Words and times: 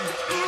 Hello. 0.00 0.38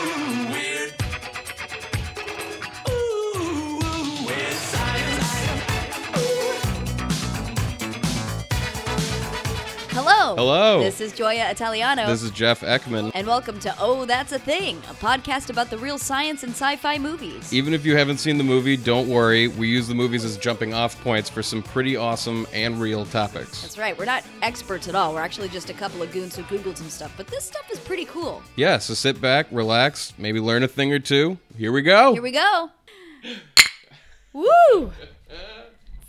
Hello. 10.41 10.83
This 10.83 11.03
is 11.03 11.13
Joya 11.13 11.51
Italiano. 11.51 12.07
This 12.07 12.23
is 12.23 12.31
Jeff 12.31 12.63
Ekman. 12.63 13.13
and 13.15 13.27
welcome 13.27 13.59
to 13.59 13.75
Oh 13.79 14.06
That's 14.06 14.33
a 14.33 14.38
Thing, 14.38 14.79
a 14.88 14.95
podcast 14.95 15.51
about 15.51 15.69
the 15.69 15.77
real 15.77 15.99
science 15.99 16.45
and 16.45 16.52
sci 16.52 16.77
fi 16.77 16.96
movies. 16.96 17.52
Even 17.52 17.74
if 17.74 17.84
you 17.84 17.95
haven't 17.95 18.16
seen 18.16 18.38
the 18.38 18.42
movie, 18.42 18.79
don't 18.79 19.06
worry. 19.06 19.48
We 19.48 19.68
use 19.68 19.87
the 19.87 19.95
movies 19.95 20.24
as 20.24 20.38
jumping 20.38 20.73
off 20.73 20.98
points 21.02 21.29
for 21.29 21.42
some 21.42 21.62
pretty 21.62 21.95
awesome 21.95 22.46
and 22.55 22.80
real 22.80 23.05
topics. 23.05 23.61
That's 23.61 23.77
right. 23.77 23.98
We're 23.98 24.06
not 24.06 24.24
experts 24.41 24.88
at 24.88 24.95
all. 24.95 25.12
We're 25.12 25.20
actually 25.20 25.50
just 25.50 25.68
a 25.68 25.74
couple 25.74 26.00
of 26.00 26.11
goons 26.11 26.37
who 26.37 26.43
Googled 26.45 26.79
some 26.79 26.88
stuff. 26.88 27.12
But 27.18 27.27
this 27.27 27.45
stuff 27.45 27.70
is 27.70 27.79
pretty 27.79 28.07
cool. 28.07 28.43
Yeah, 28.57 28.79
so 28.79 28.95
sit 28.95 29.20
back, 29.20 29.46
relax, 29.50 30.14
maybe 30.16 30.41
learn 30.41 30.62
a 30.62 30.69
thing 30.69 30.91
or 30.91 31.00
two. 31.00 31.36
Here 31.59 31.70
we 31.70 31.83
go. 31.83 32.14
Here 32.14 32.22
we 32.22 32.30
go. 32.30 32.70
Woo! 34.33 34.91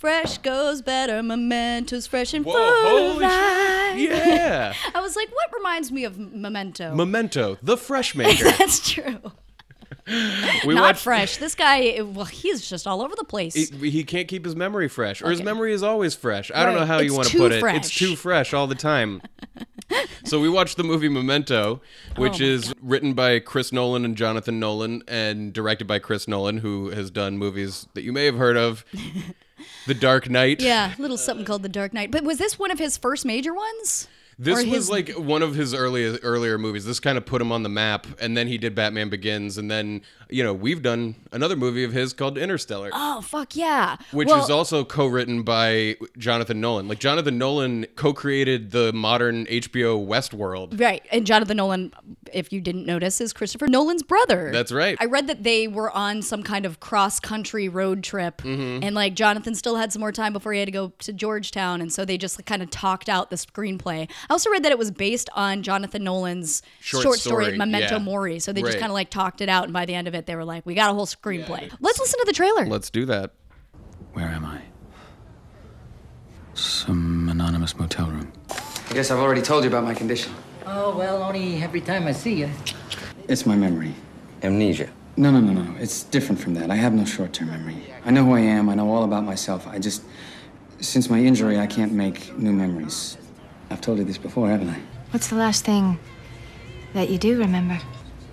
Fresh 0.02 0.40
goes 0.40 0.82
better, 0.82 1.22
mementos 1.22 2.08
fresh 2.08 2.34
and 2.34 2.44
Whoa, 2.44 2.54
full 2.54 3.12
of 3.12 3.18
life. 3.18 4.00
Yeah. 4.00 4.74
I 4.96 5.00
was 5.00 5.16
like, 5.16 5.30
what 5.30 5.46
reminds 5.56 5.92
me 5.92 6.06
of 6.06 6.18
Memento? 6.18 6.96
Memento, 6.96 7.60
the 7.62 7.78
fresh 7.78 8.16
maker. 8.16 8.46
That's 8.46 8.90
true. 8.92 9.20
We 10.66 10.74
Not 10.74 10.82
watched 10.82 11.04
fresh. 11.04 11.38
This 11.38 11.54
guy, 11.54 12.02
well, 12.02 12.26
he's 12.26 12.68
just 12.68 12.88
all 12.88 13.04
over 13.04 13.14
the 13.16 13.24
place. 13.24 13.54
He, 13.54 13.90
he 13.92 14.04
can't 14.04 14.28
keep 14.28 14.44
his 14.44 14.56
memory 14.56 14.88
fresh, 14.90 15.22
or 15.22 15.30
his 15.30 15.40
Okay. 15.40 15.46
memory 15.46 15.72
is 15.74 15.84
always 15.84 16.16
fresh. 16.16 16.50
I 16.54 16.66
don't 16.66 16.74
Right. 16.74 16.80
know 16.82 16.86
how 16.88 16.98
you 17.00 17.14
want 17.14 17.28
to 17.28 17.34
too 17.34 17.38
put 17.38 17.52
it. 17.52 17.56
It's 17.58 17.62
fresh. 17.92 17.98
too 18.00 18.16
fresh 18.16 18.54
all 18.54 18.66
the 18.66 18.76
time. 18.76 19.22
so 20.26 20.40
we 20.42 20.50
watched 20.50 20.78
the 20.78 20.84
movie 20.84 21.08
Memento, 21.08 21.82
which 22.18 22.42
Oh 22.42 22.46
is 22.46 22.74
written 22.82 23.14
by 23.14 23.40
Chris 23.40 23.72
Nolan 23.72 24.04
and 24.04 24.18
Jonathan 24.18 24.60
Nolan, 24.60 25.04
and 25.08 25.54
directed 25.54 25.86
by 25.86 26.00
Chris 26.00 26.28
Nolan, 26.28 26.58
who 26.58 26.90
has 26.90 27.12
done 27.12 27.38
movies 27.38 27.88
that 27.94 28.02
you 28.02 28.12
may 28.12 28.26
have 28.26 28.36
heard 28.38 28.58
of, 28.58 28.84
The 29.88 29.94
Dark 29.94 30.30
Knight. 30.30 30.62
yeah, 30.62 30.94
little 30.98 31.18
something 31.18 31.46
called 31.46 31.64
The 31.64 31.70
Dark 31.70 31.94
Knight. 31.94 32.12
But 32.12 32.24
was 32.24 32.38
this 32.38 32.60
one 32.60 32.72
of 32.72 32.80
his 32.80 32.98
first 32.98 33.26
major 33.26 33.54
ones? 33.54 34.08
This 34.44 34.58
was 34.58 34.66
his- 34.66 34.90
like 34.90 35.10
one 35.10 35.44
of 35.44 35.56
his 35.56 35.74
earlier 35.74 36.18
earlier 36.24 36.58
movies. 36.58 36.86
This 36.86 37.00
kind 37.00 37.18
of 37.18 37.26
put 37.26 37.42
him 37.42 37.52
on 37.52 37.64
the 37.64 37.70
map, 37.70 38.08
and 38.20 38.36
then 38.36 38.48
he 38.48 38.58
did 38.58 38.74
Batman 38.74 39.10
Begins, 39.10 39.58
and 39.58 39.70
then 39.70 40.02
you 40.30 40.44
know 40.44 40.54
we've 40.54 40.82
done 40.82 41.16
another 41.32 41.56
movie 41.56 41.84
of 41.84 41.94
his 41.94 42.14
called 42.14 42.38
Interstellar. 42.38 42.90
Oh, 42.94 43.22
fuck 43.22 43.56
yeah. 43.56 43.98
which 44.12 44.28
well, 44.28 44.44
is 44.44 44.50
also 44.50 44.84
co-written 44.84 45.44
by 45.44 45.98
Jonathan 46.18 46.60
Nolan. 46.60 46.88
Like 46.88 47.00
Jonathan 47.00 47.38
Nolan 47.38 47.86
co-created 47.96 48.72
the 48.72 48.92
modern 48.94 49.46
HBO 49.46 50.06
Westworld. 50.06 50.80
Right. 50.80 51.06
And 51.12 51.26
Jonathan 51.26 51.58
Nolan, 51.58 51.94
if 52.34 52.52
you 52.52 52.62
didn't 52.62 52.86
notice, 52.86 53.22
is 53.22 53.34
Christopher 53.34 53.68
Nolan's 53.68 54.04
brother. 54.04 54.52
That's 54.52 54.72
right. 54.72 54.98
I 55.00 55.06
read 55.06 55.28
that 55.28 55.44
they 55.44 55.68
were 55.68 55.92
on 55.92 56.22
some 56.22 56.44
kind 56.44 56.66
of 56.66 56.80
cross 56.80 57.20
country 57.20 57.70
road 57.70 58.04
trip. 58.04 58.42
Mm-hmm. 58.42 58.84
And 58.84 58.96
like 58.96 59.14
Jonathan 59.14 59.56
still 59.56 59.76
had 59.76 59.94
some 59.94 60.00
more 60.00 60.12
time 60.12 60.34
before 60.34 60.54
he 60.54 60.60
had 60.60 60.68
to 60.68 60.72
go 60.72 60.94
to 61.00 61.14
Georgetown. 61.14 61.82
And 61.82 61.92
so 61.92 62.06
they 62.06 62.18
just 62.18 62.38
like, 62.38 62.46
kind 62.46 62.62
of 62.62 62.70
talked 62.70 63.10
out 63.10 63.30
the 63.30 63.36
screenplay. 63.36 64.10
I 64.32 64.34
also 64.34 64.50
read 64.50 64.64
that 64.64 64.72
it 64.72 64.78
was 64.78 64.92
based 64.92 65.30
on 65.36 65.62
Jonathan 65.62 66.06
Nolan's 66.06 66.62
Short 66.80 67.04
short, 67.04 67.20
story, 67.20 67.44
story, 67.44 67.58
Memento 67.58 67.96
yeah. 67.96 68.00
Mori. 68.00 68.40
So 68.40 68.54
they 68.54 68.62
just 68.62 68.80
kind 68.80 68.90
of 68.90 68.94
like 68.94 69.10
talked 69.10 69.42
it 69.42 69.50
out. 69.50 69.66
And 69.66 69.74
by 69.74 69.86
the 69.86 69.94
end 69.94 70.08
of 70.08 70.16
it, 70.16 70.26
they 70.26 70.38
were 70.38 70.46
like, 70.46 70.66
we 70.66 70.74
got 70.74 70.90
a 70.90 70.94
whole 70.94 71.06
screenplay. 71.06 71.70
Let's 71.82 72.00
listen 72.00 72.18
to 72.18 72.26
the 72.26 72.32
trailer. 72.32 72.66
Let's 72.66 72.90
do 72.90 73.06
that. 73.08 73.32
Where 74.14 74.30
am 74.30 74.46
I? 74.46 74.62
Some 76.54 77.28
anonymous 77.28 77.78
motel 77.78 78.08
room. 78.08 78.32
I 78.90 78.94
guess 78.94 79.12
I've 79.12 79.20
already 79.20 79.42
told 79.42 79.66
you 79.66 79.70
about 79.70 79.84
my 79.84 79.94
condition. 79.94 80.34
Oh, 80.66 80.98
well, 80.98 81.24
only 81.24 81.62
every 81.62 81.82
time 81.82 82.08
I 82.08 82.14
see 82.14 82.36
you. 82.36 82.50
It's 83.28 83.46
my 83.46 83.58
memory. 83.58 83.94
Amnesia. 84.44 84.90
No, 85.18 85.32
no, 85.32 85.42
no, 85.42 85.52
no. 85.62 85.76
It's 85.78 86.04
different 86.04 86.40
from 86.40 86.54
that. 86.54 86.72
I 86.72 86.76
have 86.76 86.94
no 86.94 87.04
short 87.04 87.34
term 87.34 87.50
memory. 87.50 87.94
I 88.06 88.12
know 88.12 88.24
who 88.24 88.36
I 88.36 88.40
am. 88.40 88.70
I 88.70 88.76
know 88.76 88.90
all 88.90 89.04
about 89.04 89.26
myself. 89.26 89.68
I 89.68 89.78
just. 89.78 90.04
Since 90.80 91.10
my 91.10 91.20
injury, 91.20 91.60
I 91.60 91.68
can't 91.68 91.92
make 91.92 92.36
new 92.38 92.54
memories. 92.54 93.18
I've 93.72 93.80
told 93.80 94.00
you 94.00 94.04
this 94.04 94.18
before, 94.18 94.50
haven't 94.50 94.70
I? 94.70 94.80
What's 95.12 95.30
the 95.30 95.36
last 95.36 95.64
thing 95.64 95.98
that 96.94 97.10
you 97.10 97.18
do 97.18 97.40
remember? 97.40 97.80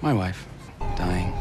My 0.03 0.13
wife. 0.13 0.49
Dying. 0.97 1.33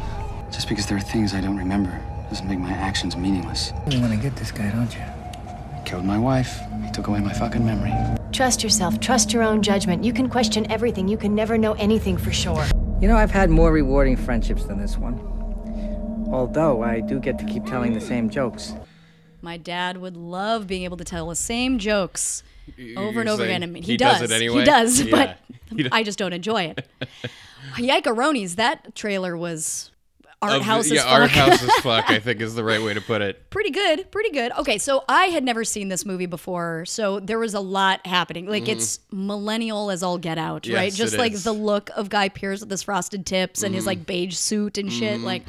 Just 0.52 0.68
because 0.68 0.86
there 0.86 0.96
are 0.96 1.00
things 1.00 1.34
I 1.34 1.40
don't 1.40 1.56
remember 1.56 2.00
doesn't 2.30 2.46
make 2.46 2.60
my 2.60 2.70
actions 2.70 3.16
meaningless. 3.16 3.72
You 3.90 4.00
want 4.00 4.12
to 4.12 4.18
get 4.18 4.36
this 4.36 4.52
guy, 4.52 4.70
don't 4.70 4.94
you? 4.94 5.00
I 5.00 5.82
killed 5.84 6.04
my 6.04 6.18
wife. 6.18 6.60
He 6.84 6.92
took 6.92 7.08
away 7.08 7.18
my 7.18 7.32
fucking 7.32 7.64
memory. 7.66 7.92
Trust 8.32 8.62
yourself, 8.62 9.00
trust 9.00 9.32
your 9.32 9.42
own 9.42 9.62
judgment. 9.62 10.04
You 10.04 10.12
can 10.12 10.28
question 10.28 10.70
everything, 10.70 11.08
you 11.08 11.16
can 11.16 11.34
never 11.34 11.58
know 11.58 11.72
anything 11.72 12.16
for 12.16 12.30
sure. 12.30 12.66
You 13.00 13.08
know, 13.08 13.16
I've 13.16 13.32
had 13.32 13.50
more 13.50 13.72
rewarding 13.72 14.16
friendships 14.16 14.64
than 14.64 14.78
this 14.78 14.96
one. 14.96 15.18
Although 16.30 16.84
I 16.84 17.00
do 17.00 17.18
get 17.18 17.38
to 17.40 17.44
keep 17.44 17.64
telling 17.64 17.94
the 17.94 18.00
same 18.00 18.30
jokes. 18.30 18.74
My 19.40 19.56
dad 19.56 19.98
would 19.98 20.16
love 20.16 20.66
being 20.66 20.84
able 20.84 20.96
to 20.96 21.04
tell 21.04 21.28
the 21.28 21.36
same 21.36 21.78
jokes 21.78 22.42
over 22.96 23.20
and 23.20 23.28
over 23.28 23.44
again. 23.44 23.62
I 23.62 23.66
mean, 23.66 23.82
he, 23.82 23.92
he 23.92 23.96
does. 23.96 24.20
does 24.20 24.32
anyway? 24.32 24.60
He 24.60 24.64
does, 24.64 25.00
Yeah. 25.02 25.10
but 25.10 25.38
He 25.76 25.82
does. 25.84 25.92
I 25.92 26.02
just 26.02 26.18
don't 26.18 26.32
enjoy 26.32 26.62
it. 26.76 26.86
Yikeronis, 27.76 28.56
that 28.56 28.94
trailer 28.94 29.36
was 29.36 29.90
art 30.40 30.52
Of- 30.58 30.62
house 30.62 30.90
yeah, 30.90 30.98
as 30.98 31.04
fuck. 31.04 31.12
art 31.12 31.30
house 31.30 31.62
as 31.62 31.70
fuck. 31.82 32.10
I 32.10 32.18
think 32.20 32.40
is 32.40 32.54
the 32.54 32.62
right 32.64 32.80
way 32.82 32.94
to 32.94 33.00
put 33.00 33.22
it. 33.22 33.50
pretty 33.50 33.70
good, 33.70 34.10
pretty 34.12 34.30
good. 34.30 34.52
Okay, 34.52 34.78
so 34.78 35.04
I 35.08 35.24
had 35.26 35.42
never 35.44 35.64
seen 35.64 35.88
this 35.88 36.04
movie 36.06 36.26
before, 36.26 36.84
so 36.86 37.18
there 37.20 37.38
was 37.38 37.54
a 37.54 37.60
lot 37.60 38.06
happening. 38.06 38.46
Like 38.46 38.68
it's 38.68 39.00
millennial 39.10 39.90
as 39.90 40.02
all 40.02 40.18
get 40.18 40.38
out, 40.38 40.62
Mm-hmm. 40.62 40.70
Yes, 40.72 40.78
right? 40.80 40.92
Just 40.92 41.14
it 41.14 41.18
like 41.18 41.32
is. 41.32 41.44
the 41.44 41.52
look 41.52 41.90
of 41.96 42.08
Guy 42.08 42.28
Pearce 42.28 42.60
with 42.60 42.70
his 42.70 42.82
frosted 42.82 43.26
tips 43.26 43.62
and 43.62 43.74
his 43.74 43.82
Mm-hmm. 43.82 43.88
like 43.88 44.06
beige 44.06 44.34
suit 44.36 44.78
and 44.78 44.92
shit. 44.92 45.20
Like, 45.20 45.42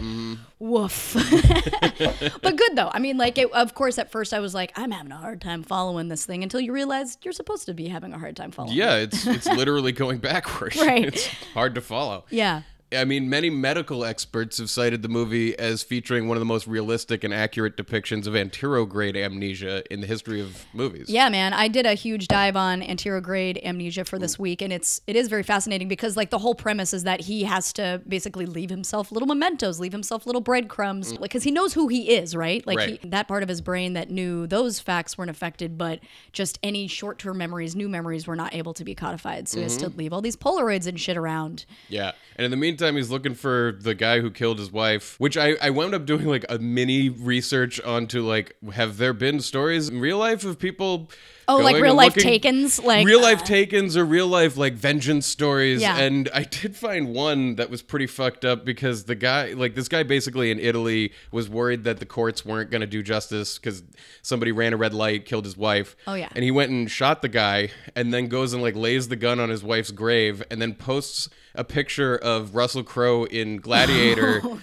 woof. 0.60 1.16
but 2.42 2.56
good 2.56 2.76
though. 2.76 2.90
I 2.92 3.00
mean, 3.00 3.18
like, 3.18 3.38
it, 3.38 3.52
of 3.52 3.74
course, 3.76 3.98
at 3.98 4.12
first 4.12 4.34
I 4.34 4.40
was 4.40 4.54
like, 4.54 4.72
I'm 4.76 4.92
having 4.92 5.12
a 5.12 5.18
hard 5.18 5.42
time 5.42 5.64
following 5.64 6.08
this 6.08 6.26
thing 6.26 6.44
until 6.44 6.60
you 6.60 6.74
realize 6.74 7.18
you're 7.24 7.34
supposed 7.34 7.66
to 7.68 7.74
be 7.74 7.88
having 7.88 8.14
a 8.14 8.18
hard 8.20 8.36
time 8.36 8.52
following. 8.52 8.76
Yeah, 8.76 8.96
it's 8.96 9.26
it's 9.28 9.46
literally 9.48 9.92
going 9.92 10.18
backwards. 10.30 10.78
Right. 10.78 11.06
It's 11.06 11.28
hard 11.54 11.76
to 11.76 11.82
follow. 11.82 12.26
Yeah. 12.30 12.64
I 12.92 13.06
mean, 13.06 13.30
many 13.30 13.50
medical 13.50 14.04
experts 14.04 14.58
have 14.58 14.70
cited 14.70 15.04
the 15.04 15.10
movie 15.10 15.58
as 15.58 15.84
featuring 15.84 16.28
one 16.28 16.38
of 16.38 16.42
the 16.42 16.46
most 16.46 16.66
realistic 16.66 17.24
and 17.24 17.34
accurate 17.34 17.78
depictions 17.78 18.26
of 18.26 18.34
anterograde 18.34 19.16
amnesia 19.16 19.84
in 19.94 20.02
the 20.02 20.08
history 20.08 20.42
of 20.42 20.66
movies. 20.74 21.08
Yeah, 21.08 21.30
man. 21.30 21.54
I 21.54 21.68
did 21.68 21.86
a 21.86 21.94
huge 21.94 22.28
dive 22.28 22.56
on 22.56 22.82
anterograde 22.82 23.64
amnesia 23.64 24.06
for 24.06 24.18
this 24.18 24.40
week, 24.40 24.64
and 24.64 24.74
it's 24.74 25.02
it 25.06 25.16
is 25.16 25.28
very 25.28 25.44
fascinating 25.44 25.88
because 25.88 26.18
like 26.18 26.32
the 26.32 26.40
whole 26.40 26.56
premise 26.56 26.94
is 26.94 27.04
that 27.04 27.22
he 27.22 27.44
has 27.44 27.72
to 27.74 28.02
basically 28.08 28.48
leave 28.48 28.72
himself 28.72 29.12
little 29.12 29.28
mementos, 29.28 29.80
leave 29.80 29.92
himself 29.92 30.26
little 30.26 30.42
breadcrumbs, 30.42 31.14
mm. 31.14 31.20
like 31.20 31.30
because 31.30 31.44
he 31.44 31.52
knows 31.52 31.74
who 31.74 31.88
he 31.90 32.16
is, 32.16 32.36
right? 32.36 32.66
Like 32.66 32.80
Right. 32.80 33.00
He, 33.02 33.10
that 33.10 33.28
part 33.28 33.44
of 33.44 33.50
his 33.50 33.62
brain 33.62 33.94
that 33.94 34.10
knew 34.10 34.48
those 34.48 34.80
facts 34.80 35.18
weren't 35.18 35.30
affected, 35.30 35.78
but 35.78 36.00
just 36.32 36.58
any 36.64 36.88
short 36.88 37.20
term 37.20 37.38
memories, 37.38 37.76
new 37.76 37.90
memories, 37.90 38.26
were 38.26 38.36
not 38.36 38.56
able 38.56 38.74
to 38.74 38.84
be 38.84 38.96
codified. 38.96 39.48
So 39.48 39.58
he 39.58 39.64
has 39.64 39.78
to 39.78 39.88
mm-hmm. 39.88 39.98
leave 39.98 40.14
all 40.14 40.22
these 40.22 40.38
Polaroids 40.38 40.88
and 40.88 41.00
shit 41.00 41.18
around. 41.18 41.66
Yeah. 41.90 42.14
And 42.36 42.46
in 42.46 42.52
the 42.52 42.58
meantime, 42.58 42.79
he's 42.80 43.10
looking 43.10 43.36
for 43.36 43.78
the 43.80 43.96
guy 43.96 44.20
who 44.20 44.32
killed 44.32 44.60
his 44.60 44.72
wife, 44.72 45.16
which 45.20 45.38
I, 45.38 45.56
I 45.62 45.70
wound 45.70 45.94
up 45.94 46.06
doing 46.06 46.26
like 46.26 46.46
a 46.50 46.60
mini 46.60 47.10
research 47.10 47.82
onto 47.82 48.22
like, 48.26 48.56
have 48.74 48.98
there 48.98 49.14
been 49.14 49.40
stories 49.40 49.90
in 49.90 50.00
real 50.00 50.18
life 50.18 50.44
of 50.44 50.60
people. 50.60 51.10
Oh, 51.50 51.58
like 51.58 51.82
real 51.82 51.96
life 51.96 52.14
takens, 52.16 52.82
like 52.84 53.06
real 53.06 53.22
life 53.22 53.42
uh, 53.42 53.46
takens 53.46 53.96
or 53.98 54.06
real 54.06 54.28
life 54.28 54.56
like 54.56 54.74
vengeance 54.74 55.26
stories 55.26 55.82
Yeah. 55.82 55.98
and 55.98 56.30
i 56.34 56.44
did 56.44 56.76
find 56.76 57.14
one 57.14 57.56
that 57.56 57.70
was 57.70 57.82
pretty 57.82 58.08
fucked 58.08 58.46
up 58.46 58.64
because 58.66 59.06
the 59.06 59.16
guy 59.16 59.54
like 59.54 59.74
this 59.76 59.88
guy 59.88 60.04
basically 60.04 60.52
in 60.52 60.60
italy 60.60 61.12
was 61.32 61.50
worried 61.50 61.84
that 61.86 62.00
the 62.00 62.06
courts 62.06 62.46
weren't 62.46 62.70
going 62.70 62.82
to 62.82 62.88
do 62.88 63.02
justice 63.02 63.58
because 63.58 63.84
somebody 64.22 64.52
ran 64.52 64.74
a 64.74 64.78
red 64.78 64.94
light 64.94 65.26
killed 65.26 65.46
his 65.46 65.58
wife 65.58 65.96
Oh, 66.08 66.14
yeah. 66.14 66.30
and 66.36 66.44
he 66.44 66.52
went 66.52 66.72
and 66.72 66.90
shot 66.90 67.22
the 67.22 67.30
guy 67.30 67.70
and 67.96 68.14
then 68.14 68.28
goes 68.28 68.54
and 68.54 68.62
like 68.62 68.76
lays 68.76 69.08
the 69.08 69.16
gun 69.16 69.40
on 69.40 69.50
his 69.50 69.64
wife's 69.64 69.92
grave 69.92 70.44
and 70.52 70.62
then 70.62 70.76
posts 70.76 71.30
a 71.56 71.64
picture 71.64 72.16
of 72.16 72.54
russell 72.56 72.84
crowe 72.84 73.24
in 73.26 73.58
gladiator 73.58 74.42
oh, 74.46 74.60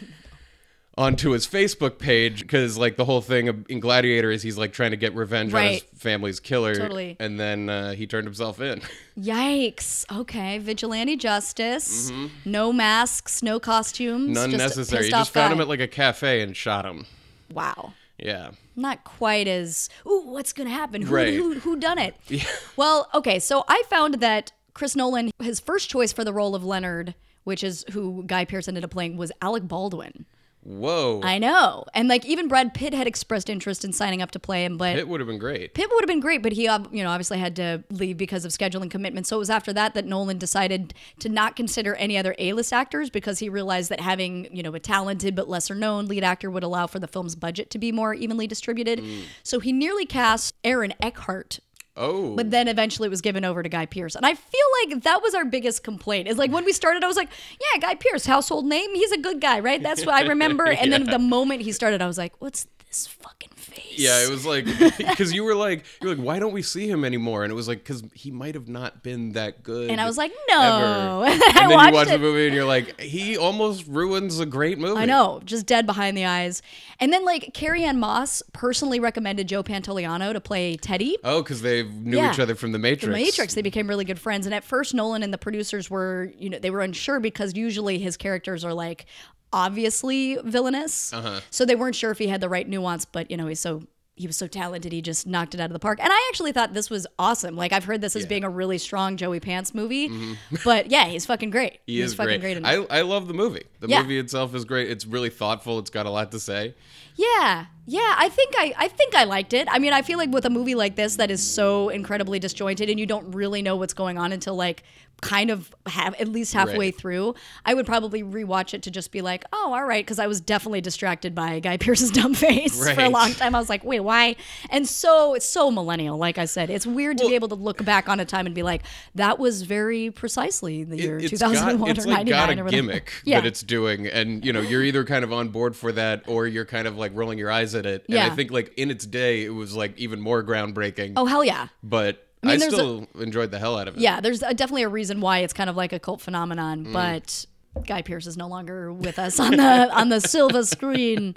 onto 0.99 1.31
his 1.31 1.47
Facebook 1.47 1.99
page 1.99 2.41
because 2.41 2.79
like 2.79 2.97
the 2.97 3.05
whole 3.05 3.21
thing 3.21 3.65
in 3.69 3.81
Gladiator 3.81 4.31
is 4.31 4.43
he's 4.43 4.57
like 4.57 4.73
trying 4.73 4.93
to 4.93 4.97
get 4.97 5.15
revenge 5.15 5.53
on 5.53 5.63
his 5.63 5.83
family's 5.97 6.41
killer, 6.41 6.75
Totally. 6.75 7.17
and 7.21 7.39
then 7.39 7.69
uh, 7.69 7.93
he 7.93 8.07
turned 8.07 8.27
himself 8.27 8.61
in. 8.61 8.81
Yikes. 9.19 10.05
Okay. 10.21 10.59
Vigilante 10.59 11.17
justice. 11.17 12.11
No 12.45 12.73
masks, 12.73 13.43
no 13.43 13.59
costumes. 13.61 14.25
Mm-hmm. 14.25 14.33
None 14.35 14.51
just 14.53 14.77
necessary. 14.77 15.05
You 15.07 15.11
just 15.11 15.33
found 15.33 15.53
him 15.53 15.61
at 15.61 15.69
like 15.69 15.81
a 15.81 15.89
cafe 15.89 16.41
and 16.43 16.57
shot 16.57 16.85
him. 16.87 17.07
Wow. 17.53 17.93
Yeah. 18.19 18.53
Not 18.75 19.05
quite 19.05 19.47
as, 19.49 19.89
ooh, 20.07 20.23
what's 20.27 20.53
going 20.53 20.69
to 20.69 20.75
happen? 20.75 21.03
Who, 21.03 21.15
Right. 21.15 21.35
who, 21.35 21.59
who 21.61 21.77
done 21.79 21.99
it? 21.99 22.15
Yeah. 22.29 22.45
Well, 22.77 23.09
okay. 23.15 23.39
So 23.39 23.65
I 23.69 23.83
found 23.89 24.15
that 24.15 24.53
Chris 24.75 24.97
Nolan, 24.97 25.31
his 25.41 25.61
first 25.61 25.89
choice 25.91 26.13
for 26.13 26.25
the 26.25 26.33
role 26.33 26.55
of 26.55 26.65
Leonard, 26.65 27.15
which 27.45 27.63
is 27.63 27.85
who 27.93 28.25
Guy 28.27 28.45
Pearce 28.45 28.69
ended 28.69 28.85
up 28.85 28.91
playing, 28.91 29.17
was 29.17 29.33
Alec 29.43 29.67
Baldwin. 29.69 30.25
Whoa. 30.67 31.21
I 31.23 31.39
know. 31.39 31.85
And 31.95 32.09
like 32.09 32.25
even 32.27 32.49
Brad 32.49 32.75
Pitt 32.75 32.93
had 32.93 33.07
expressed 33.07 33.49
interest 33.49 33.85
in 33.85 33.93
signing 33.93 34.21
up 34.21 34.33
to 34.33 34.41
play 34.41 34.65
him, 34.65 34.77
but 34.77 34.97
it 34.97 35.07
would 35.07 35.21
have 35.21 35.29
been 35.29 35.39
great. 35.39 35.75
Pitt 35.75 35.89
would 35.93 36.03
have 36.03 36.09
been 36.09 36.19
great, 36.19 36.43
but 36.43 36.53
he, 36.53 36.69
ob- 36.69 36.93
you 36.93 37.05
know, 37.05 37.11
obviously 37.11 37.39
had 37.39 37.55
to 37.57 37.85
leave 37.91 38.17
because 38.17 38.45
of 38.45 38.51
scheduling 38.51 38.91
commitments. 38.91 39.29
So 39.29 39.37
it 39.37 39.39
was 39.39 39.51
after 39.51 39.73
that 39.75 39.95
that 39.95 40.07
Nolan 40.07 40.39
decided 40.39 40.93
to 41.21 41.29
not 41.29 41.55
consider 41.55 41.95
any 41.95 42.19
other 42.19 42.35
A-list 42.41 42.73
actors 42.73 43.11
because 43.11 43.39
he 43.39 43.49
realized 43.49 43.91
that 43.91 44.01
having, 44.01 44.49
you 44.55 44.63
know, 44.63 44.75
a 44.75 44.81
talented 44.81 45.37
but 45.37 45.49
lesser 45.49 45.77
known 45.77 46.07
lead 46.07 46.25
actor 46.25 46.51
would 46.51 46.65
allow 46.65 46.89
for 46.89 46.99
the 46.99 47.07
film's 47.07 47.37
budget 47.37 47.71
to 47.71 47.79
be 47.79 47.93
more 47.93 48.13
evenly 48.13 48.49
distributed. 48.49 48.99
Mm. 48.99 49.23
So 49.45 49.61
he 49.61 49.73
nearly 49.73 50.05
cast 50.05 50.57
Aaron 50.65 50.95
Eckhart. 51.01 51.61
Oh. 51.97 52.35
But 52.37 52.51
then 52.51 52.69
eventually 52.69 53.07
it 53.07 53.11
was 53.11 53.23
given 53.23 53.45
over 53.45 53.63
to 53.63 53.69
Guy 53.69 53.87
Pearce. 53.87 54.15
And 54.15 54.27
I 54.27 54.35
feel 54.35 54.67
like 54.85 55.03
that 55.05 55.23
was 55.23 55.35
our 55.35 55.45
biggest 55.45 55.83
complaint. 55.83 56.29
Is 56.29 56.37
like 56.37 56.51
when 56.51 56.65
we 56.65 56.73
started, 56.73 57.03
I 57.03 57.07
was 57.07 57.17
like, 57.17 57.31
yeah, 57.61 57.81
Guy 57.81 57.95
Pearce, 57.95 58.27
household 58.27 58.67
name. 58.67 58.95
He's 58.95 59.13
a 59.13 59.19
good 59.19 59.41
guy, 59.41 59.61
right? 59.61 59.83
That's 59.83 60.05
what 60.05 60.15
I 60.15 60.23
remember. 60.23 60.67
And 60.67 60.93
then 60.93 61.05
the 61.11 61.19
moment 61.19 61.63
he 61.63 61.73
started, 61.73 62.03
I 62.03 62.07
was 62.07 62.19
like, 62.19 62.35
what's 62.39 62.67
this 62.89 63.07
fucking 63.07 63.51
face? 63.57 63.83
yeah, 63.99 64.25
it 64.25 64.31
was 64.31 64.45
like 64.47 64.65
because 64.99 65.33
you 65.33 65.45
were 65.45 65.55
like 65.55 65.85
you 66.01 66.09
were 66.09 66.15
like 66.15 66.25
why 66.25 66.39
don't 66.39 66.53
we 66.53 66.63
see 66.63 66.89
him 66.89 67.05
anymore? 67.05 67.43
And 67.45 67.51
it 67.53 67.55
was 67.55 67.69
like 67.69 67.79
because 67.79 68.03
he 68.15 68.31
might 68.31 68.55
have 68.55 68.69
not 68.69 69.03
been 69.03 69.33
that 69.33 69.63
good. 69.63 69.91
And 69.91 70.01
I 70.01 70.07
was 70.07 70.17
like, 70.19 70.33
no. 70.49 71.25
And 71.27 71.41
then 71.55 71.71
you 71.71 71.77
watch 71.77 72.09
the 72.09 72.19
movie 72.19 72.47
and 72.47 72.55
you're 72.55 72.65
like, 72.65 72.99
he 73.01 73.37
almost 73.37 73.87
ruins 73.87 74.39
a 74.41 74.47
great 74.47 74.79
movie. 74.79 75.01
I 75.01 75.05
know, 75.05 75.41
just 75.45 75.67
dead 75.67 75.87
behind 75.87 76.17
the 76.17 76.25
eyes. 76.25 76.63
And 77.01 77.13
then 77.13 77.25
like 77.25 77.53
Carrie 77.55 77.85
Ann 77.85 77.99
Moss 77.99 78.43
personally 78.53 79.01
recommended 79.01 79.49
Joe 79.49 79.63
Pantoliano 79.63 80.33
to 80.33 80.41
play 80.41 80.77
Teddy. 80.77 81.17
Oh, 81.25 81.43
because 81.43 81.63
they 81.63 81.83
knew 81.83 82.17
Yeah. 82.17 82.33
each 82.33 82.41
other 82.41 82.55
from 82.55 82.73
the 82.73 82.79
Matrix. 82.79 83.05
The 83.07 83.11
Matrix, 83.25 83.55
they 83.55 83.63
became 83.63 83.89
really 83.89 84.05
good 84.05 84.19
friends. 84.19 84.47
And 84.47 84.55
at 84.55 84.65
first, 84.65 84.95
Nolan 84.95 85.23
and 85.23 85.33
the 85.33 85.39
producers 85.39 85.91
were, 85.91 86.33
you 86.39 86.49
know, 86.51 86.59
they 86.59 86.71
were 86.71 86.81
unsure 86.81 87.21
because 87.21 87.55
usually 87.55 87.99
his 87.99 88.17
characters 88.17 88.65
are 88.65 88.73
like 88.75 89.07
obviously 89.53 90.37
villainous. 90.45 91.13
Uh-huh. 91.13 91.41
So 91.51 91.65
they 91.65 91.75
weren't 91.77 91.95
sure 91.97 92.11
if 92.11 92.19
he 92.19 92.29
had 92.29 92.41
the 92.41 92.49
right 92.49 92.69
nuance, 92.69 93.05
but 93.05 93.31
you 93.31 93.37
know, 93.37 93.47
he's 93.47 93.61
so 93.61 93.83
he 94.19 94.27
was 94.27 94.37
so 94.39 94.47
talented, 94.47 94.93
he 94.93 95.03
just 95.03 95.27
knocked 95.27 95.55
it 95.55 95.61
out 95.61 95.67
of 95.67 95.75
the 95.75 95.79
park. 95.79 95.99
And 96.01 96.09
I 96.11 96.27
actually 96.31 96.51
thought 96.53 96.73
this 96.73 96.89
was 96.89 97.07
awesome. 97.19 97.55
Like 97.55 97.75
I've 97.75 97.85
heard 97.85 98.01
this 98.01 98.17
as 98.17 98.25
being 98.25 98.45
a 98.45 98.49
really 98.49 98.79
strong 98.79 99.19
Joey 99.19 99.41
Pants 99.41 99.75
movie, 99.75 100.11
but 100.65 100.91
yeah, 100.91 101.05
he's 101.05 101.27
fucking 101.27 101.51
great. 101.51 101.75
Mm-hmm. 101.75 101.83
He 101.87 101.97
he's 102.01 102.05
is 102.13 102.15
fucking 102.15 102.41
great. 102.41 102.63
great. 102.63 102.87
I, 102.91 103.01
I 103.01 103.03
love 103.03 103.29
the 103.29 103.35
movie. 103.35 103.65
The 103.81 103.89
Yeah. 103.89 104.01
movie 104.01 104.19
itself 104.19 104.55
is 104.55 104.65
great. 104.65 104.91
It's 104.91 105.05
really 105.07 105.29
thoughtful. 105.29 105.79
It's 105.81 105.91
got 105.91 106.07
a 106.07 106.11
lot 106.11 106.33
to 106.33 106.41
say. 106.41 106.75
Yeah, 107.17 107.67
yeah. 107.87 108.15
I 108.19 108.31
think 108.31 108.55
I, 108.57 108.75
I 108.79 108.89
think 108.89 109.15
I 109.15 109.25
liked 109.25 109.53
it. 109.53 109.69
I 109.71 109.79
mean, 109.79 109.93
I 109.93 110.01
feel 110.01 110.17
like 110.19 110.31
with 110.31 110.47
a 110.47 110.51
movie 110.51 110.75
like 110.75 110.97
this 110.97 111.17
that 111.17 111.31
is 111.31 111.47
so 111.47 111.91
incredibly 111.91 112.39
disjointed 112.39 112.89
and 112.89 112.99
you 112.99 113.07
don't 113.07 113.33
really 113.33 113.61
know 113.61 113.77
what's 113.77 113.95
going 113.95 114.17
on 114.17 114.33
until 114.33 114.55
like 114.55 114.83
kind 115.23 115.51
of 115.51 115.75
have 115.87 116.15
at 116.17 116.29
least 116.29 116.53
halfway 116.53 116.77
Right. 116.89 116.97
through, 116.97 117.35
I 117.65 117.73
would 117.73 117.87
probably 117.87 118.23
rewatch 118.23 118.75
it 118.75 118.83
to 118.83 118.91
just 118.91 119.11
be 119.13 119.23
like, 119.23 119.45
oh, 119.53 119.73
all 119.75 119.85
right, 119.85 120.05
because 120.05 120.19
I 120.19 120.27
was 120.27 120.43
definitely 120.43 120.83
distracted 120.83 121.35
by 121.35 121.59
Guy 121.61 121.77
Pearce's 121.81 122.11
dumb 122.11 122.35
face 122.35 122.79
for 122.93 123.01
a 123.01 123.09
long 123.09 123.33
time. 123.33 123.55
I 123.55 123.59
was 123.59 123.71
like, 123.71 123.83
wait, 123.83 124.01
why? 124.01 124.37
And 124.69 124.87
so 124.87 125.33
it's 125.35 125.49
so 125.49 125.71
millennial. 125.71 126.19
Like 126.19 126.37
I 126.37 126.45
said, 126.45 126.69
it's 126.69 126.87
weird 126.87 127.17
to 127.19 127.27
be 127.29 127.35
able 127.35 127.49
to 127.49 127.55
look 127.55 127.83
back 127.85 128.09
on 128.11 128.21
a 128.21 128.25
time 128.27 128.45
and 128.47 128.55
be 128.55 128.63
like, 128.63 128.83
that 129.15 129.39
was 129.39 129.63
very 129.63 130.11
precisely 130.11 130.85
the 130.85 130.99
year 130.99 131.17
It, 131.19 131.31
has 131.31 131.41
2001 131.41 131.79
got, 131.79 131.97
it's 131.97 132.07
or 132.07 132.11
like 132.11 132.27
got 132.27 132.51
a 132.51 132.65
gimmick 132.65 133.11
Yeah. 133.25 133.41
that 133.41 133.47
it's 133.47 133.63
doing, 133.63 134.07
and 134.07 134.45
you 134.45 134.53
know 134.53 134.61
you're 134.61 134.83
either 134.83 135.05
kind 135.05 135.25
of 135.25 135.33
on 135.33 135.49
board 135.49 135.75
for 135.75 135.93
that 135.93 136.25
or 136.29 136.47
you're 136.47 136.65
kind 136.67 136.87
of 136.87 136.97
like 136.99 137.13
rolling 137.15 137.39
your 137.39 137.51
eyes 137.51 137.75
at 137.75 137.87
it. 137.87 138.05
Yeah. 138.09 138.25
And 138.25 138.33
I 138.33 138.37
think 138.37 138.51
like 138.51 138.75
in 138.77 138.91
its 138.91 139.07
day, 139.07 139.45
it 139.45 139.51
was 139.51 139.75
like 139.75 139.97
even 139.99 140.21
more 140.21 140.45
groundbreaking. 140.45 141.15
oh 141.17 141.25
hell 141.25 141.43
yeah. 141.43 141.69
but 141.83 142.26
I 142.49 142.55
I, 142.55 142.57
mean, 142.59 142.69
a- 142.69 142.71
still 142.71 143.07
enjoyed 143.21 143.51
the 143.51 143.59
hell 143.59 143.79
out 143.79 143.89
of 143.89 143.97
it. 143.97 144.01
Yeah, 144.01 144.21
there's 144.21 144.43
a, 144.43 144.55
definitely 144.55 144.83
a 144.85 144.89
reason 144.89 145.21
why 145.21 145.39
it's 145.41 145.53
kind 145.53 145.69
of 145.71 145.77
like 145.77 145.93
a 145.93 145.99
cult 145.99 146.21
phenomenon, 146.21 146.87
Mm. 146.87 146.93
but 146.93 147.47
Guy 147.87 148.03
Pearce 148.03 148.27
is 148.27 148.37
no 148.37 148.49
longer 148.49 148.93
with 148.93 149.19
us 149.19 149.39
on 149.39 149.57
the 149.57 149.91
on 149.95 150.09
the 150.09 150.21
silver 150.21 150.63
screen. 150.65 151.35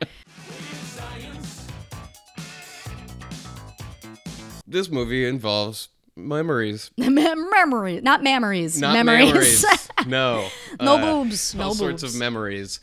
This 4.68 4.90
movie 4.90 5.26
involves 5.26 5.90
memories, 6.16 6.92
memories, 6.98 8.04
not 8.04 8.22
memories, 8.24 8.80
not 8.80 8.94
memories. 8.94 9.64
memories. 9.64 9.90
no, 10.08 10.48
No 10.80 10.96
Uh, 10.98 11.02
boobs, 11.24 11.56
no 11.56 11.64
boobs. 11.64 11.68
all 11.68 11.74
sorts 11.74 12.04
of 12.04 12.16
memories. 12.16 12.80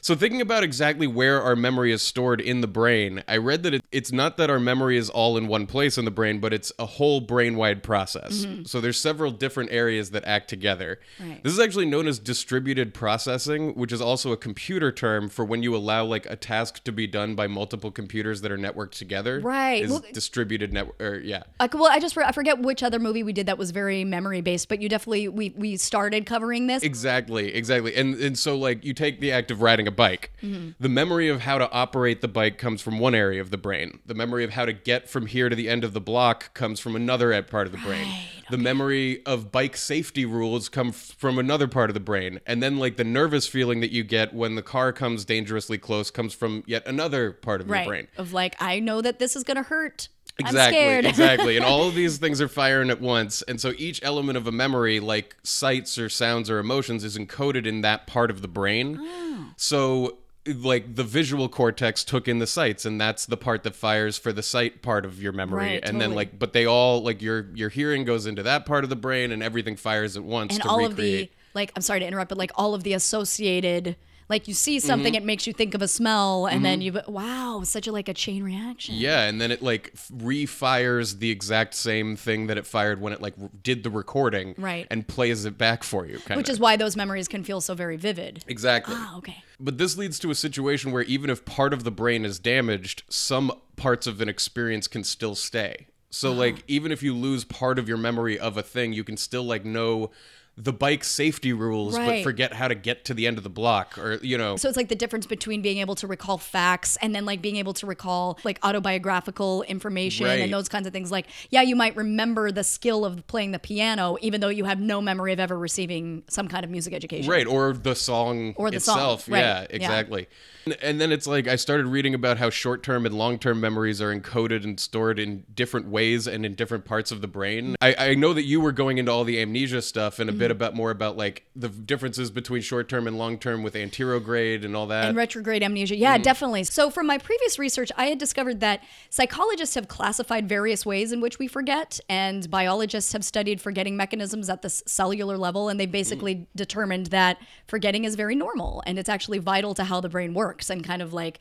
So 0.00 0.14
thinking 0.14 0.40
about 0.40 0.62
exactly 0.64 1.06
where 1.06 1.42
our 1.42 1.54
memory 1.54 1.92
is 1.92 2.00
stored 2.00 2.40
in 2.40 2.62
the 2.62 2.66
brain, 2.66 3.22
I 3.28 3.36
read 3.36 3.62
that 3.64 3.74
it's 3.92 4.12
not 4.12 4.36
that 4.36 4.48
our 4.50 4.60
memory 4.60 4.96
is 4.96 5.10
all 5.10 5.36
in 5.36 5.48
one 5.48 5.66
place 5.66 5.98
in 5.98 6.04
the 6.04 6.10
brain, 6.12 6.38
but 6.38 6.52
it's 6.52 6.72
a 6.78 6.86
whole 6.86 7.20
brain-wide 7.20 7.82
process. 7.82 8.46
So 8.64 8.80
there's 8.80 8.98
several 9.00 9.32
different 9.32 9.72
areas 9.72 10.10
that 10.10 10.24
act 10.24 10.48
together. 10.48 11.00
Mm-hmm. 11.18 11.30
Right. 11.30 11.42
This 11.42 11.52
is 11.52 11.58
actually 11.58 11.86
known 11.86 12.06
as 12.06 12.18
distributed 12.20 12.94
processing, 12.94 13.74
which 13.74 13.92
is 13.92 14.00
also 14.00 14.30
a 14.30 14.36
computer 14.36 14.92
term 14.92 15.28
for 15.28 15.44
when 15.44 15.62
you 15.62 15.74
allow 15.74 16.04
like 16.04 16.26
a 16.26 16.36
task 16.36 16.84
to 16.84 16.92
be 16.92 17.06
done 17.08 17.34
by 17.34 17.48
multiple 17.48 17.90
computers 17.90 18.42
that 18.42 18.52
are 18.52 18.58
networked 18.58 18.92
together. 18.92 19.40
Right. 19.40 19.82
Is 19.82 19.90
Well- 19.90 20.04
distributed 20.12 20.72
network 20.72 21.00
or 21.00 21.18
yeah. 21.18 21.42
Like, 21.58 21.74
well, 21.74 21.90
I 21.90 21.98
just 21.98 22.16
I 22.16 22.30
forget 22.32 22.60
which 22.60 22.82
other 22.82 22.98
movie 22.98 23.22
we 23.22 23.32
did 23.32 23.46
that 23.46 23.58
was 23.58 23.72
very 23.72 24.04
memory 24.04 24.40
based, 24.40 24.68
but 24.68 24.80
you 24.80 24.88
definitely 24.88 25.28
we 25.28 25.50
we 25.56 25.76
started 25.76 26.26
covering 26.26 26.66
this. 26.68 26.82
Exactly, 26.82 27.54
exactly. 27.54 27.96
And 27.96 28.14
and 28.14 28.38
so 28.38 28.56
like 28.56 28.84
you 28.84 28.94
take 28.94 29.20
the 29.20 29.32
act 29.32 29.50
of 29.50 29.62
riding 29.62 29.88
a 29.88 29.92
bike. 29.92 30.30
Mm-hmm. 30.42 30.70
The 30.78 30.88
memory 30.88 31.28
of 31.28 31.40
how 31.40 31.58
to 31.58 31.70
operate 31.72 32.20
the 32.20 32.28
bike 32.28 32.58
comes 32.58 32.80
from 32.80 32.98
one 32.98 33.14
area 33.14 33.40
of 33.40 33.50
the 33.50 33.56
brain. 33.58 33.79
The 34.06 34.14
memory 34.14 34.44
of 34.44 34.50
how 34.50 34.64
to 34.64 34.72
get 34.72 35.08
from 35.08 35.26
here 35.26 35.48
to 35.48 35.56
the 35.56 35.68
end 35.68 35.84
of 35.84 35.92
the 35.92 36.00
block 36.00 36.54
comes 36.54 36.80
from 36.80 36.96
another 36.96 37.42
part 37.42 37.66
of 37.66 37.72
the 37.72 37.78
brain. 37.78 38.06
The 38.50 38.58
memory 38.58 39.24
of 39.26 39.52
bike 39.52 39.76
safety 39.76 40.26
rules 40.26 40.68
come 40.68 40.88
f- 40.88 41.14
from 41.16 41.38
another 41.38 41.68
part 41.68 41.88
of 41.88 41.94
the 41.94 42.00
brain. 42.00 42.40
And 42.46 42.62
then 42.62 42.78
like 42.78 42.96
the 42.96 43.04
nervous 43.04 43.46
feeling 43.46 43.80
that 43.80 43.92
you 43.92 44.02
get 44.02 44.34
when 44.34 44.56
the 44.56 44.62
car 44.62 44.92
comes 44.92 45.24
dangerously 45.24 45.78
close 45.78 46.10
comes 46.10 46.34
from 46.34 46.64
yet 46.66 46.86
another 46.86 47.32
part 47.32 47.60
of 47.60 47.70
right. 47.70 47.84
your 47.84 47.88
brain. 47.88 48.08
Of 48.16 48.32
like, 48.32 48.56
I 48.60 48.80
know 48.80 49.00
that 49.02 49.20
this 49.20 49.36
is 49.36 49.44
gonna 49.44 49.62
hurt. 49.62 50.08
I'm 50.40 50.46
Exactly, 50.46 50.78
exactly. 51.08 51.56
And 51.56 51.64
all 51.64 51.86
of 51.86 51.94
these 51.94 52.18
things 52.18 52.40
are 52.40 52.48
firing 52.48 52.90
at 52.90 53.00
once. 53.00 53.42
And 53.42 53.60
so 53.60 53.72
each 53.78 54.00
element 54.02 54.36
of 54.36 54.46
a 54.46 54.52
memory, 54.52 55.00
like 55.00 55.36
sights 55.42 55.98
or 55.98 56.08
sounds 56.08 56.50
or 56.50 56.58
emotions, 56.58 57.04
is 57.04 57.16
encoded 57.16 57.66
in 57.66 57.82
that 57.82 58.06
part 58.06 58.30
of 58.30 58.42
the 58.42 58.48
brain. 58.48 58.98
Oh. 59.00 59.50
So 59.56 60.18
like 60.46 60.94
the 60.94 61.04
visual 61.04 61.48
cortex 61.48 62.02
took 62.02 62.26
in 62.26 62.38
the 62.38 62.46
sights 62.46 62.86
and 62.86 63.00
that's 63.00 63.26
the 63.26 63.36
part 63.36 63.62
that 63.62 63.74
fires 63.74 64.16
for 64.16 64.32
the 64.32 64.42
sight 64.42 64.80
part 64.80 65.04
of 65.04 65.22
your 65.22 65.32
memory. 65.32 65.64
Right, 65.64 65.80
and 65.82 66.00
then 66.00 66.14
like 66.14 66.38
but 66.38 66.52
they 66.52 66.64
all 66.66 67.02
like 67.02 67.20
your 67.20 67.48
your 67.54 67.68
hearing 67.68 68.04
goes 68.04 68.26
into 68.26 68.42
that 68.44 68.64
part 68.64 68.84
of 68.84 68.90
the 68.90 68.96
brain 68.96 69.32
and 69.32 69.42
everything 69.42 69.76
fires 69.76 70.16
at 70.16 70.24
once 70.24 70.54
and 70.54 70.62
to 70.62 70.68
all 70.68 70.78
recreate 70.78 70.90
of 70.90 70.96
the 70.96 71.30
like 71.54 71.72
i'm 71.76 71.82
sorry 71.82 72.00
to 72.00 72.06
interrupt 72.06 72.30
but 72.30 72.38
like 72.38 72.52
all 72.54 72.74
of 72.74 72.84
the 72.84 72.94
associated 72.94 73.96
like 74.30 74.48
you 74.48 74.54
see 74.54 74.80
something 74.80 75.12
Mm-hmm. 75.12 75.22
it 75.22 75.26
makes 75.26 75.46
you 75.46 75.52
think 75.52 75.74
of 75.74 75.82
a 75.82 75.88
smell 75.88 76.46
and 76.46 76.64
then 76.64 76.80
you 76.80 76.98
wow 77.08 77.60
such 77.64 77.86
a 77.86 77.92
like 77.92 78.08
a 78.08 78.14
chain 78.14 78.42
reaction 78.42 78.94
Yeah, 78.94 79.24
and 79.28 79.38
then 79.40 79.50
it 79.50 79.60
like 79.60 79.92
refires 80.10 81.18
the 81.18 81.30
exact 81.30 81.74
same 81.74 82.16
thing 82.16 82.46
that 82.46 82.56
it 82.56 82.66
fired 82.66 83.00
when 83.00 83.12
it 83.12 83.20
like 83.20 83.34
did 83.62 83.82
the 83.82 83.90
recording, 83.90 84.54
Right. 84.56 84.86
And 84.90 85.06
plays 85.06 85.44
it 85.44 85.58
back 85.58 85.82
for 85.82 86.06
you, 86.06 86.18
kind 86.20 86.38
which 86.38 86.48
is 86.48 86.58
why 86.58 86.76
those 86.76 86.96
memories 86.96 87.28
can 87.28 87.42
feel 87.44 87.60
so 87.60 87.74
very 87.74 87.96
vivid 87.96 88.44
exactly. 88.46 88.94
ah 88.96 89.18
okay 89.18 89.42
But 89.58 89.76
this 89.78 89.96
leads 89.98 90.18
to 90.20 90.30
a 90.30 90.34
situation 90.34 90.92
where 90.92 91.02
even 91.02 91.28
if 91.30 91.44
part 91.44 91.72
of 91.74 91.84
the 91.84 91.90
brain 91.90 92.24
is 92.24 92.38
damaged, 92.38 93.02
some 93.10 93.52
parts 93.76 94.06
of 94.06 94.20
an 94.20 94.28
experience 94.28 94.86
can 94.88 95.04
still 95.04 95.34
stay. 95.34 95.86
So 96.12 96.32
like 96.32 96.64
even 96.66 96.90
if 96.92 97.02
you 97.02 97.14
lose 97.14 97.44
part 97.44 97.78
of 97.78 97.88
your 97.88 97.98
memory 97.98 98.38
of 98.38 98.56
a 98.56 98.62
thing, 98.62 98.92
you 98.92 99.04
can 99.04 99.16
still 99.16 99.44
like 99.44 99.64
know 99.64 100.10
the 100.56 100.72
bike 100.74 101.04
safety 101.04 101.52
rules 101.54 101.96
but 101.96 102.22
forget 102.22 102.52
how 102.52 102.68
to 102.68 102.74
get 102.74 103.04
to 103.06 103.14
the 103.14 103.26
end 103.26 103.38
of 103.38 103.44
the 103.44 103.48
block 103.50 103.96
or 103.96 104.14
you 104.22 104.36
know 104.36 104.56
so 104.56 104.68
it's 104.68 104.76
like 104.76 104.88
the 104.88 104.94
difference 104.94 105.24
between 105.26 105.62
being 105.62 105.78
able 105.78 105.94
to 105.94 106.06
recall 106.06 106.36
facts 106.36 106.98
and 107.00 107.14
then 107.14 107.24
like 107.24 107.40
being 107.40 107.56
able 107.56 107.72
to 107.72 107.86
recall 107.86 108.38
like 108.44 108.58
autobiographical 108.62 109.62
information 109.62 110.26
Right. 110.26 110.40
and 110.40 110.52
those 110.52 110.68
kinds 110.68 110.86
of 110.86 110.92
things 110.92 111.10
like 111.10 111.26
yeah 111.50 111.62
you 111.62 111.76
might 111.76 111.96
remember 111.96 112.50
the 112.52 112.64
skill 112.64 113.04
of 113.04 113.26
playing 113.26 113.52
the 113.52 113.58
piano 113.58 114.16
even 114.20 114.40
though 114.40 114.48
you 114.48 114.64
have 114.64 114.80
no 114.80 115.00
memory 115.00 115.32
of 115.32 115.40
ever 115.40 115.58
receiving 115.58 116.24
some 116.28 116.48
kind 116.48 116.64
of 116.64 116.70
music 116.70 116.92
education 116.92 117.30
Right, 117.30 117.46
or 117.46 117.72
the 117.72 117.94
song 117.94 118.54
Or 118.56 118.70
the 118.70 118.80
song, 118.80 119.18
right, 119.28 119.38
Yeah, 119.40 119.60
yeah. 119.62 119.66
exactly. 119.70 120.22
And- 120.66 120.76
And 120.82 121.00
then 121.00 121.10
it's 121.10 121.26
like 121.26 121.48
I 121.48 121.56
started 121.56 121.86
reading 121.86 122.12
about 122.14 122.36
how 122.36 122.50
short 122.50 122.82
term 122.82 123.06
and 123.06 123.14
long 123.14 123.38
term 123.38 123.60
memories 123.60 124.02
are 124.02 124.14
encoded 124.14 124.62
and 124.64 124.78
stored 124.78 125.18
in 125.18 125.44
different 125.54 125.88
ways 125.88 126.26
and 126.26 126.44
in 126.44 126.54
different 126.54 126.84
parts 126.84 127.10
of 127.10 127.22
the 127.22 127.26
brain. 127.26 127.76
I, 127.80 127.94
I 128.10 128.14
know 128.14 128.34
that 128.34 128.44
you 128.44 128.60
were 128.60 128.72
going 128.72 128.98
into 128.98 129.10
all 129.10 129.24
the 129.24 129.40
amnesia 129.40 129.80
stuff 129.82 130.18
and 130.18 130.28
a 130.28 130.32
Mm-hmm. 130.32 130.38
Bit 130.40 130.50
about 130.50 130.74
more 130.74 130.90
about 130.90 131.16
like 131.16 131.44
the 131.54 131.68
differences 131.68 132.30
between 132.30 132.62
short 132.62 132.88
term 132.88 133.06
and 133.06 133.16
long 133.16 133.38
term 133.38 133.62
with 133.62 133.74
anterograde 133.74 134.64
and 134.64 134.74
all 134.74 134.86
that. 134.88 135.06
and 135.06 135.16
retrograde 135.16 135.62
amnesia. 135.62 135.94
Yeah, 135.96 136.18
Mm. 136.18 136.22
definitely. 136.22 136.64
So, 136.64 136.90
from 136.90 137.06
my 137.06 137.18
previous 137.18 137.58
research, 137.58 137.92
I 137.96 138.06
had 138.06 138.18
discovered 138.18 138.60
that 138.60 138.82
psychologists 139.10 139.74
have 139.74 139.86
classified 139.88 140.48
various 140.48 140.84
ways 140.86 141.12
in 141.12 141.20
which 141.20 141.38
we 141.38 141.46
forget, 141.46 142.00
and 142.08 142.50
biologists 142.50 143.12
have 143.12 143.24
studied 143.24 143.60
forgetting 143.60 143.96
mechanisms 143.96 144.48
at 144.48 144.62
the 144.62 144.70
cellular 144.70 145.36
level, 145.36 145.68
and 145.68 145.78
they 145.78 145.86
basically 145.86 146.34
Mm. 146.34 146.46
determined 146.56 147.06
that 147.06 147.38
forgetting 147.66 148.04
is 148.04 148.14
very 148.16 148.34
normal 148.34 148.82
and 148.86 148.98
it's 148.98 149.08
actually 149.08 149.38
vital 149.38 149.74
to 149.74 149.84
how 149.84 150.00
the 150.00 150.08
brain 150.08 150.34
works 150.34 150.70
and 150.70 150.82
kind 150.84 151.02
of 151.02 151.12
like 151.12 151.38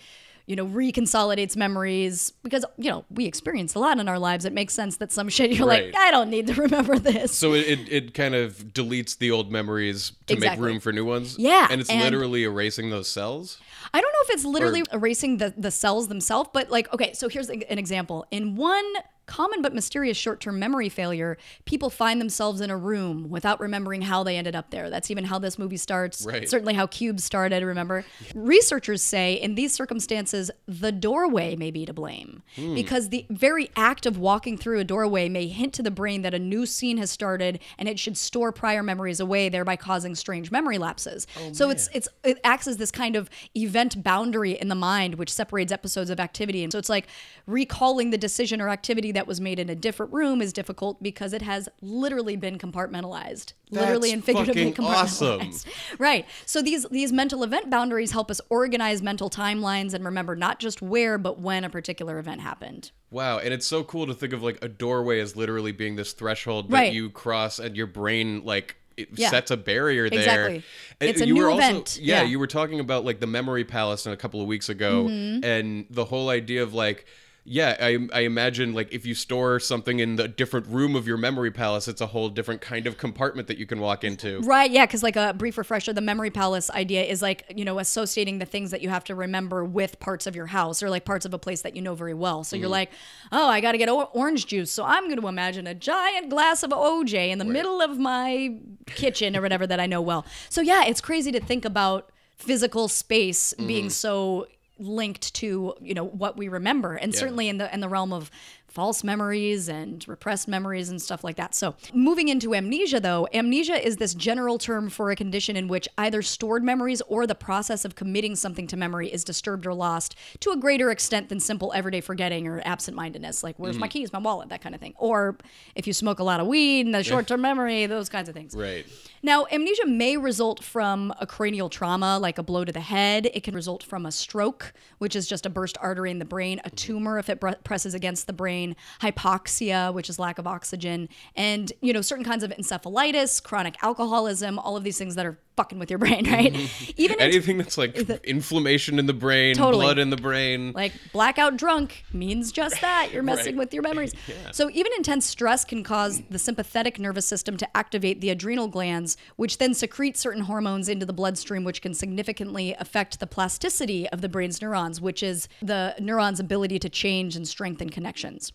you 0.50 0.56
know, 0.56 0.65
reconsolidates 0.65 1.56
memories 1.56 2.32
because, 2.41 2.65
you 2.77 2.89
know, 2.89 3.06
we 3.12 3.25
experience 3.27 3.75
a 3.75 3.79
lot 3.79 4.00
in 4.00 4.10
our 4.10 4.18
lives. 4.18 4.46
It 4.46 4.51
makes 4.51 4.74
sense 4.74 4.98
that 4.98 5.12
some 5.12 5.29
shit 5.29 5.51
you're 5.51 5.68
Right. 5.68 5.86
like, 5.86 5.96
I 5.96 6.10
don't 6.10 6.32
need 6.32 6.48
to 6.48 6.53
remember 6.62 6.98
this. 6.98 7.36
So 7.36 7.53
it, 7.53 7.68
it, 7.68 7.89
it 7.91 8.13
kind 8.15 8.34
of 8.34 8.56
deletes 8.74 9.15
the 9.20 9.29
old 9.29 9.51
memories 9.51 10.13
to 10.25 10.34
Exactly. 10.34 10.60
make 10.62 10.72
room 10.72 10.79
for 10.79 10.91
new 10.91 11.06
ones. 11.06 11.38
Yeah, 11.38 11.68
and 11.70 11.79
it's 11.79 11.89
and- 11.91 12.01
literally 12.01 12.44
erasing 12.46 12.89
those 12.89 13.08
cells. 13.08 13.60
I 13.94 14.01
don't 14.01 14.12
know 14.12 14.20
if 14.24 14.29
it's 14.32 14.46
literally 14.46 14.84
erasing 14.91 15.38
the, 15.38 15.53
the 15.56 15.72
cells 15.72 16.08
themselves, 16.08 16.50
but 16.51 16.70
like, 16.72 16.91
okay, 16.94 17.13
so 17.13 17.27
here's 17.29 17.50
an 17.50 17.77
example. 17.79 18.25
In 18.32 18.56
one 18.56 18.86
common 19.29 19.62
but 19.62 19.75
mysterious 19.75 20.17
short 20.17 20.39
term 20.39 20.57
memory 20.57 20.89
failure, 20.89 21.38
people 21.65 21.91
find 21.91 22.19
themselves 22.19 22.62
in 22.62 22.71
a 22.71 22.75
room 22.75 23.29
without 23.29 23.59
remembering 23.59 24.01
how 24.01 24.24
they 24.24 24.36
ended 24.36 24.55
up 24.55 24.71
there. 24.71 24.89
That's 24.89 25.12
even 25.12 25.24
how 25.24 25.38
this 25.38 25.59
movie 25.59 25.77
starts. 25.77 26.25
Right. 26.25 26.50
Certainly 26.50 26.74
how 26.74 26.88
Cube 26.88 27.19
started, 27.19 27.63
remember? 27.63 28.03
Researchers 28.33 29.03
say 29.03 29.36
in 29.36 29.53
these 29.53 29.71
circumstances, 29.71 30.50
the 30.67 30.91
doorway 30.91 31.55
may 31.55 31.69
be 31.69 31.86
to 31.86 31.93
blame 31.93 32.41
hmm. 32.55 32.74
because 32.74 33.09
the 33.09 33.27
very 33.29 33.69
act 33.75 34.07
of 34.07 34.17
walking 34.17 34.57
through 34.57 34.79
a 34.79 34.83
doorway 34.83 35.29
may 35.29 35.48
hint 35.48 35.74
to 35.74 35.83
the 35.83 35.91
brain 35.91 36.24
that 36.24 36.33
a 36.33 36.39
new 36.39 36.65
scene 36.65 36.98
has 36.98 37.12
started 37.12 37.59
and 37.77 37.88
it 37.88 38.00
should 38.00 38.17
store 38.17 38.51
prior 38.51 38.81
memories 38.81 39.19
away, 39.19 39.48
thereby 39.48 39.75
causing 39.75 40.15
strange 40.15 40.50
memory 40.50 40.79
lapses. 40.79 41.27
Oh, 41.39 41.53
so 41.53 41.69
it's 41.69 41.88
it's 41.93 42.07
it 42.24 42.39
acts 42.43 42.65
as 42.65 42.77
this 42.77 42.91
kind 42.91 43.15
of 43.15 43.29
event 43.55 44.01
boundary 44.01 44.53
in 44.53 44.69
the 44.69 44.75
mind 44.75 45.15
which 45.15 45.31
separates 45.31 45.71
episodes 45.71 46.09
of 46.09 46.19
activity. 46.19 46.63
And 46.63 46.71
so 46.71 46.79
it's 46.79 46.89
like 46.89 47.05
recalling 47.45 48.09
the 48.09 48.17
decision 48.17 48.59
or 48.59 48.69
activity 48.69 49.12
that 49.12 49.18
was 49.27 49.39
made 49.41 49.59
in 49.59 49.69
a 49.69 49.75
different 49.75 50.11
room 50.13 50.41
is 50.41 50.51
difficult 50.53 51.01
because 51.01 51.33
it 51.33 51.41
has 51.41 51.69
literally 51.81 52.35
been 52.35 52.57
compartmentalized. 52.57 53.53
literally 53.71 54.11
and 54.11 54.23
figuratively 54.23 54.71
fucking 54.71 54.85
awesome. 54.85 55.39
compartmentalized. 55.41 55.65
Right. 55.99 56.25
So 56.45 56.61
these 56.61 56.85
these 56.91 57.11
mental 57.11 57.43
event 57.43 57.69
boundaries 57.69 58.11
help 58.11 58.31
us 58.31 58.41
organize 58.49 59.01
mental 59.01 59.29
timelines 59.29 59.93
and 59.93 60.03
remember 60.05 60.35
not 60.35 60.59
just 60.59 60.81
where 60.81 61.17
but 61.17 61.39
when 61.39 61.63
a 61.63 61.69
particular 61.69 62.19
event 62.19 62.41
happened. 62.41 62.91
Wow, 63.11 63.39
and 63.39 63.53
it's 63.53 63.65
so 63.67 63.83
cool 63.83 64.05
to 64.07 64.13
think 64.13 64.33
of 64.33 64.43
like 64.43 64.63
a 64.63 64.67
doorway 64.67 65.19
as 65.19 65.35
literally 65.35 65.71
being 65.71 65.95
this 65.95 66.13
threshold 66.13 66.69
that 66.69 66.73
Right. 66.75 66.93
you 66.93 67.09
cross, 67.09 67.59
and 67.59 67.75
your 67.75 67.88
brain 67.88 68.43
like 68.45 68.75
it 68.97 69.09
Yeah. 69.13 69.29
sets 69.29 69.49
a 69.49 69.55
barrier 69.57 70.09
there. 70.09 70.19
Exactly. 70.19 70.63
And 70.99 71.09
It's 71.09 71.21
a 71.21 71.27
you 71.27 71.33
new 71.35 71.43
were 71.43 71.49
also, 71.51 71.63
event. 71.63 71.99
Yeah, 72.01 72.21
Yeah. 72.23 72.27
you 72.27 72.38
were 72.39 72.47
talking 72.47 72.79
about 72.81 73.05
like 73.05 73.19
the 73.21 73.27
memory 73.27 73.63
palace 73.63 74.05
a 74.05 74.17
couple 74.17 74.41
of 74.41 74.47
weeks 74.47 74.67
ago, 74.67 75.05
Mm-hmm. 75.05 75.43
and 75.45 75.85
the 75.89 76.05
whole 76.05 76.29
idea 76.29 76.63
of 76.63 76.73
like. 76.73 77.05
Yeah, 77.51 77.75
I, 77.79 77.98
I 78.13 78.20
imagine 78.22 78.74
like 78.74 78.94
if 78.94 79.08
you 79.08 79.15
store 79.15 79.60
something 79.60 79.98
in 79.98 80.18
the 80.18 80.27
different 80.27 80.68
room 80.68 80.96
of 80.96 81.08
your 81.08 81.18
memory 81.18 81.50
palace, 81.50 81.88
it's 81.88 82.00
a 82.00 82.06
whole 82.06 82.29
different 82.29 82.62
kind 82.62 82.86
of 82.86 83.00
compartment 83.00 83.48
that 83.48 83.58
you 83.58 83.65
can 83.65 83.79
walk 83.79 84.03
into. 84.03 84.39
Right, 84.41 84.70
yeah, 84.70 84.86
because 84.86 85.01
like 85.01 85.15
a 85.15 85.34
brief 85.34 85.58
refresher, 85.58 85.91
the 85.91 86.00
memory 86.00 86.29
palace 86.29 86.70
idea 86.70 87.03
is 87.03 87.24
like, 87.24 87.51
you 87.56 87.65
know, 87.65 87.79
associating 87.79 88.38
the 88.38 88.46
things 88.46 88.70
that 88.70 88.84
you 88.84 88.89
have 88.89 89.03
to 89.06 89.15
remember 89.15 89.65
with 89.65 90.00
parts 90.00 90.27
of 90.27 90.36
your 90.36 90.46
house 90.46 90.84
or 90.84 90.91
like 90.91 91.06
parts 91.06 91.25
of 91.25 91.34
a 91.34 91.39
place 91.39 91.63
that 91.63 91.75
you 91.75 91.82
know 91.82 91.96
very 91.96 92.13
well. 92.13 92.44
So 92.44 92.56
you're 92.56 92.65
mm-hmm. 92.65 92.72
like, 92.72 92.91
oh, 93.32 93.48
I 93.48 93.62
got 93.62 93.72
to 93.72 93.79
get 93.79 93.89
o- 93.89 94.12
orange 94.13 94.46
juice. 94.46 94.72
So 94.72 94.84
I'm 94.86 95.06
going 95.06 95.20
to 95.20 95.27
imagine 95.27 95.65
a 95.65 95.74
giant 95.74 96.29
glass 96.29 96.62
of 96.62 96.70
OJ 96.70 97.29
in 97.29 97.39
the 97.39 97.46
middle 97.46 97.82
of 97.82 97.98
my 97.98 98.60
kitchen 98.86 99.36
or 99.36 99.41
whatever 99.41 99.65
that 99.65 99.79
I 99.79 99.88
know 99.88 100.01
well. 100.01 100.24
So 100.50 100.62
yeah, 100.62 100.86
it's 100.86 101.01
crazy 101.01 101.32
to 101.32 101.39
think 101.39 101.65
about 101.65 102.12
physical 102.38 102.88
space 102.88 103.56
being 103.56 103.86
mm-hmm. 103.86 103.89
so 103.89 104.46
linked 104.79 105.33
to 105.36 105.75
you 105.81 105.93
know 105.93 106.05
what 106.05 106.38
we 106.38 106.48
remember. 106.48 106.95
And 106.95 107.13
certainly 107.13 107.50
in 107.50 107.57
the 107.57 107.71
in 107.74 107.79
the 107.81 107.89
realm 107.89 108.13
of 108.13 108.31
false 108.69 109.03
memories 109.03 109.67
and 109.67 110.07
repressed 110.07 110.47
memories 110.47 110.89
and 110.89 111.01
stuff 111.01 111.23
like 111.23 111.35
that. 111.35 111.55
So, 111.55 111.75
moving 111.93 112.27
into 112.27 112.53
amnesia 112.53 112.99
though, 112.99 113.27
amnesia 113.33 113.85
is 113.85 113.97
this 113.97 114.13
general 114.13 114.57
term 114.57 114.89
for 114.89 115.11
a 115.11 115.15
condition 115.15 115.55
in 115.55 115.67
which 115.67 115.88
either 115.97 116.21
stored 116.21 116.63
memories 116.63 117.01
or 117.07 117.27
the 117.27 117.35
process 117.35 117.85
of 117.85 117.95
committing 117.95 118.35
something 118.35 118.67
to 118.67 118.77
memory 118.77 119.11
is 119.11 119.23
disturbed 119.23 119.65
or 119.65 119.73
lost 119.73 120.15
to 120.39 120.51
a 120.51 120.57
greater 120.57 120.91
extent 120.91 121.29
than 121.29 121.39
simple 121.39 121.71
everyday 121.73 122.01
forgetting 122.01 122.47
or 122.47 122.61
absent-mindedness, 122.65 123.43
like 123.43 123.55
where's 123.57 123.77
my 123.77 123.88
mm. 123.88 123.91
keys, 123.91 124.13
my 124.13 124.19
wallet, 124.19 124.49
that 124.49 124.61
kind 124.61 124.75
of 124.75 124.81
thing. 124.81 124.93
Or 124.97 125.38
if 125.75 125.88
you 125.88 125.93
smoke 125.93 126.19
a 126.19 126.23
lot 126.23 126.39
of 126.39 126.47
weed 126.47 126.85
and 126.85 126.95
the 126.95 127.03
short-term 127.03 127.41
memory, 127.41 127.85
those 127.85 128.09
kinds 128.09 128.29
of 128.29 128.35
things. 128.35 128.55
Right. 128.55 128.85
Now, 129.21 129.45
amnesia 129.51 129.85
may 129.85 130.17
result 130.17 130.63
from 130.63 131.13
a 131.19 131.27
cranial 131.27 131.69
trauma, 131.69 132.19
like 132.19 132.38
a 132.38 132.43
blow 132.43 132.63
to 132.63 132.71
the 132.71 132.79
head. 132.79 133.29
It 133.33 133.43
can 133.43 133.53
result 133.53 133.83
from 133.83 134.05
a 134.05 134.11
stroke, 134.11 134.73
which 134.97 135.15
is 135.15 135.27
just 135.27 135.45
a 135.45 135.49
burst 135.49 135.77
artery 135.81 136.11
in 136.11 136.19
the 136.19 136.25
brain, 136.25 136.59
a 136.59 136.69
mm-hmm. 136.69 136.75
tumor 136.75 137.19
if 137.19 137.29
it 137.29 137.39
bre- 137.39 137.59
presses 137.63 137.93
against 137.93 138.27
the 138.27 138.33
brain, 138.33 138.59
hypoxia, 139.01 139.94
which 139.94 140.10
is 140.10 140.20
lack 140.20 140.38
of 140.38 140.48
oxygen, 140.48 141.10
and 141.36 141.72
you 141.82 141.94
know 141.94 142.01
certain 142.01 142.25
kinds 142.25 142.44
of 142.44 142.51
encephalitis, 142.51 143.42
chronic 143.42 143.75
alcoholism, 143.84 144.60
all 144.60 144.75
of 144.78 144.84
these 144.84 144.98
things 144.98 145.16
that 145.16 145.25
are 145.25 145.39
fucking 145.60 145.78
with 145.78 145.89
your 145.89 146.00
brain, 146.00 146.25
right? 146.32 146.54
Mm-hmm. 146.54 146.92
Even 146.96 147.18
in- 147.18 147.22
Anything 147.22 147.58
that's 147.58 147.78
like 147.78 147.98
inflammation 148.24 148.98
in 148.98 149.08
the 149.08 149.13
brain, 149.13 149.56
Totally. 149.56 149.86
blood 149.86 150.00
in 150.00 150.10
the 150.10 150.16
brain. 150.16 150.72
Like 150.74 150.94
blackout 151.12 151.58
drunk 151.58 152.06
means 152.13 152.54
just 152.54 152.80
that. 152.88 153.10
You're 153.12 153.24
messing 153.24 153.56
Right. 153.56 153.60
with 153.66 153.74
your 153.74 153.84
memories. 153.84 154.13
So 154.51 154.70
even 154.72 154.92
intense 154.98 155.25
stress 155.25 155.66
can 155.66 155.84
cause 155.84 156.22
the 156.30 156.39
sympathetic 156.39 156.98
nervous 156.98 157.25
system 157.25 157.58
to 157.58 157.78
activate 157.78 158.22
the 158.22 158.30
adrenal 158.30 158.68
glands, 158.68 159.18
which 159.36 159.58
then 159.58 159.74
secrete 159.74 160.16
certain 160.18 160.44
hormones 160.44 160.88
into 160.88 161.06
the 161.06 161.13
bloodstream, 161.13 161.63
which 161.66 161.82
can 161.82 161.94
significantly 161.94 162.74
affect 162.80 163.20
the 163.20 163.28
plasticity 163.28 164.08
of 164.10 164.22
the 164.22 164.30
brain's 164.30 164.62
neurons, 164.62 165.01
which 165.01 165.22
is 165.22 165.48
the 165.62 165.94
neuron's 166.00 166.39
ability 166.39 166.80
to 166.80 166.89
change 166.89 167.36
and 167.36 167.48
strengthen 167.48 167.89
connections. 167.89 168.54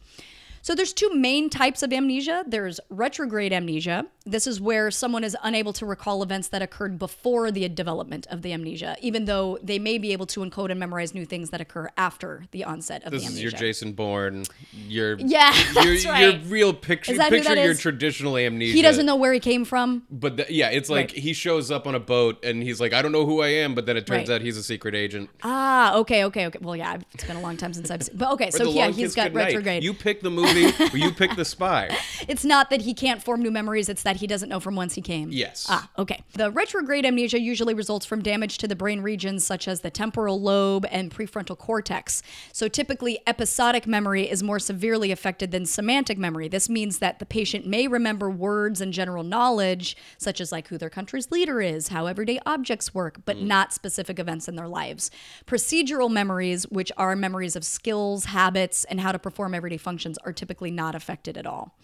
So 0.64 0.74
there's 0.74 0.94
two 0.94 1.10
main 1.14 1.50
types 1.50 1.82
of 1.82 1.92
amnesia. 1.92 2.42
There's 2.46 2.80
retrograde 2.88 3.52
amnesia. 3.52 4.06
This 4.24 4.46
is 4.46 4.62
where 4.62 4.90
someone 4.90 5.22
is 5.22 5.36
unable 5.42 5.74
to 5.74 5.84
recall 5.84 6.22
events 6.22 6.48
that 6.48 6.62
occurred 6.62 6.98
before 6.98 7.50
the 7.50 7.68
development 7.68 8.26
of 8.30 8.40
the 8.40 8.50
amnesia, 8.54 8.96
even 9.02 9.26
though 9.26 9.58
they 9.62 9.78
may 9.78 9.98
be 9.98 10.12
able 10.14 10.24
to 10.24 10.40
encode 10.40 10.70
and 10.70 10.80
memorize 10.80 11.12
new 11.12 11.26
things 11.26 11.50
that 11.50 11.60
occur 11.60 11.90
after 11.98 12.44
the 12.52 12.64
onset 12.64 13.04
of 13.04 13.10
the 13.10 13.18
amnesia. 13.18 13.28
this 13.28 13.36
is 13.36 13.42
your 13.42 13.52
Jason 13.52 13.92
Bourne. 13.92 14.46
Your 14.88 15.18
Yeah, 15.18 15.52
your, 15.74 15.84
that's 15.84 16.04
your 16.04 16.12
right. 16.14 16.40
real 16.46 16.72
picture. 16.72 17.12
Is 17.12 17.18
that 17.18 17.28
who 17.28 17.36
picture 17.40 17.56
your 17.56 17.72
is? 17.72 17.80
traditional 17.80 18.38
amnesia. 18.38 18.72
he 18.74 18.80
doesn't 18.80 19.04
know 19.04 19.16
where 19.16 19.34
he 19.34 19.40
came 19.40 19.66
from. 19.66 20.04
But 20.10 20.38
th- 20.38 20.48
yeah, 20.50 20.70
it's 20.70 20.88
like 20.88 21.08
Right. 21.10 21.18
he 21.18 21.34
shows 21.34 21.70
up 21.70 21.86
on 21.86 21.94
a 21.94 22.00
boat 22.00 22.42
and 22.42 22.62
he's 22.62 22.80
like, 22.80 22.94
I 22.94 23.02
don't 23.02 23.12
know 23.12 23.26
who 23.26 23.42
I 23.42 23.48
am, 23.48 23.74
but 23.74 23.84
then 23.84 23.98
it 23.98 24.06
turns 24.06 24.30
Right. 24.30 24.36
out 24.36 24.40
he's 24.40 24.56
a 24.56 24.62
secret 24.62 24.94
agent. 24.94 25.28
Ah, 25.42 25.94
okay, 25.96 26.24
okay, 26.24 26.46
okay. 26.46 26.58
Well, 26.62 26.74
yeah, 26.74 26.96
it's 27.12 27.24
been 27.24 27.36
a 27.36 27.42
long 27.42 27.58
time 27.58 27.74
since 27.74 27.90
I've 27.90 28.02
seen. 28.02 28.16
But 28.16 28.30
okay, 28.32 28.50
so 28.50 28.70
yeah, 28.70 28.88
he's 28.88 29.14
got 29.14 29.34
retrograde. 29.34 29.84
You 29.84 29.92
pick 29.92 30.22
the 30.22 30.30
movie, 30.30 30.53
or 30.56 30.96
you 30.96 31.12
pick 31.12 31.36
the 31.36 31.44
spy. 31.44 31.96
It's 32.28 32.44
not 32.44 32.70
that 32.70 32.82
he 32.82 32.94
can't 32.94 33.22
form 33.22 33.42
new 33.42 33.50
memories, 33.50 33.88
it's 33.88 34.02
that 34.02 34.16
he 34.16 34.26
doesn't 34.26 34.48
know 34.48 34.60
from 34.60 34.76
whence 34.76 34.94
he 34.94 35.02
came. 35.02 35.30
Yes. 35.30 35.66
Ah, 35.68 35.90
okay. 35.98 36.22
The 36.34 36.50
retrograde 36.50 37.04
amnesia 37.04 37.40
usually 37.40 37.74
results 37.74 38.06
from 38.06 38.22
damage 38.22 38.58
to 38.58 38.68
the 38.68 38.76
brain 38.76 39.00
regions 39.00 39.46
such 39.46 39.68
as 39.68 39.80
the 39.80 39.90
temporal 39.90 40.40
lobe 40.40 40.86
and 40.90 41.10
prefrontal 41.10 41.58
cortex. 41.58 42.22
So 42.52 42.68
typically, 42.68 43.18
episodic 43.26 43.86
memory 43.86 44.28
is 44.30 44.42
more 44.42 44.58
severely 44.58 45.10
affected 45.10 45.50
than 45.50 45.66
semantic 45.66 46.18
memory. 46.18 46.48
This 46.48 46.68
means 46.68 46.98
that 46.98 47.18
the 47.18 47.26
patient 47.26 47.66
may 47.66 47.88
remember 47.88 48.30
words 48.30 48.80
and 48.80 48.92
general 48.92 49.24
knowledge, 49.24 49.96
such 50.18 50.40
as 50.40 50.52
like 50.52 50.68
who 50.68 50.78
their 50.78 50.90
country's 50.90 51.30
leader 51.30 51.60
is, 51.60 51.88
how 51.88 52.06
everyday 52.06 52.38
objects 52.46 52.94
work, 52.94 53.18
but 53.24 53.38
not 53.38 53.72
specific 53.72 54.18
events 54.18 54.48
in 54.48 54.56
their 54.56 54.68
lives. 54.68 55.10
Procedural 55.46 56.10
memories, 56.10 56.68
which 56.68 56.92
are 56.96 57.16
memories 57.16 57.56
of 57.56 57.64
skills, 57.64 58.26
habits, 58.26 58.84
and 58.84 59.00
how 59.00 59.12
to 59.12 59.18
perform 59.18 59.54
everyday 59.54 59.76
functions, 59.76 60.18
are 60.24 60.32
typically 60.32 60.43
not 60.70 60.94
affected 60.94 61.36
at 61.36 61.46
all. 61.46 61.76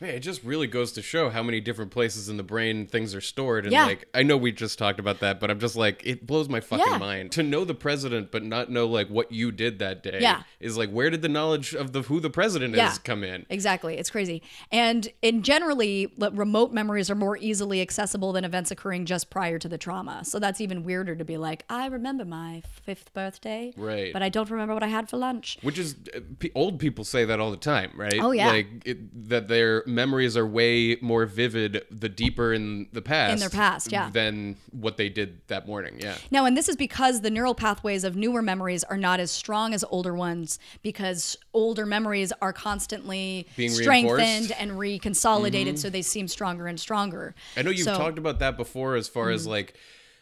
Man, 0.00 0.10
it 0.10 0.20
just 0.20 0.42
really 0.44 0.66
goes 0.66 0.92
to 0.92 1.02
show 1.02 1.30
how 1.30 1.42
many 1.42 1.60
different 1.60 1.90
places 1.90 2.28
in 2.28 2.36
the 2.36 2.42
brain 2.42 2.86
things 2.86 3.14
are 3.14 3.20
stored. 3.20 3.64
And 3.64 3.72
Yeah. 3.72 3.86
like, 3.86 4.06
I 4.14 4.22
know 4.22 4.36
we 4.36 4.52
just 4.52 4.78
talked 4.78 5.00
about 5.00 5.20
that, 5.20 5.40
but 5.40 5.50
I'm 5.50 5.58
just 5.58 5.76
like, 5.76 6.02
it 6.04 6.26
blows 6.26 6.48
my 6.48 6.60
fucking 6.60 6.84
Yeah. 6.92 6.98
mind 6.98 7.32
to 7.32 7.42
know 7.42 7.64
the 7.64 7.74
president, 7.74 8.30
but 8.30 8.42
not 8.42 8.70
know 8.70 8.86
like 8.86 9.08
what 9.08 9.32
you 9.32 9.50
did 9.50 9.78
that 9.78 10.02
day. 10.02 10.18
Yeah. 10.20 10.42
is 10.60 10.76
like, 10.76 10.90
where 10.90 11.10
did 11.10 11.22
the 11.22 11.28
knowledge 11.28 11.74
of 11.74 11.92
the 11.92 12.02
who 12.02 12.18
the 12.20 12.30
president 12.30 12.74
Yeah. 12.74 12.90
is 12.90 12.98
come 12.98 13.22
in? 13.22 13.46
Exactly. 13.50 13.96
It's 13.96 14.10
crazy. 14.10 14.42
And 14.72 15.08
in 15.22 15.42
generally, 15.42 16.12
remote 16.18 16.72
memories 16.72 17.10
are 17.10 17.14
more 17.14 17.36
easily 17.36 17.80
accessible 17.80 18.32
than 18.32 18.44
events 18.44 18.70
occurring 18.70 19.04
just 19.06 19.30
prior 19.30 19.58
to 19.58 19.68
the 19.68 19.78
trauma. 19.78 20.24
So 20.24 20.38
that's 20.38 20.60
even 20.60 20.82
weirder 20.84 21.14
to 21.16 21.24
be 21.24 21.36
like, 21.36 21.64
I 21.70 21.86
remember 21.86 22.24
my 22.24 22.62
fifth 22.84 23.12
birthday, 23.14 23.72
Right. 23.76 24.12
But 24.12 24.22
I 24.22 24.28
don't 24.28 24.50
remember 24.50 24.74
what 24.74 24.82
I 24.82 24.88
had 24.88 25.08
for 25.08 25.16
lunch. 25.16 25.58
Which 25.62 25.78
is, 25.78 25.96
uh, 26.14 26.20
old 26.54 26.78
people 26.78 27.04
say 27.04 27.24
that 27.24 27.38
all 27.40 27.50
the 27.50 27.56
time, 27.56 27.92
right? 27.96 28.18
Oh, 28.20 28.32
yeah. 28.32 28.48
Like 28.48 28.68
it, 28.84 29.28
that 29.28 29.48
their 29.48 29.82
memories 29.86 30.36
are 30.36 30.46
way 30.46 30.96
more 31.00 31.26
vivid 31.26 31.82
the 31.90 32.08
deeper 32.08 32.52
in 32.52 32.88
the 32.92 33.02
past. 33.02 33.32
In 33.34 33.38
their 33.40 33.50
past, 33.50 33.90
yeah. 33.92 34.10
Than 34.10 34.56
what 34.72 34.96
they 34.96 35.08
did 35.08 35.40
that 35.48 35.66
morning. 35.66 35.96
Yeah. 35.98 36.16
Now, 36.30 36.44
and 36.44 36.56
this 36.56 36.68
is 36.68 36.76
because 36.76 37.20
the 37.22 37.30
neural 37.30 37.54
pathways 37.54 38.04
of 38.04 38.16
newer 38.16 38.42
memories 38.42 38.84
are 38.84 38.96
not 38.98 39.20
as 39.20 39.30
strong 39.30 39.74
as 39.74 39.84
older 39.90 40.14
ones 40.14 40.58
because 40.82 41.36
older 41.54 41.86
memories 41.86 42.32
are 42.42 42.52
constantly 42.52 43.46
Being 43.56 43.70
strengthened? 43.70 44.48
Mm-hmm. 44.48 44.60
and 44.62 44.72
reconsolidated 44.72 45.78
so 45.78 45.90
they 45.90 46.02
seem 46.02 46.28
stronger 46.28 46.66
and 46.66 46.78
stronger. 46.78 47.34
I 47.56 47.62
know 47.62 47.70
you've 47.70 47.84
So- 47.84 47.92
Mm-hmm. 47.92 48.02
talked 48.02 48.18
about 48.18 48.38
that 48.40 48.56
before 48.56 48.96
as 48.96 49.08
far 49.08 49.30
as 49.30 49.46
like 49.46 49.74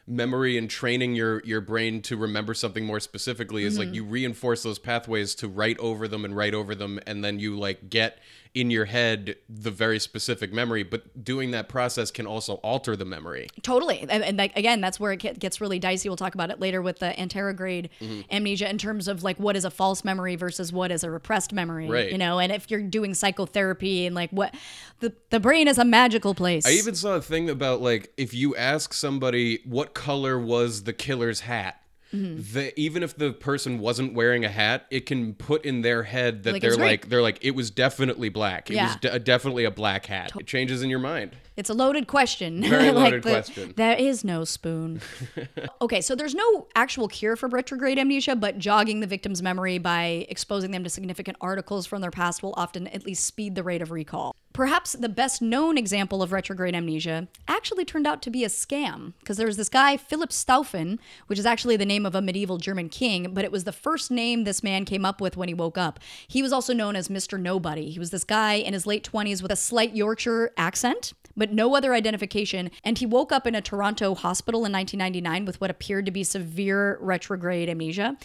memory 0.07 0.59
and 0.59 0.69
training 0.69 1.15
your 1.15 1.41
your 1.47 1.63
brain 1.63 2.03
to 2.03 2.15
remember 2.17 2.53
something 2.53 2.85
more 2.85 3.01
specifically 3.01 3.65
is 3.65 3.75
Mm-hmm. 3.79 3.87
like 3.89 3.95
you 3.95 4.05
reinforce 4.05 4.63
those 4.63 4.79
pathways 4.79 5.35
to 5.37 5.49
write 5.49 5.79
over 5.79 6.07
them 6.07 6.25
and 6.27 6.37
write 6.37 6.53
over 6.55 6.75
them 6.75 7.01
and 7.07 7.25
then 7.25 7.39
you 7.41 7.59
like 7.59 7.89
get 7.89 8.19
in 8.55 8.71
your 8.71 8.85
head 8.85 9.37
the 9.49 9.71
very 9.71 9.99
specific 9.99 10.53
memory, 10.53 10.85
but 10.85 11.25
doing 11.25 11.51
that 11.51 11.69
process 11.69 12.11
can 12.13 12.27
also 12.27 12.55
alter 12.55 12.95
the 12.95 13.05
memory. 13.05 13.49
Totally. 13.63 14.07
And, 14.09 14.23
and 14.23 14.39
like, 14.39 14.57
again, 14.57 14.81
that's 14.81 15.01
where 15.01 15.13
it 15.13 15.39
gets 15.41 15.61
really 15.61 15.81
dicey. 15.81 16.09
We'll 16.09 16.17
talk 16.17 16.35
about 16.35 16.51
it 16.51 16.61
later 16.61 16.81
with 16.81 17.01
the 17.01 17.15
anterograde 17.19 17.75
Mm-hmm. 18.01 18.21
amnesia 18.31 18.69
in 18.69 18.79
terms 18.79 19.09
of 19.09 19.23
like 19.23 19.39
what 19.39 19.57
is 19.57 19.65
a 19.65 19.71
false 19.71 20.05
memory 20.05 20.37
versus 20.37 20.73
what 20.73 20.91
is 20.91 21.05
a 21.05 21.11
repressed 21.11 21.53
memory. 21.53 21.89
Right. 21.89 22.11
You 22.11 22.19
know, 22.19 22.39
and 22.39 22.53
if 22.53 22.71
you're 22.71 22.83
doing 22.83 23.15
psychotherapy 23.15 24.07
and 24.07 24.15
like 24.15 24.31
what 24.31 24.55
the, 25.01 25.13
the 25.31 25.41
brain 25.41 25.69
is 25.69 25.79
a 25.79 25.85
magical 25.85 26.35
place. 26.35 26.67
I 26.67 26.71
even 26.71 26.95
saw 26.95 27.15
a 27.15 27.23
thing 27.23 27.51
about 27.51 27.81
like 27.81 28.13
if 28.17 28.35
you 28.35 28.57
ask 28.57 28.93
somebody 28.93 29.61
what 29.65 29.95
color 29.95 30.39
was 30.39 30.85
the 30.85 30.93
killer's 30.93 31.41
hat, 31.41 31.81
Mm-hmm. 32.15 32.53
the, 32.55 32.81
even 32.81 33.03
if 33.03 33.17
the 33.17 33.33
person 33.33 33.79
wasn't 33.79 34.15
wearing 34.15 34.45
a 34.45 34.49
hat, 34.49 34.87
it 34.91 35.07
can 35.07 35.35
put 35.35 35.65
in 35.65 35.83
their 35.83 36.03
head 36.05 36.45
that 36.45 36.53
Like, 36.53 36.63
they're 36.63 36.77
like 36.77 37.09
they're 37.09 37.23
like 37.23 37.39
it 37.45 37.53
was 37.55 37.71
definitely 37.71 38.29
black. 38.29 38.71
It 38.71 38.75
was 38.81 38.97
Yeah. 39.03 39.11
de- 39.13 39.19
definitely 39.19 39.65
a 39.65 39.71
black 39.71 40.07
hat. 40.07 40.33
It 40.39 40.47
changes 40.47 40.83
in 40.83 40.91
your 40.91 40.99
mind. 41.01 41.33
It's 41.57 41.71
a 41.71 41.75
loaded 41.75 42.07
question. 42.07 42.63
Very 42.63 42.87
Like 42.93 42.95
loaded 42.95 43.23
the- 43.23 43.31
question. 43.31 43.75
There 43.77 43.97
is 43.97 44.25
no 44.25 44.45
spoon. 44.45 45.01
okay, 45.81 46.01
so 46.01 46.15
there's 46.15 46.35
no 46.35 46.67
actual 46.75 47.09
cure 47.09 47.37
for 47.37 47.49
retrograde 47.49 47.99
amnesia, 47.99 48.37
but 48.37 48.59
jogging 48.59 49.01
the 49.01 49.07
victim's 49.07 49.43
memory 49.43 49.79
by 49.79 50.27
exposing 50.29 50.71
them 50.71 50.85
to 50.85 50.91
significant 50.91 51.37
articles 51.41 51.87
from 51.87 52.01
their 52.01 52.11
past 52.11 52.43
will 52.43 52.55
often 52.57 52.87
at 52.89 53.05
least 53.05 53.25
speed 53.25 53.55
the 53.55 53.63
rate 53.63 53.83
of 53.83 53.91
recall. 53.91 54.35
Perhaps 54.55 54.93
the 54.93 55.09
best 55.09 55.43
known 55.43 55.77
example 55.77 56.23
of 56.23 56.31
retrograde 56.31 56.77
amnesia 56.77 57.27
actually 57.49 57.85
turned 57.85 58.07
out 58.07 58.23
to 58.23 58.31
be 58.31 58.45
a 58.45 58.49
scam 58.49 59.13
because 59.19 59.37
there 59.37 59.49
was 59.49 59.57
this 59.57 59.69
guy, 59.69 59.97
Philip 59.97 60.31
Staufen, 60.31 61.01
which 61.27 61.41
is 61.41 61.45
actually 61.45 61.77
the 61.77 61.85
name 61.85 62.07
of 62.07 62.15
a 62.15 62.23
medieval 62.23 62.59
German 62.59 62.89
king, 62.89 63.35
but 63.35 63.45
it 63.45 63.51
was 63.51 63.65
the 63.65 63.73
first 63.73 64.13
name 64.13 64.45
this 64.45 64.63
man 64.63 64.85
came 64.85 65.05
up 65.05 65.21
with 65.21 65.37
when 65.37 65.49
he 65.49 65.55
woke 65.55 65.77
up. 65.77 65.99
He 66.29 66.41
was 66.41 66.53
also 66.53 66.73
known 66.73 66.95
as 66.95 67.09
Mr. 67.09 67.39
Nobody. 67.39 67.91
He 67.91 67.99
was 67.99 68.11
this 68.11 68.23
guy 68.23 68.55
in 68.55 68.75
his 68.75 68.87
late 68.87 69.03
20s 69.13 69.43
with 69.43 69.51
a 69.51 69.57
slight 69.57 69.97
Yorkshire 69.97 70.53
accent 70.57 71.15
but 71.37 71.53
no 71.53 71.75
other 71.75 71.95
identification. 71.95 72.71
And 72.83 72.99
he 72.99 73.07
woke 73.07 73.33
up 73.33 73.47
in 73.47 73.55
a 73.55 73.61
Toronto 73.61 74.15
hospital 74.15 74.65
in 74.65 74.73
1999 74.73 75.45
with 75.45 75.61
what 75.61 75.71
appeared 75.71 76.07
to 76.07 76.13
be 76.13 76.23
severe 76.23 76.99
retrograde 77.01 77.69
amnesia. 77.69 78.17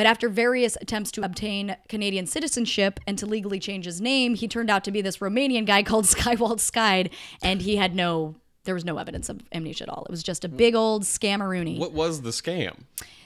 But 0.00 0.06
after 0.06 0.30
various 0.30 0.78
attempts 0.80 1.10
to 1.10 1.22
obtain 1.22 1.76
Canadian 1.90 2.24
citizenship 2.26 3.00
and 3.06 3.18
to 3.18 3.26
legally 3.26 3.58
change 3.60 3.84
his 3.84 4.00
name, 4.00 4.34
he 4.34 4.48
turned 4.48 4.70
out 4.70 4.82
to 4.84 4.90
be 4.90 5.02
this 5.02 5.18
Romanian 5.18 5.66
guy 5.66 5.82
called 5.90 6.06
Skywald 6.06 6.56
Skyd, 6.56 7.10
and 7.42 7.60
he 7.60 7.76
had 7.76 7.94
no. 7.94 8.36
There 8.64 8.74
was 8.74 8.82
no 8.86 8.96
evidence 8.96 9.28
of 9.28 9.42
amnesia 9.52 9.82
at 9.84 9.90
all. 9.90 10.06
It 10.06 10.10
was 10.10 10.22
just 10.22 10.42
a 10.42 10.48
big 10.48 10.74
old 10.74 11.02
scammeroony. 11.02 11.78
What 11.78 11.92
was 11.92 12.22
the 12.22 12.30
scam? 12.30 12.84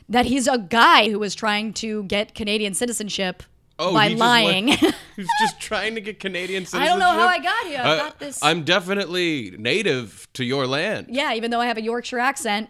That 0.08 0.26
he's 0.26 0.48
a 0.48 0.58
guy 0.58 1.10
who 1.10 1.20
was 1.20 1.36
trying 1.36 1.74
to 1.74 2.02
get 2.02 2.34
Canadian 2.34 2.74
citizenship 2.74 3.44
oh, 3.78 3.94
by 3.94 4.06
Oh, 4.06 4.08
just 4.08 4.18
lying. 4.20 4.66
went- 4.66 4.80
he 5.14 5.22
was 5.22 5.28
just 5.42 5.60
trying 5.60 5.94
to 5.94 6.00
get 6.00 6.18
Canadian 6.18 6.66
citizenship. 6.66 6.86
I 6.86 6.90
don't 6.90 6.98
know 6.98 7.12
how 7.12 7.28
I 7.28 7.38
got 7.38 7.66
here. 7.68 7.82
I 7.84 7.96
got 7.98 8.18
this. 8.18 8.42
I'm 8.42 8.64
definitely 8.64 9.54
native 9.56 10.26
to 10.32 10.42
your 10.44 10.66
land. 10.66 11.06
yeah, 11.10 11.34
even 11.34 11.52
though 11.52 11.60
I 11.60 11.66
have 11.66 11.78
a 11.78 11.82
Yorkshire 11.82 12.18
accent. 12.18 12.68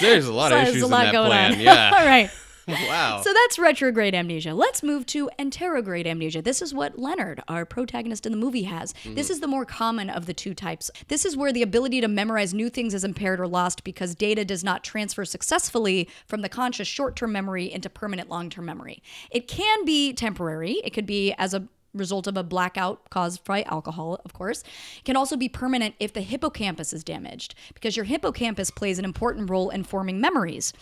There's 0.00 0.26
a 0.26 0.32
lot 0.32 0.50
So 0.50 0.56
of 0.58 0.64
there's 0.64 0.68
issues 0.70 0.82
a 0.82 0.86
in 0.86 0.90
lot 0.90 1.02
that 1.04 1.12
going 1.12 1.28
plan. 1.28 1.52
on. 1.54 1.60
Yeah. 1.60 1.92
All 1.96 2.04
right. 2.06 2.30
wow. 2.68 3.20
So 3.22 3.32
that's 3.32 3.58
retrograde 3.58 4.14
amnesia. 4.14 4.54
Let's 4.54 4.82
move 4.82 5.06
to 5.06 5.30
anterograde 5.38 6.06
amnesia. 6.06 6.42
This 6.42 6.62
is 6.62 6.72
what 6.72 6.98
Leonard, 6.98 7.42
our 7.48 7.64
protagonist 7.64 8.26
in 8.26 8.32
the 8.32 8.38
movie, 8.38 8.62
has. 8.64 8.92
Mm-hmm. 8.92 9.14
This 9.14 9.30
is 9.30 9.40
the 9.40 9.46
more 9.46 9.64
common 9.64 10.08
of 10.08 10.26
the 10.26 10.34
two 10.34 10.54
types. 10.54 10.90
This 11.08 11.24
is 11.24 11.36
where 11.36 11.52
the 11.52 11.62
ability 11.62 12.00
to 12.00 12.08
memorize 12.08 12.54
new 12.54 12.70
things 12.70 12.94
is 12.94 13.04
impaired 13.04 13.40
or 13.40 13.48
lost 13.48 13.84
because 13.84 14.14
data 14.14 14.44
does 14.44 14.62
not 14.62 14.84
transfer 14.84 15.24
successfully 15.24 16.08
from 16.26 16.42
the 16.42 16.48
conscious 16.48 16.88
short 16.88 17.16
term 17.16 17.32
memory 17.32 17.72
into 17.72 17.90
permanent 17.90 18.28
long 18.28 18.48
term 18.48 18.66
memory. 18.66 19.02
It 19.30 19.48
can 19.48 19.84
be 19.84 20.12
temporary, 20.12 20.74
it 20.84 20.90
could 20.90 21.06
be 21.06 21.32
as 21.38 21.54
a 21.54 21.66
result 21.94 22.26
of 22.26 22.36
a 22.36 22.42
blackout 22.42 23.08
caused 23.10 23.44
by 23.44 23.62
alcohol, 23.64 24.20
of 24.24 24.32
course. 24.32 24.62
Can 25.04 25.16
also 25.16 25.36
be 25.36 25.48
permanent 25.48 25.94
if 26.00 26.12
the 26.12 26.20
hippocampus 26.20 26.92
is 26.92 27.04
damaged, 27.04 27.54
because 27.74 27.96
your 27.96 28.04
hippocampus 28.04 28.70
plays 28.70 28.98
an 28.98 29.04
important 29.04 29.50
role 29.50 29.70
in 29.70 29.84
forming 29.84 30.20
memories. 30.20 30.72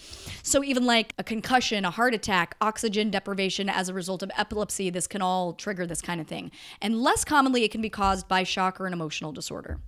So, 0.43 0.63
even 0.65 0.87
like 0.87 1.15
a 1.19 1.25
concussion, 1.25 1.85
a 1.85 1.91
heart 1.91 2.15
attack, 2.15 2.57
oxygen 2.61 3.11
deprivation 3.11 3.69
as 3.69 3.89
a 3.89 3.95
result 3.95 4.23
of 4.23 4.31
epilepsy, 4.37 4.91
this 4.91 5.07
can 5.07 5.23
all 5.23 5.53
trigger 5.53 5.87
this 5.87 6.01
kind 6.01 6.21
of 6.21 6.27
thing. 6.27 6.51
And 6.81 7.01
less 7.01 7.25
commonly, 7.25 7.65
it 7.65 7.71
can 7.71 7.83
be 7.83 7.91
caused 7.91 8.29
by 8.29 8.43
shock 8.43 8.81
or 8.81 8.87
an 8.87 8.93
emotional 8.93 9.33
disorder. 9.33 9.81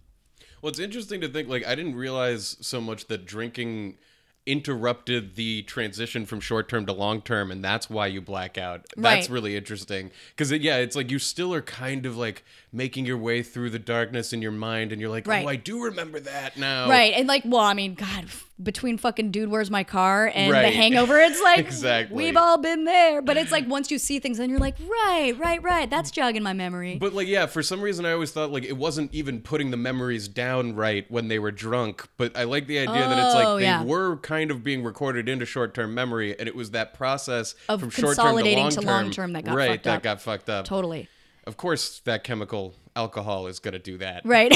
Well, 0.61 0.71
it's 0.71 0.79
interesting 0.79 1.21
to 1.23 1.29
think 1.29 1.49
like 1.49 1.67
I 1.67 1.75
didn't 1.75 1.97
realize 1.97 2.57
so 2.61 2.81
much 2.81 3.07
that 3.09 3.27
drinking 3.27 3.99
interrupted 4.47 5.35
the 5.37 5.63
transition 5.63 6.27
from 6.27 6.41
short 6.41 6.69
term 6.69 6.87
to 6.87 6.93
long 6.93 7.21
term 7.23 7.51
and 7.51 7.65
that's 7.65 7.89
why 7.91 8.07
you 8.07 8.21
black 8.21 8.57
out. 8.59 8.85
That's 8.97 9.29
Right. 9.29 9.35
really 9.35 9.57
interesting 9.57 10.11
cuz 10.37 10.51
yeah, 10.53 10.77
it's 10.79 10.97
like 10.97 11.11
you 11.11 11.19
still 11.19 11.53
are 11.55 11.63
kind 11.63 12.07
of 12.07 12.17
like 12.17 12.45
making 12.73 13.05
your 13.07 13.19
way 13.19 13.43
through 13.43 13.71
the 13.71 13.79
darkness 13.79 14.33
in 14.33 14.41
your 14.43 14.51
mind 14.53 14.93
and 14.93 15.01
you're 15.01 15.11
like, 15.11 15.27
Right. 15.27 15.45
"Oh, 15.45 15.49
I 15.49 15.57
do 15.57 15.83
remember 15.85 16.21
that 16.21 16.57
now." 16.57 16.89
Right. 16.89 17.13
And 17.15 17.29
like, 17.29 17.43
well, 17.45 17.61
I 17.61 17.75
mean, 17.75 17.95
God, 17.95 18.27
between 18.63 18.97
fucking 18.97 19.31
Dude, 19.31 19.51
Where's 19.51 19.71
My 19.71 19.85
Car 19.85 20.31
and 20.35 20.53
The 20.53 20.71
Hangover, 20.71 21.19
it's 21.19 21.41
like, 21.43 21.59
Exactly. 21.59 22.17
we've 22.17 22.37
all 22.37 22.57
been 22.59 22.85
there. 22.85 23.21
But 23.21 23.37
it's 23.37 23.53
like 23.53 23.69
once 23.69 23.91
you 23.91 23.99
see 23.99 24.19
things 24.21 24.39
and 24.39 24.51
you're 24.51 24.61
like, 24.61 24.77
right, 24.81 25.35
right, 25.39 25.63
right. 25.63 25.91
That's 25.91 26.11
jogging 26.11 26.43
my 26.43 26.53
memory. 26.55 26.97
But 26.99 27.13
like 27.13 27.29
yeah, 27.29 27.47
for 27.47 27.63
some 27.63 27.81
reason 27.83 28.07
I 28.07 28.13
always 28.13 28.31
thought 28.33 28.51
like 28.51 28.65
it 28.65 28.77
wasn't 28.77 29.13
even 29.15 29.41
putting 29.41 29.71
the 29.71 29.77
memories 29.77 30.27
down 30.29 30.75
right 30.75 31.05
when 31.11 31.29
they 31.29 31.39
were 31.39 31.51
drunk, 31.51 32.09
but 32.17 32.37
I 32.37 32.45
like 32.45 32.67
the 32.67 32.79
idea 32.79 33.07
that 33.09 33.19
it's 33.19 33.35
Oh, 33.35 33.39
like 33.55 33.59
they 33.61 33.67
yeah. 33.67 33.85
were 33.85 34.17
kind 34.33 34.51
of 34.51 34.65
being 34.65 34.83
recorded 34.83 35.29
into 35.29 35.45
short-term 35.45 35.93
memory 35.93 36.35
and 36.39 36.49
it 36.49 36.57
was 36.57 36.71
that 36.71 36.95
process 36.95 37.55
Of 37.69 37.81
from 37.81 37.91
consolidating 37.91 38.71
to 38.71 38.81
long-term, 38.81 38.87
long-term 38.87 39.33
that 39.35 39.45
got 39.45 39.55
right, 39.55 39.71
fucked 39.73 39.85
that 39.85 39.97
up. 39.97 40.03
got 40.03 40.21
fucked 40.23 40.49
up. 40.49 40.65
totally. 40.65 41.07
Of 41.45 41.59
course, 41.59 42.01
that 42.07 42.25
chemical 42.25 42.75
alcohol 42.97 43.47
is 43.47 43.59
going 43.59 43.73
to 43.73 43.79
do 43.79 43.99
that. 43.99 44.23
Right. 44.25 44.55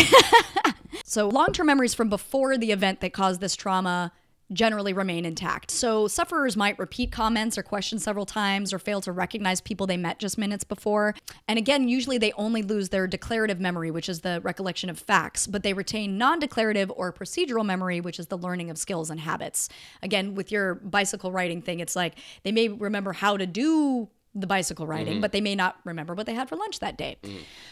so 1.04 1.28
long 1.28 1.52
term 1.52 1.66
memories 1.66 1.92
from 1.92 2.08
before 2.08 2.56
the 2.56 2.72
event 2.72 3.00
that 3.00 3.12
caused 3.12 3.42
this 3.42 3.54
trauma 3.54 4.12
generally 4.52 4.92
remain 4.92 5.24
intact. 5.24 5.70
So 5.70 6.06
sufferers 6.06 6.56
might 6.56 6.78
repeat 6.78 7.10
comments 7.10 7.58
or 7.58 7.62
questions 7.62 8.04
several 8.04 8.26
times 8.26 8.72
or 8.72 8.78
fail 8.78 9.00
to 9.00 9.12
recognize 9.12 9.60
people 9.60 9.86
they 9.86 9.96
met 9.96 10.18
just 10.18 10.38
minutes 10.38 10.64
before. 10.64 11.14
And 11.48 11.58
again, 11.58 11.88
usually 11.88 12.18
they 12.18 12.32
only 12.32 12.62
lose 12.62 12.90
their 12.90 13.06
declarative 13.06 13.60
memory, 13.60 13.90
which 13.90 14.08
is 14.08 14.20
the 14.20 14.40
recollection 14.42 14.88
of 14.88 14.98
facts, 14.98 15.46
but 15.46 15.62
they 15.62 15.72
retain 15.72 16.16
non 16.16 16.38
declarative 16.38 16.92
or 16.94 17.12
procedural 17.12 17.64
memory, 17.64 18.00
which 18.00 18.18
is 18.18 18.28
the 18.28 18.38
learning 18.38 18.70
of 18.70 18.78
skills 18.78 19.10
and 19.10 19.20
habits. 19.20 19.68
Again, 20.02 20.34
with 20.34 20.52
your 20.52 20.76
bicycle 20.76 21.32
riding 21.32 21.60
thing, 21.60 21.80
it's 21.80 21.96
like 21.96 22.14
they 22.44 22.52
may 22.52 22.68
remember 22.68 23.12
how 23.12 23.36
to 23.36 23.46
do 23.46 24.08
the 24.38 24.46
bicycle 24.46 24.86
riding, 24.86 25.14
mm-hmm. 25.14 25.20
but 25.22 25.32
they 25.32 25.40
may 25.40 25.54
not 25.54 25.76
remember 25.84 26.14
what 26.14 26.26
they 26.26 26.34
had 26.34 26.48
for 26.48 26.56
lunch 26.56 26.78
that 26.80 26.98
day. 26.98 27.16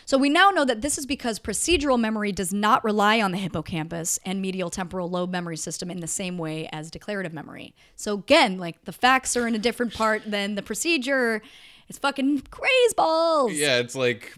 So 0.07 0.17
we 0.17 0.31
now 0.31 0.51
know 0.51 0.65
that 0.65 0.81
this 0.81 0.97
is 0.97 1.05
because 1.05 1.39
procedural 1.39 2.01
memory 2.01 2.33
does 2.33 2.53
not 2.55 2.83
rely 2.83 3.21
on 3.21 3.33
the 3.33 3.39
hippocampus 3.39 4.19
and 4.25 4.41
medial 4.41 4.71
temporal 4.71 5.11
lobe 5.11 5.31
memory 5.31 5.59
system 5.59 5.91
in 5.91 6.01
the 6.01 6.07
same 6.07 6.39
way 6.39 6.69
as 6.73 6.91
declarative 6.91 7.35
memory. 7.35 7.75
So 7.97 8.15
again, 8.15 8.59
like 8.59 8.83
the 8.87 8.93
facts 8.93 9.37
are 9.37 9.47
in 9.47 9.55
a 9.55 9.59
different 9.59 9.93
part 9.93 10.23
than 10.31 10.55
the 10.55 10.63
procedure. 10.63 11.43
It's 11.89 11.99
fucking 11.99 12.41
craze 12.51 12.95
balls. 12.97 13.53
Yeah, 13.53 13.77
it's 13.79 13.95
like, 13.95 14.35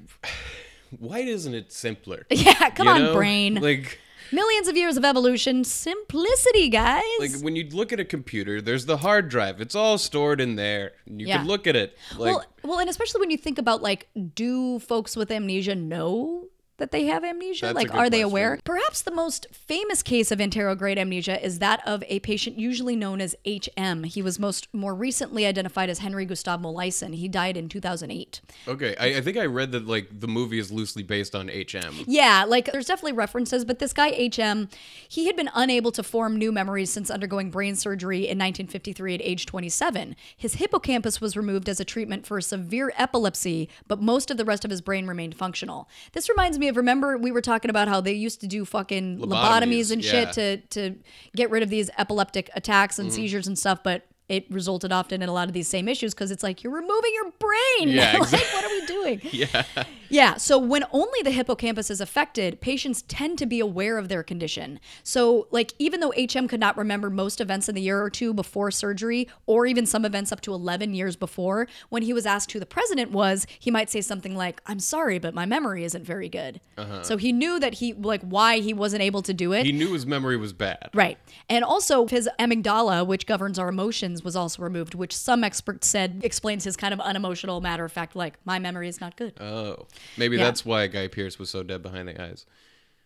why 0.99 1.21
isn't 1.21 1.55
it 1.55 1.73
simpler? 1.73 2.27
Yeah, 2.31 2.71
come 2.71 2.89
You 2.89 2.93
on, 2.93 3.03
know? 3.03 3.15
brain. 3.15 3.55
Like, 3.55 4.01
Millions 4.33 4.69
of 4.69 4.77
years 4.77 4.97
of 4.97 5.05
evolution, 5.05 5.65
simplicity, 5.65 6.69
guys. 6.69 7.03
like 7.19 7.33
when 7.43 7.57
you 7.57 7.69
look 7.71 7.93
at 7.93 8.01
a 8.01 8.05
computer, 8.05 8.61
there's 8.61 8.87
the 8.87 8.99
hard 8.99 9.29
drive. 9.29 9.61
It's 9.61 9.75
all 9.75 9.99
stored 9.99 10.41
in 10.41 10.57
there. 10.57 10.93
You 11.07 11.27
Yeah. 11.27 11.39
can 11.39 11.47
look 11.47 11.67
at 11.67 11.77
it. 11.77 11.97
Like, 12.19 12.21
well, 12.35 12.45
well, 12.65 12.79
and 12.79 12.89
especially 12.91 13.21
when 13.21 13.31
you 13.31 13.37
think 13.39 13.59
about 13.59 13.83
like, 13.83 14.09
do 14.35 14.79
folks 14.79 15.17
with 15.17 15.31
amnesia 15.31 15.75
know 15.75 16.47
that 16.79 16.91
they 16.91 17.05
have 17.07 17.25
amnesia? 17.25 17.67
That's 17.67 17.77
like, 17.77 17.95
are 17.95 18.11
they 18.11 18.19
question. 18.19 18.25
aware? 18.25 18.59
Perhaps 18.65 19.03
the 19.03 19.11
most 19.11 19.47
famous 19.53 20.03
case 20.03 20.31
of 20.31 20.39
anterograde 20.39 20.99
amnesia 20.99 21.43
is 21.45 21.59
that 21.59 21.87
of 21.87 22.05
a 22.09 22.21
patient 22.21 22.59
usually 22.59 22.97
known 22.97 23.21
as 23.21 23.35
HM. 23.47 24.05
He 24.05 24.23
was 24.23 24.39
most 24.39 24.69
more 24.73 24.95
recently 24.95 25.47
identified 25.47 25.89
as 25.89 26.01
Henry 26.01 26.25
Gustav 26.27 26.61
Molaison. 26.61 27.15
He 27.15 27.29
died 27.29 27.57
in 27.57 27.69
2008. 27.69 28.41
okay, 28.69 28.97
I, 28.97 29.19
I 29.19 29.21
think 29.21 29.37
I 29.37 29.47
read 29.47 29.73
that 29.73 29.87
like 29.87 30.21
the 30.21 30.29
movie 30.29 30.59
is 30.59 30.71
loosely 30.71 31.03
based 31.03 31.35
on 31.35 31.49
HM. 31.49 32.05
Yeah, 32.07 32.45
like 32.47 32.71
there's 32.73 32.87
definitely 32.87 33.13
references, 33.13 33.65
but 33.65 33.79
this 33.79 33.93
guy 33.93 34.11
HM, 34.11 34.69
he 35.09 35.27
had 35.27 35.37
been 35.37 35.51
unable 35.55 35.93
to 35.93 36.03
form 36.03 36.37
new 36.37 36.53
memories 36.53 36.91
since 36.91 37.11
undergoing 37.11 37.51
brain 37.51 37.77
surgery 37.77 38.19
in 38.19 38.39
1953 38.39 39.15
at 39.15 39.23
age 39.23 39.47
27. 39.47 40.17
His 40.37 40.55
hippocampus 40.55 41.21
was 41.21 41.37
removed 41.37 41.69
as 41.69 41.81
a 41.81 41.85
treatment 41.85 42.27
for 42.27 42.41
severe 42.41 42.93
epilepsy, 42.97 43.69
but 43.87 44.01
most 44.01 44.31
of 44.31 44.37
the 44.37 44.45
rest 44.45 44.65
of 44.65 44.71
his 44.71 44.81
brain 44.81 45.07
remained 45.07 45.37
functional. 45.37 45.89
This 46.13 46.29
reminds 46.29 46.59
me 46.59 46.66
of 46.69 46.77
remember 46.77 47.19
we 47.19 47.33
were 47.33 47.41
talking 47.41 47.71
about 47.71 47.89
how 47.89 48.01
they 48.01 48.13
used 48.13 48.41
to 48.41 48.47
do 48.47 48.65
fucking 48.65 49.19
lobotomies, 49.19 49.29
Lobotomies, 49.29 49.93
and 49.93 50.05
yeah. 50.05 50.11
shit 50.11 50.33
to 50.33 50.57
to 50.81 50.97
get 51.35 51.51
rid 51.51 51.63
of 51.63 51.71
these 51.71 51.91
epileptic 51.99 52.51
attacks 52.55 52.99
and 52.99 53.11
mm. 53.11 53.13
seizures 53.13 53.47
and 53.47 53.59
stuff, 53.59 53.83
but 53.83 54.07
it 54.29 54.47
resulted 54.51 54.91
often 54.91 55.23
in 55.23 55.29
a 55.29 55.33
lot 55.33 55.47
of 55.47 55.55
these 55.55 55.69
same 55.69 55.89
issues 55.89 56.13
because 56.13 56.31
it's 56.31 56.43
like 56.43 56.65
you're 56.65 56.73
removing 56.73 57.13
your 57.15 57.31
brain. 57.39 57.89
Yeah, 57.89 58.13
like 58.19 58.23
exactly. 58.23 58.49
what 58.55 58.65
are 58.65 58.69
we 58.69 58.87
doing? 58.87 59.21
Yeah. 59.33 59.65
Yeah, 60.09 60.37
so 60.37 60.59
when 60.59 60.85
only 60.93 61.23
the 61.23 61.31
hippocampus 61.31 61.91
is 61.91 62.01
affected, 62.01 62.61
patients 62.61 63.03
tend 63.03 63.39
to 63.39 63.47
be 63.47 63.61
aware 63.61 63.99
of 63.99 64.09
their 64.09 64.23
condition. 64.23 64.81
So, 65.03 65.49
like, 65.51 65.73
even 65.79 66.01
though 66.01 66.13
HM 66.17 66.49
could 66.49 66.61
not 66.61 66.77
remember 66.77 67.11
most 67.11 67.41
events 67.41 67.69
in 67.69 67.75
the 67.75 67.81
year 67.81 68.03
or 68.03 68.11
two 68.11 68.33
before 68.35 68.71
surgery, 68.71 69.29
or 69.47 69.67
even 69.67 69.87
some 69.87 70.05
events 70.05 70.33
up 70.33 70.41
to 70.43 70.53
11 70.53 70.95
years 70.95 71.17
before, 71.17 71.67
when 71.89 72.03
he 72.03 72.13
was 72.13 72.27
asked 72.27 72.53
who 72.53 72.61
the 72.61 72.67
president 72.67 73.11
was, 73.11 73.47
he 73.59 73.71
might 73.71 73.91
say 73.91 74.01
something 74.01 74.37
like, 74.37 74.61
I'm 74.67 74.81
sorry, 74.81 75.19
but 75.19 75.35
my 75.35 75.47
memory 75.47 75.85
isn't 75.85 76.05
very 76.05 76.29
good. 76.29 76.61
Uh-huh. 76.77 77.03
So 77.03 77.17
he 77.17 77.33
knew 77.33 77.59
that 77.61 77.75
he, 77.75 77.93
like, 77.93 78.23
why 78.23 78.59
he 78.59 78.73
wasn't 78.73 79.03
able 79.03 79.23
to 79.23 79.35
do 79.35 79.53
it. 79.53 79.67
He 79.67 79.73
knew 79.73 79.93
his 79.93 80.07
memory 80.07 80.37
was 80.37 80.53
bad. 80.53 80.91
Right. 80.95 81.19
And 81.49 81.65
also, 81.65 82.07
his 82.07 82.29
amygdala, 82.39 83.07
which 83.07 83.27
governs 83.27 83.59
our 83.59 83.69
emotions, 83.69 84.23
was 84.23 84.37
also 84.37 84.63
removed, 84.63 84.95
which 84.95 85.17
some 85.17 85.45
experts 85.45 85.87
said 85.87 86.21
explains 86.23 86.65
his 86.65 86.77
kind 86.77 86.95
of 86.95 87.01
unemotional, 87.01 87.61
matter 87.61 87.85
of 87.85 87.93
fact, 87.93 88.17
like, 88.17 88.35
my 88.45 88.59
memory 88.59 88.89
is 88.89 89.01
not 89.01 89.17
good. 89.17 89.39
Oh, 89.41 89.87
maybe 90.17 90.37
Yeah. 90.37 90.45
that's 90.45 90.65
why 90.65 90.87
Guy 90.87 91.09
Pearce 91.09 91.39
was 91.39 91.51
so 91.51 91.63
dead 91.63 91.83
behind 91.83 92.09
the 92.09 92.21
eyes. 92.23 92.47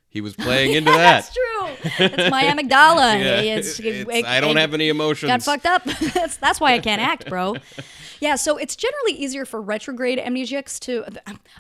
He 0.08 0.20
was 0.20 0.34
playing 0.34 0.72
into 0.74 0.90
that. 0.90 1.24
That's 1.24 1.34
true. 1.34 2.06
It's 2.06 2.30
my 2.32 2.42
amygdala. 2.44 3.20
Yeah, 3.22 3.40
it's- 3.42 3.78
it's- 3.80 4.06
it- 4.08 4.24
I 4.24 4.40
don't 4.40 4.56
it 4.56 4.60
have 4.60 4.74
any 4.74 4.88
emotions. 4.88 5.30
Got 5.30 5.42
fucked 5.42 5.66
up. 5.66 5.84
that's, 6.14 6.36
that's 6.36 6.58
why 6.60 6.72
I 6.72 6.80
can't 6.80 7.00
act, 7.00 7.28
bro. 7.28 7.54
Yeah, 8.18 8.34
so 8.34 8.56
it's 8.56 8.74
generally 8.74 9.12
easier 9.12 9.44
for 9.44 9.60
retrograde 9.62 10.18
amnesiacs 10.18 10.80
to. 10.80 11.04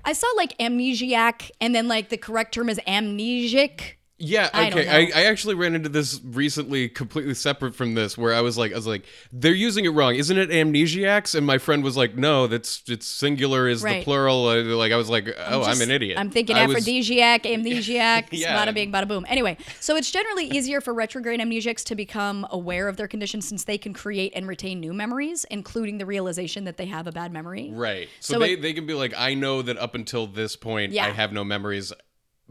I 0.04 0.12
saw 0.12 0.26
like 0.36 0.58
amnesiac, 0.58 1.50
and 1.60 1.74
then 1.74 1.86
like 1.86 2.08
the 2.08 2.16
correct 2.18 2.52
term 2.54 2.68
is 2.68 2.78
amnesic. 2.88 3.94
Yeah, 4.22 4.50
I 4.52 4.68
okay. 4.70 4.84
know. 4.84 4.90
I, 5.16 5.22
I 5.22 5.24
actually 5.24 5.54
ran 5.54 5.74
into 5.74 5.88
this 5.88 6.20
recently, 6.22 6.88
completely 6.90 7.32
separate 7.34 7.74
from 7.74 7.94
this, 7.94 8.18
where 8.18 8.34
I 8.34 8.42
was 8.42 8.58
like, 8.58 8.72
I 8.72 8.74
was 8.74 8.86
like, 8.86 9.04
they're 9.32 9.54
using 9.54 9.86
it 9.86 9.88
wrong, 9.90 10.14
isn't 10.14 10.36
it 10.36 10.50
amnesiacs? 10.50 11.34
And 11.34 11.46
my 11.46 11.56
friend 11.58 11.82
was 11.82 11.96
like, 11.96 12.16
no, 12.16 12.46
that's 12.46 12.82
it's 12.86 13.06
singular 13.06 13.66
is 13.66 13.82
the 13.82 14.02
plural. 14.04 14.46
Uh, 14.46 14.62
Like 14.62 14.92
I 14.92 14.96
was 14.96 15.08
like, 15.08 15.28
oh, 15.46 15.62
I'm, 15.62 15.70
just- 15.70 15.82
an 15.82 15.90
idiot. 15.90 16.18
I'm 16.18 16.30
thinking 16.30 16.56
I 16.56 16.66
was- 16.66 16.76
aphrodisiac, 16.76 17.42
amnesiac, 17.44 18.26
Yeah. 18.30 18.62
bada 18.64 18.74
bing, 18.74 18.92
bada 18.92 19.08
boom. 19.08 19.24
Anyway, 19.28 19.56
so 19.80 19.96
it's 19.96 20.10
generally 20.10 20.44
easier 20.46 20.80
for 20.82 20.92
retrograde 20.92 21.40
amnesiacs 21.40 21.82
to 21.84 21.94
become 21.94 22.46
aware 22.50 22.88
of 22.88 22.96
their 22.98 23.08
condition 23.08 23.40
since 23.40 23.64
they 23.64 23.78
can 23.78 23.94
create 23.94 24.32
and 24.36 24.46
retain 24.46 24.80
new 24.80 24.92
memories, 24.92 25.44
including 25.50 25.96
the 25.98 26.04
realization 26.06 26.64
that 26.64 26.76
they 26.76 26.86
have 26.86 27.06
a 27.06 27.12
bad 27.12 27.32
memory. 27.32 27.70
Right. 27.72 28.08
So, 28.20 28.34
So 28.34 28.40
they, 28.40 28.52
it- 28.52 28.62
they 28.62 28.74
can 28.74 28.86
be 28.86 28.94
like, 28.94 29.14
I 29.16 29.32
know 29.34 29.62
that 29.62 29.78
up 29.78 29.94
until 29.94 30.26
this 30.26 30.56
point, 30.56 30.92
Yeah. 30.92 31.06
I 31.06 31.10
have 31.10 31.32
no 31.32 31.42
memories. 31.42 31.92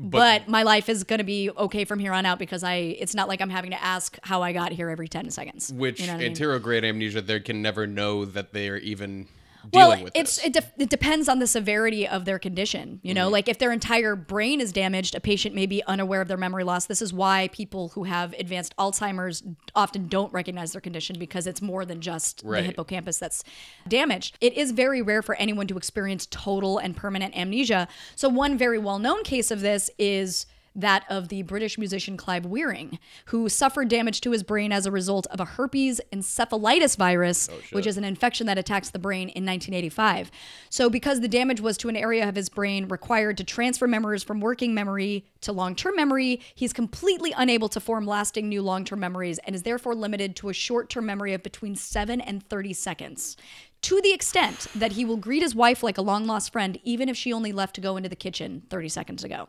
But, 0.02 0.48
my 0.48 0.64
life 0.64 0.88
is 0.88 1.04
going 1.04 1.18
to 1.18 1.26
be 1.26 1.50
okay 1.50 1.84
from 1.84 2.00
here 2.00 2.14
on 2.14 2.26
out 2.26 2.40
because 2.40 2.64
I 2.64 2.76
it's 2.76 3.14
not 3.14 3.28
like 3.28 3.42
I'm 3.42 3.50
having 3.50 3.72
to 3.72 3.84
ask 3.84 4.18
how 4.24 4.42
I 4.42 4.54
got 4.54 4.72
here 4.72 4.90
every 4.90 5.10
10 5.10 5.30
seconds. 5.30 5.74
Which 5.74 6.00
you 6.00 6.08
know 6.08 6.14
what 6.14 6.24
I 6.24 6.30
mean? 6.30 6.86
amnesia, 6.86 7.22
they 7.22 7.40
can 7.42 7.62
never 7.62 7.86
know 7.86 8.24
that 8.24 8.54
they 8.54 8.70
are 8.70 8.78
even 8.78 9.28
well, 9.74 10.04
with 10.04 10.12
it's 10.16 10.38
this. 10.38 10.46
it, 10.46 10.54
de- 10.54 10.84
it 10.84 10.90
depends 10.90 11.28
on 11.30 11.40
the 11.40 11.48
severity 11.48 12.08
of 12.08 12.26
their 12.26 12.40
condition. 12.40 13.00
You 13.04 13.14
know, 13.14 13.26
Mm-hmm. 13.26 13.34
like 13.34 13.50
if 13.50 13.60
their 13.60 13.72
entire 13.72 14.16
brain 14.16 14.62
is 14.62 14.72
damaged, 14.72 15.16
a 15.16 15.20
patient 15.20 15.54
may 15.56 15.66
be 15.66 15.84
unaware 15.86 16.22
of 16.22 16.28
their 16.28 16.38
memory 16.38 16.64
loss. 16.64 16.86
This 16.86 17.02
is 17.02 17.12
why 17.14 17.50
people 17.52 17.90
who 17.90 18.04
have 18.06 18.34
advanced 18.40 18.76
Alzheimer's 18.78 19.44
often 19.76 20.08
don't 20.08 20.32
recognize 20.34 20.72
their 20.72 20.82
condition 20.82 21.18
because 21.20 21.46
it's 21.48 21.62
more 21.62 21.86
than 21.86 22.02
just 22.02 22.42
Right. 22.46 22.62
the 22.62 22.68
hippocampus 22.68 23.18
that's 23.20 23.44
damaged. 23.88 24.38
It 24.42 24.54
is 24.54 24.72
very 24.72 25.02
rare 25.02 25.22
for 25.22 25.36
anyone 25.36 25.68
to 25.68 25.78
experience 25.78 26.28
total 26.32 26.78
and 26.78 26.96
permanent 26.96 27.36
amnesia. 27.38 27.88
So 28.16 28.30
one 28.30 28.58
very 28.58 28.78
well-known 28.78 29.24
case 29.24 29.52
of 29.52 29.62
this 29.62 29.90
is 29.98 30.46
that 30.76 31.06
of 31.10 31.30
the 31.30 31.42
British 31.44 31.78
musician 31.78 32.18
Clive 32.18 32.46
Wearing, 32.46 33.00
who 33.26 33.50
suffered 33.50 33.88
damage 33.88 34.22
to 34.22 34.32
his 34.32 34.44
brain 34.44 34.72
as 34.72 34.86
a 34.86 34.92
result 34.92 35.28
of 35.28 35.40
a 35.40 35.46
herpes 35.46 36.02
encephalitis 36.12 36.98
virus, 36.98 37.50
oh, 37.52 37.60
which 37.72 37.88
is 37.88 37.98
an 37.98 38.04
infection 38.04 38.48
that 38.48 38.58
attacks 38.58 38.90
the 38.90 39.00
brain 39.00 39.30
in 39.30 39.46
1985. 39.46 40.32
So, 40.70 40.90
because 40.90 41.22
the 41.22 41.28
damage 41.28 41.62
was 41.62 41.78
to 41.78 41.90
an 41.90 41.96
area 41.96 42.28
of 42.28 42.36
his 42.36 42.50
brain 42.50 42.88
required 42.88 43.38
to 43.38 43.44
transfer 43.44 43.88
memories 43.88 44.24
from 44.24 44.40
working 44.40 44.74
memory 44.74 45.26
to 45.42 45.52
long 45.52 45.76
term 45.76 45.96
memory, 45.96 46.42
he's 46.56 46.74
completely 46.74 47.34
unable 47.38 47.70
to 47.70 47.80
form 47.80 48.06
lasting 48.06 48.50
new 48.50 48.62
long 48.62 48.86
term 48.86 49.00
memories 49.00 49.40
and 49.40 49.56
is 49.56 49.64
therefore 49.64 49.96
limited 49.96 50.36
to 50.38 50.50
a 50.50 50.54
short 50.54 50.90
term 50.90 51.06
memory 51.06 51.34
of 51.34 51.44
between 51.44 51.76
7 51.76 52.22
and 52.22 52.48
30 52.48 52.74
seconds. 52.74 53.38
To 53.84 54.02
the 54.02 54.12
extent 54.12 54.68
that 54.76 54.94
he 54.94 55.06
will 55.06 55.18
greet 55.18 55.42
his 55.42 55.56
wife 55.56 55.84
like 55.84 55.98
a 55.98 56.02
long 56.02 56.26
lost 56.28 56.52
friend, 56.52 56.78
even 56.84 57.08
if 57.08 57.16
she 57.16 57.32
only 57.32 57.54
left 57.54 57.76
to 57.76 57.82
go 57.82 57.96
into 57.96 58.10
the 58.10 58.16
kitchen 58.16 58.64
30 58.70 58.90
seconds 58.90 59.24
ago. 59.24 59.48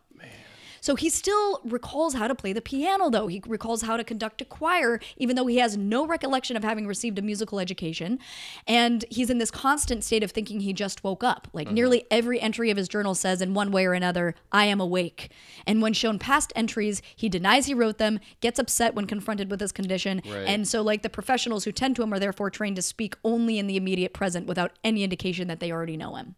So 0.80 0.96
he 0.96 1.08
still 1.08 1.60
recalls 1.64 2.14
how 2.14 2.28
to 2.28 2.34
play 2.34 2.52
the 2.52 2.60
piano, 2.60 3.10
though. 3.10 3.26
He 3.26 3.42
recalls 3.46 3.82
how 3.82 3.96
to 3.96 4.04
conduct 4.04 4.40
a 4.40 4.44
choir, 4.44 5.00
even 5.16 5.36
though 5.36 5.46
he 5.46 5.58
has 5.58 5.76
no 5.76 6.06
recollection 6.06 6.56
of 6.56 6.64
having 6.64 6.86
received 6.86 7.18
a 7.18 7.22
musical 7.22 7.60
education. 7.60 8.18
And 8.66 9.04
he's 9.10 9.30
in 9.30 9.38
this 9.38 9.50
constant 9.50 10.04
state 10.04 10.22
of 10.22 10.30
thinking 10.30 10.60
he 10.60 10.72
just 10.72 11.04
woke 11.04 11.22
up. 11.22 11.48
Like 11.52 11.66
mm-hmm. 11.66 11.74
nearly 11.74 12.06
every 12.10 12.40
entry 12.40 12.70
of 12.70 12.76
his 12.76 12.88
journal 12.88 13.14
says, 13.14 13.42
in 13.42 13.54
one 13.54 13.70
way 13.70 13.86
or 13.86 13.92
another, 13.92 14.34
I 14.52 14.66
am 14.66 14.80
awake. 14.80 15.30
And 15.66 15.82
when 15.82 15.92
shown 15.92 16.18
past 16.18 16.52
entries, 16.56 17.02
he 17.14 17.28
denies 17.28 17.66
he 17.66 17.74
wrote 17.74 17.98
them, 17.98 18.20
gets 18.40 18.58
upset 18.58 18.94
when 18.94 19.06
confronted 19.06 19.50
with 19.50 19.60
his 19.60 19.72
condition. 19.72 20.22
Right. 20.26 20.46
And 20.46 20.66
so, 20.66 20.82
like, 20.82 21.02
the 21.02 21.10
professionals 21.10 21.64
who 21.64 21.72
tend 21.72 21.96
to 21.96 22.02
him 22.02 22.12
are 22.12 22.18
therefore 22.18 22.50
trained 22.50 22.76
to 22.76 22.82
speak 22.82 23.16
only 23.24 23.58
in 23.58 23.66
the 23.66 23.76
immediate 23.76 24.12
present 24.12 24.46
without 24.46 24.72
any 24.82 25.04
indication 25.04 25.48
that 25.48 25.60
they 25.60 25.70
already 25.70 25.96
know 25.96 26.16
him. 26.16 26.34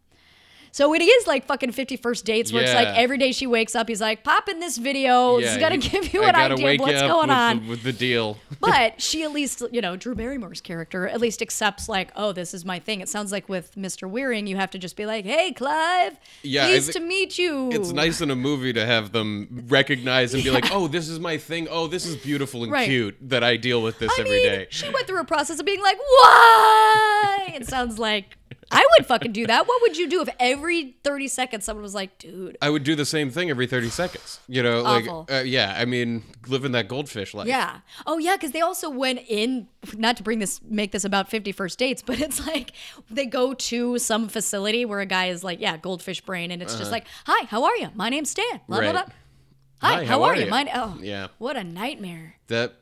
So 0.73 0.91
it 0.95 1.03
is 1.03 1.27
like 1.27 1.45
fucking 1.45 1.71
50 1.71 1.97
first 1.97 2.25
dates 2.25 2.51
where 2.51 2.63
it's 2.63 2.73
like 2.73 2.87
Yeah. 2.87 2.95
every 2.95 3.19
day 3.19 3.31
she 3.31 3.45
wakes 3.45 3.75
up, 3.75 3.87
he's 3.87 4.01
like, 4.01 4.23
pop 4.23 4.49
in 4.49 4.59
this 4.59 4.77
video. 4.79 5.37
it's 5.37 5.55
got 5.57 5.69
to 5.69 5.77
give 5.77 6.11
you 6.13 6.23
I 6.23 6.29
an 6.29 6.33
gotta 6.33 6.53
idea 6.55 6.65
wake 6.65 6.79
of 6.79 6.87
what's 6.87 7.01
up 7.03 7.07
going 7.11 7.27
with 7.29 7.37
on. 7.37 7.63
The, 7.63 7.69
with 7.69 7.83
the 7.83 7.93
deal. 7.93 8.39
but 8.59 8.99
she 8.99 9.21
at 9.21 9.31
least, 9.31 9.61
you 9.71 9.81
know, 9.81 9.95
Drew 9.95 10.15
Barrymore's 10.15 10.61
character 10.61 11.07
at 11.07 11.21
least 11.21 11.43
accepts 11.43 11.87
like, 11.87 12.11
oh, 12.15 12.31
this 12.31 12.55
is 12.55 12.65
my 12.65 12.79
thing. 12.79 13.01
It 13.01 13.07
sounds 13.07 13.31
like 13.31 13.47
with 13.47 13.75
Mr. 13.75 14.09
Wearing, 14.09 14.47
you 14.47 14.55
have 14.55 14.71
to 14.71 14.79
just 14.79 14.95
be 14.95 15.05
like, 15.05 15.25
hey, 15.25 15.51
Clive, 15.53 16.17
Yeah, 16.41 16.63
I 16.65 16.69
pleased 16.71 16.87
thi- 16.87 16.93
to 16.93 16.99
meet 17.01 17.37
you. 17.37 17.69
It's 17.71 17.91
nice 17.91 18.19
in 18.21 18.31
a 18.31 18.35
movie 18.35 18.73
to 18.73 18.83
have 18.83 19.11
them 19.11 19.65
recognize 19.67 20.33
and 20.33 20.43
be 20.43 20.49
like, 20.49 20.71
"Oh, 20.71 20.87
this 20.87 21.07
is 21.07 21.19
my 21.19 21.37
thing. 21.37 21.67
Oh, 21.69 21.85
this 21.85 22.05
is 22.07 22.15
beautiful 22.15 22.63
and 22.63 22.71
Right. 22.71 22.87
cute 22.87 23.15
that 23.29 23.43
I 23.43 23.57
deal 23.57 23.83
with 23.83 23.99
this 23.99 24.11
I 24.17 24.21
every 24.21 24.41
day." 24.41 24.57
mean, 24.57 24.65
she 24.71 24.89
went 24.89 25.05
through 25.05 25.19
a 25.21 25.25
process 25.25 25.59
of 25.59 25.67
being 25.67 25.81
like, 25.83 25.97
why? 25.99 27.53
It 27.55 27.67
sounds 27.67 27.99
like 27.99 28.37
I 28.71 28.85
would 28.97 29.05
fucking 29.07 29.31
do 29.31 29.47
that. 29.47 29.67
What 29.67 29.81
would 29.81 29.97
you 29.97 30.09
do 30.09 30.21
if 30.21 30.29
every 30.39 30.95
30 31.03 31.27
seconds 31.27 31.65
someone 31.65 31.83
was 31.83 31.95
like, 31.95 32.17
dude, 32.17 32.57
I 32.61 32.69
would 32.69 32.83
do 32.83 32.95
the 32.95 33.05
same 33.05 33.29
thing 33.29 33.49
every 33.49 33.67
30 33.67 33.89
seconds. 33.89 34.39
You 34.47 34.63
know, 34.63 34.81
like 34.81 35.07
uh, 35.07 35.43
yeah, 35.43 35.75
I 35.77 35.85
mean, 35.85 36.23
living 36.47 36.71
that 36.73 36.87
goldfish 36.87 37.33
life. 37.33 37.47
Yeah. 37.47 37.79
Oh 38.05 38.17
yeah, 38.17 38.35
because 38.35 38.51
they 38.51 38.61
also 38.61 38.89
went 38.89 39.21
in 39.27 39.67
not 39.95 40.17
to 40.17 40.23
bring 40.23 40.39
this 40.39 40.61
make 40.63 40.91
this 40.91 41.03
about 41.05 41.29
50 41.29 41.51
first 41.51 41.77
dates, 41.79 42.01
but 42.01 42.19
it's 42.19 42.45
like 42.45 42.73
they 43.09 43.25
go 43.25 43.53
to 43.53 43.97
some 43.99 44.27
facility 44.27 44.85
where 44.85 44.99
a 44.99 45.05
guy 45.05 45.27
is 45.27 45.43
like, 45.43 45.59
yeah, 45.59 45.77
goldfish 45.77 46.21
brain, 46.21 46.51
and 46.51 46.61
it's 46.61 46.77
just 46.77 46.91
like, 46.91 47.05
Hi, 47.25 47.45
how 47.45 47.63
are 47.65 47.75
you? 47.77 47.89
My 47.95 48.09
name's 48.09 48.29
Stan. 48.29 48.61
Blah, 48.67 48.79
blah, 48.79 48.89
Uh-huh. 48.89 48.93
Right. 48.93 49.05
blah. 49.05 49.89
Hi, 49.89 50.05
how, 50.05 50.23
are, 50.23 50.35
you? 50.35 50.49
Mine 50.49 50.69
oh 50.73 50.97
Yeah. 51.01 51.27
What 51.39 51.57
a 51.57 51.63
nightmare. 51.63 52.35
That 52.47 52.75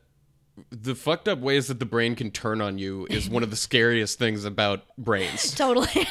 the 0.70 0.96
fucked 0.96 1.28
up 1.28 1.40
ways 1.40 1.68
that 1.68 1.80
the 1.80 1.86
brain 1.86 2.16
can 2.16 2.32
turn 2.32 2.62
on 2.62 2.78
you 2.78 3.08
is 3.10 3.30
one 3.30 3.44
of 3.44 3.50
the 3.50 3.56
scariest 3.56 4.20
things 4.20 4.46
about 4.46 4.84
brains. 4.98 5.52
Totally. 5.56 5.88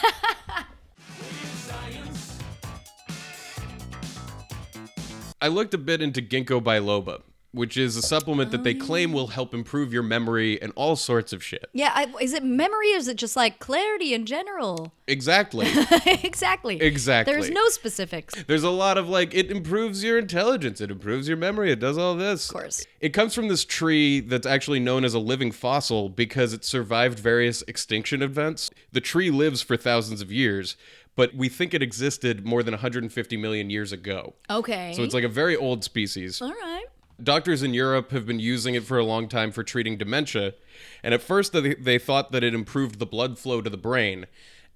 I 5.42 5.48
looked 5.48 5.72
a 5.72 5.78
bit 5.78 6.02
into 6.02 6.20
ginkgo 6.20 6.60
biloba, 6.62 7.22
which 7.52 7.76
is 7.76 7.96
a 7.96 8.02
supplement 8.02 8.50
that 8.52 8.62
they 8.62 8.74
claim 8.74 9.12
will 9.12 9.24
oh. 9.24 9.26
help 9.26 9.54
improve 9.54 9.92
your 9.92 10.02
memory 10.02 10.60
and 10.62 10.72
all 10.76 10.94
sorts 10.96 11.32
of 11.32 11.42
shit. 11.42 11.68
yeah, 11.72 11.92
I, 11.94 12.12
is 12.20 12.32
it 12.32 12.44
memory 12.44 12.92
or 12.94 12.96
is 12.96 13.08
it 13.08 13.16
just 13.16 13.36
like 13.36 13.58
clarity 13.58 14.14
in 14.14 14.24
general? 14.24 14.92
Exactly. 15.06 15.66
exactly. 16.22 16.80
Exactly. 16.80 17.34
There's 17.34 17.50
no 17.50 17.68
specifics. 17.68 18.34
There's 18.44 18.62
a 18.62 18.70
lot 18.70 18.98
of 18.98 19.08
like 19.08 19.34
it 19.34 19.50
improves 19.50 20.04
your 20.04 20.18
intelligence, 20.18 20.80
it 20.80 20.90
improves 20.90 21.26
your 21.26 21.36
memory, 21.36 21.72
it 21.72 21.80
does 21.80 21.98
all 21.98 22.14
this. 22.14 22.48
Of 22.48 22.54
course. 22.54 22.86
It 23.00 23.10
comes 23.10 23.34
from 23.34 23.48
this 23.48 23.64
tree 23.64 24.20
that's 24.20 24.46
actually 24.46 24.80
known 24.80 25.04
as 25.04 25.14
a 25.14 25.18
living 25.18 25.50
fossil 25.50 26.08
because 26.08 26.52
it 26.52 26.64
survived 26.64 27.18
various 27.18 27.62
extinction 27.62 28.22
events. 28.22 28.70
The 28.92 29.00
tree 29.00 29.30
lives 29.30 29.62
for 29.62 29.76
thousands 29.76 30.22
of 30.22 30.30
years, 30.30 30.76
but 31.16 31.34
we 31.34 31.48
think 31.48 31.74
it 31.74 31.82
existed 31.82 32.46
more 32.46 32.62
than 32.62 32.72
150 32.72 33.36
million 33.36 33.70
years 33.70 33.92
ago. 33.92 34.34
Okay. 34.48 34.92
So 34.94 35.02
it's 35.02 35.14
like 35.14 35.24
a 35.24 35.28
very 35.28 35.56
old 35.56 35.82
species. 35.82 36.40
all 36.40 36.50
right. 36.50 36.84
Doctors 37.22 37.62
in 37.62 37.74
Europe 37.74 38.10
have 38.12 38.26
been 38.26 38.40
using 38.40 38.74
it 38.74 38.84
for 38.84 38.98
a 38.98 39.04
long 39.04 39.28
time 39.28 39.52
for 39.52 39.62
treating 39.62 39.96
dementia, 39.96 40.54
and 41.02 41.14
at 41.14 41.22
first 41.22 41.52
they, 41.52 41.74
they 41.74 41.98
thought 41.98 42.32
that 42.32 42.42
it 42.44 42.54
improved 42.54 42.98
the 42.98 43.06
blood 43.06 43.38
flow 43.38 43.60
to 43.60 43.70
the 43.70 43.76
brain. 43.76 44.26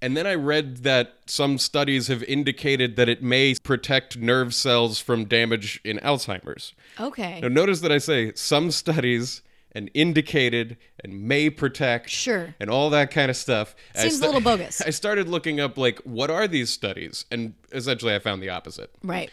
And 0.01 0.15
then 0.15 0.27
I 0.27 0.35
read 0.35 0.77
that 0.83 1.15
some 1.25 1.57
studies 1.57 2.07
have 2.09 2.21
indicated 2.23 2.95
that 2.97 3.07
it 3.09 3.23
may 3.23 3.55
protect 3.55 4.17
nerve 4.17 4.53
cells 4.53 4.99
from 4.99 5.25
damage 5.25 5.79
in 5.83 5.97
Alzheimer's. 5.99 6.73
Okay. 6.99 7.39
Now, 7.41 7.47
notice 7.47 7.79
that 7.81 7.91
I 7.91 7.97
say 7.97 8.33
some 8.35 8.71
studies 8.71 9.41
and 9.71 9.89
indicated 9.93 10.77
and 11.03 11.23
may 11.23 11.49
protect 11.49 12.09
Sure. 12.09 12.55
and 12.59 12.69
all 12.69 12.89
that 12.91 13.09
kind 13.11 13.29
of 13.29 13.37
stuff. 13.37 13.75
Seems 13.95 14.19
a 14.19 14.25
little 14.25 14.41
bogus. 14.41 14.81
I 14.85 14.89
started 14.89 15.27
looking 15.27 15.59
up 15.59 15.77
like 15.77 15.99
what 15.99 16.29
are 16.29 16.47
these 16.47 16.69
studies 16.69 17.25
and 17.31 17.53
essentially 17.73 18.15
I 18.15 18.19
found 18.19 18.41
the 18.41 18.49
opposite 18.49 18.91
Right. 19.03 19.29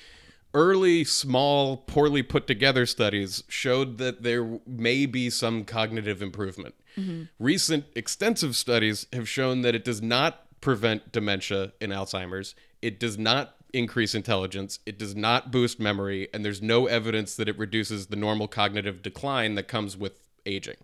Early, 0.55 1.05
small, 1.05 1.79
poorly 1.79 2.23
put 2.23 2.47
together 2.47 2.87
studies 2.87 3.45
showed 3.49 3.99
that 3.99 4.23
there 4.23 4.61
may 4.67 5.07
be 5.07 5.31
some 5.31 5.65
cognitive 5.65 6.23
improvement. 6.23 6.75
Mm-hmm. 6.97 7.25
Recent 7.39 7.87
extensive 7.95 8.57
studies 8.57 9.07
have 9.13 9.29
shown 9.29 9.63
that 9.63 9.75
it 9.75 9.85
does 9.85 10.03
not 10.03 10.47
prevent 10.61 11.13
dementia 11.13 11.73
in 11.81 11.91
Alzheimer's. 11.91 12.55
It 12.81 13.01
does 13.01 13.19
not 13.19 13.57
increase 13.73 14.15
intelligence, 14.15 14.79
it 14.85 14.99
does 14.99 15.17
not 15.17 15.51
boost 15.51 15.81
memory, 15.81 16.29
and 16.35 16.45
there's 16.45 16.61
no 16.61 16.87
evidence 16.87 17.35
that 17.37 17.49
it 17.49 17.59
reduces 17.59 18.09
the 18.09 18.17
normal 18.17 18.47
cognitive 18.47 19.03
decline 19.03 19.55
that 19.55 19.67
comes 19.67 19.97
with 19.97 20.13
aging. 20.45 20.77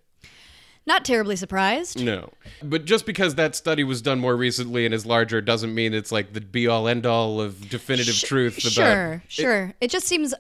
Not 0.87 1.05
terribly 1.05 1.37
surprised. 1.37 2.03
No. 2.03 2.31
But 2.63 2.85
just 2.85 3.05
because 3.05 3.35
that 3.35 3.55
study 3.55 3.85
was 3.85 4.01
done 4.01 4.19
more 4.19 4.37
recently 4.37 4.85
and 4.85 4.95
is 4.95 5.05
larger 5.05 5.41
doesn't 5.41 5.75
mean 5.75 5.93
it's 5.93 6.11
like 6.11 6.33
the 6.33 6.41
be 6.41 6.67
all 6.67 6.89
end 6.89 7.05
all 7.07 7.41
of 7.41 7.69
definitive 7.69 8.15
Sh- 8.15 8.23
truth 8.23 8.55
Sure, 8.59 9.23
sure. 9.29 9.75
It, 9.81 9.91
just 9.91 10.07
seems. 10.07 10.35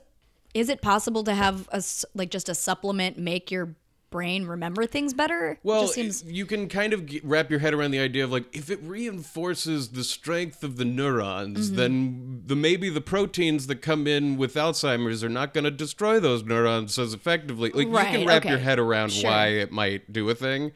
Is 0.54 0.68
it 0.70 0.80
possible 0.80 1.22
to 1.24 1.34
have 1.34 1.68
a 1.70 1.82
like 2.14 2.30
just 2.30 2.48
a 2.48 2.54
supplement 2.54 3.18
make 3.18 3.50
your 3.50 3.74
brain 4.10 4.46
remember 4.46 4.86
things 4.86 5.12
better? 5.14 5.58
Well, 5.62 5.82
just 5.82 5.94
seems. 5.94 6.24
you 6.24 6.46
can 6.46 6.68
kind 6.68 6.92
of 6.92 7.08
wrap 7.22 7.50
your 7.50 7.58
head 7.60 7.74
around 7.74 7.90
the 7.90 8.00
idea 8.00 8.24
of 8.24 8.30
like 8.32 8.44
if 8.56 8.70
it 8.70 8.80
reinforces 8.82 9.88
the 9.90 10.04
strength 10.04 10.62
of 10.64 10.76
the 10.76 10.84
neurons, 10.84 11.68
Mm-hmm. 11.68 11.76
then 11.76 12.42
the 12.46 12.56
maybe 12.56 12.88
the 12.90 13.00
proteins 13.00 13.66
that 13.66 13.76
come 13.82 14.06
in 14.06 14.36
with 14.36 14.54
Alzheimer's 14.54 15.22
are 15.24 15.28
not 15.28 15.52
going 15.54 15.64
to 15.64 15.70
destroy 15.70 16.18
those 16.20 16.42
neurons 16.44 16.98
as 16.98 17.12
effectively. 17.14 17.70
Like 17.70 17.86
you 17.88 17.94
can 18.18 18.26
wrap 18.26 18.44
your 18.44 18.58
head 18.58 18.78
around 18.78 19.12
Sure. 19.12 19.30
why 19.30 19.46
it 19.48 19.70
might 19.72 20.12
do 20.12 20.28
a 20.30 20.34
thing. 20.34 20.72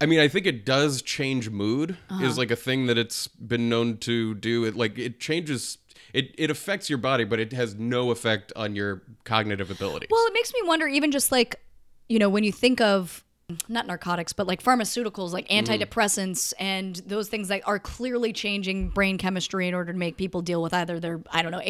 I 0.00 0.06
mean, 0.06 0.20
I 0.20 0.28
think 0.28 0.46
it 0.46 0.64
does 0.64 1.02
change 1.02 1.50
mood. 1.50 1.96
Uh-huh. 2.08 2.24
Is 2.24 2.38
like 2.38 2.50
a 2.52 2.56
thing 2.56 2.86
that 2.86 2.96
it's 2.96 3.26
been 3.26 3.68
known 3.68 3.96
to 3.98 4.34
do. 4.34 4.64
It 4.64 4.76
like 4.76 4.96
it 4.98 5.18
changes. 5.18 5.78
It, 6.14 6.34
it 6.38 6.50
affects 6.50 6.88
your 6.88 6.98
body, 6.98 7.24
but 7.24 7.38
it 7.38 7.52
has 7.52 7.74
no 7.74 8.10
effect 8.10 8.50
on 8.56 8.74
your 8.74 9.02
cognitive 9.24 9.70
abilities. 9.70 10.08
Well, 10.10 10.24
it 10.26 10.32
makes 10.32 10.52
me 10.54 10.60
wonder, 10.64 10.86
even 10.86 11.10
just 11.10 11.30
like, 11.30 11.60
you 12.08 12.18
know, 12.18 12.28
when 12.28 12.44
you 12.44 12.52
think 12.52 12.80
of 12.80 13.24
not 13.66 13.86
narcotics, 13.86 14.34
but 14.34 14.46
like 14.46 14.62
pharmaceuticals, 14.62 15.32
like 15.32 15.48
Mm-hmm. 15.48 15.72
antidepressants 15.72 16.52
and 16.58 16.96
those 17.06 17.28
things 17.28 17.48
that 17.48 17.62
are 17.66 17.78
clearly 17.78 18.30
changing 18.32 18.90
brain 18.90 19.16
chemistry 19.16 19.66
in 19.66 19.72
order 19.74 19.90
to 19.92 19.98
make 19.98 20.18
people 20.18 20.42
deal 20.42 20.60
with 20.60 20.74
either 20.74 21.00
their, 21.00 21.20
I 21.30 21.40
don't 21.42 21.52
know, 21.52 21.60
ADD, 21.60 21.64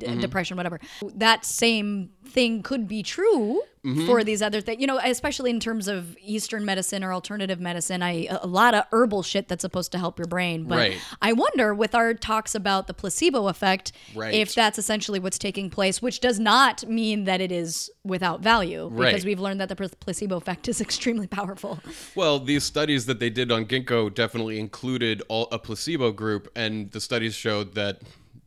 Mm-hmm. 0.00 0.20
depression, 0.20 0.56
whatever. 0.56 0.80
That 1.14 1.44
same 1.44 2.10
thing 2.24 2.62
could 2.62 2.88
be 2.88 3.02
true 3.02 3.60
Mm-hmm. 3.82 4.04
for 4.04 4.22
these 4.22 4.42
other 4.42 4.60
things, 4.60 4.78
you 4.78 4.86
know, 4.86 5.00
especially 5.02 5.48
in 5.48 5.58
terms 5.58 5.88
of 5.88 6.14
Eastern 6.22 6.66
medicine 6.66 7.02
or 7.02 7.14
alternative 7.14 7.58
medicine. 7.60 8.02
I 8.02 8.26
a 8.30 8.46
lot 8.46 8.74
of 8.74 8.84
herbal 8.92 9.22
shit 9.22 9.48
that's 9.48 9.62
supposed 9.62 9.90
to 9.92 9.98
help 9.98 10.18
your 10.18 10.26
brain, 10.26 10.64
but 10.64 10.76
Right. 10.76 10.98
I 11.22 11.32
wonder 11.32 11.72
with 11.72 11.94
our 11.94 12.12
talks 12.12 12.54
about 12.54 12.88
the 12.88 12.92
placebo 12.92 13.48
effect, 13.48 13.92
Right. 14.14 14.34
if 14.34 14.54
that's 14.54 14.78
essentially 14.78 15.18
what's 15.18 15.38
taking 15.38 15.70
place, 15.70 16.02
which 16.02 16.20
does 16.20 16.38
not 16.38 16.86
mean 16.88 17.24
that 17.24 17.40
it 17.40 17.50
is 17.50 17.90
without 18.04 18.42
value, 18.42 18.90
because 18.90 19.12
Right. 19.14 19.24
we've 19.24 19.40
learned 19.40 19.62
that 19.62 19.70
the 19.70 19.76
placebo 19.76 20.36
effect 20.36 20.68
is 20.68 20.78
extremely 20.86 21.26
powerful. 21.26 21.80
Well, 22.14 22.38
these 22.38 22.64
studies 22.64 23.06
that 23.06 23.18
they 23.18 23.30
did 23.30 23.50
on 23.50 23.64
ginkgo 23.64 24.14
definitely 24.14 24.60
included 24.60 25.22
all, 25.28 25.48
a 25.50 25.58
placebo 25.58 26.12
group, 26.12 26.50
and 26.54 26.90
the 26.92 27.00
studies 27.00 27.34
showed 27.34 27.74
that 27.76 28.02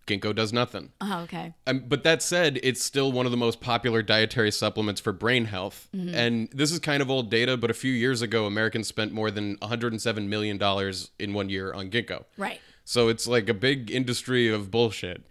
ginkgo 0.06 0.36
does 0.36 0.54
nothing. 0.54 0.92
Oh, 1.02 1.22
okay. 1.22 1.54
Um, 1.68 1.84
but 1.88 2.04
that 2.04 2.22
said, 2.22 2.60
it's 2.64 2.84
still 2.84 3.12
one 3.12 3.26
of 3.26 3.32
the 3.32 3.38
most 3.38 3.62
popular 3.62 4.02
dietary 4.02 4.52
supplements 4.52 5.02
for 5.02 5.12
brain 5.12 5.46
health. 5.46 5.88
Mm-hmm. 5.96 6.16
And 6.16 6.50
this 6.52 6.72
is 6.72 6.80
kind 6.80 7.02
of 7.02 7.10
old 7.10 7.30
data, 7.30 7.58
but 7.58 7.72
a 7.72 7.74
few 7.74 7.92
years 7.92 8.22
ago, 8.22 8.46
Americans 8.46 8.88
spent 8.88 9.12
more 9.12 9.32
than 9.32 9.58
107 9.62 10.30
million 10.30 10.58
dollars 10.58 11.12
in 11.20 11.34
one 11.34 11.50
year 11.50 11.74
on 11.74 11.90
ginkgo. 11.90 12.26
Right. 12.38 12.60
So 12.86 13.08
it's 13.08 13.28
like 13.28 13.50
a 13.50 13.54
big 13.54 13.92
industry 13.92 14.50
of 14.50 14.70
bullshit. 14.70 15.24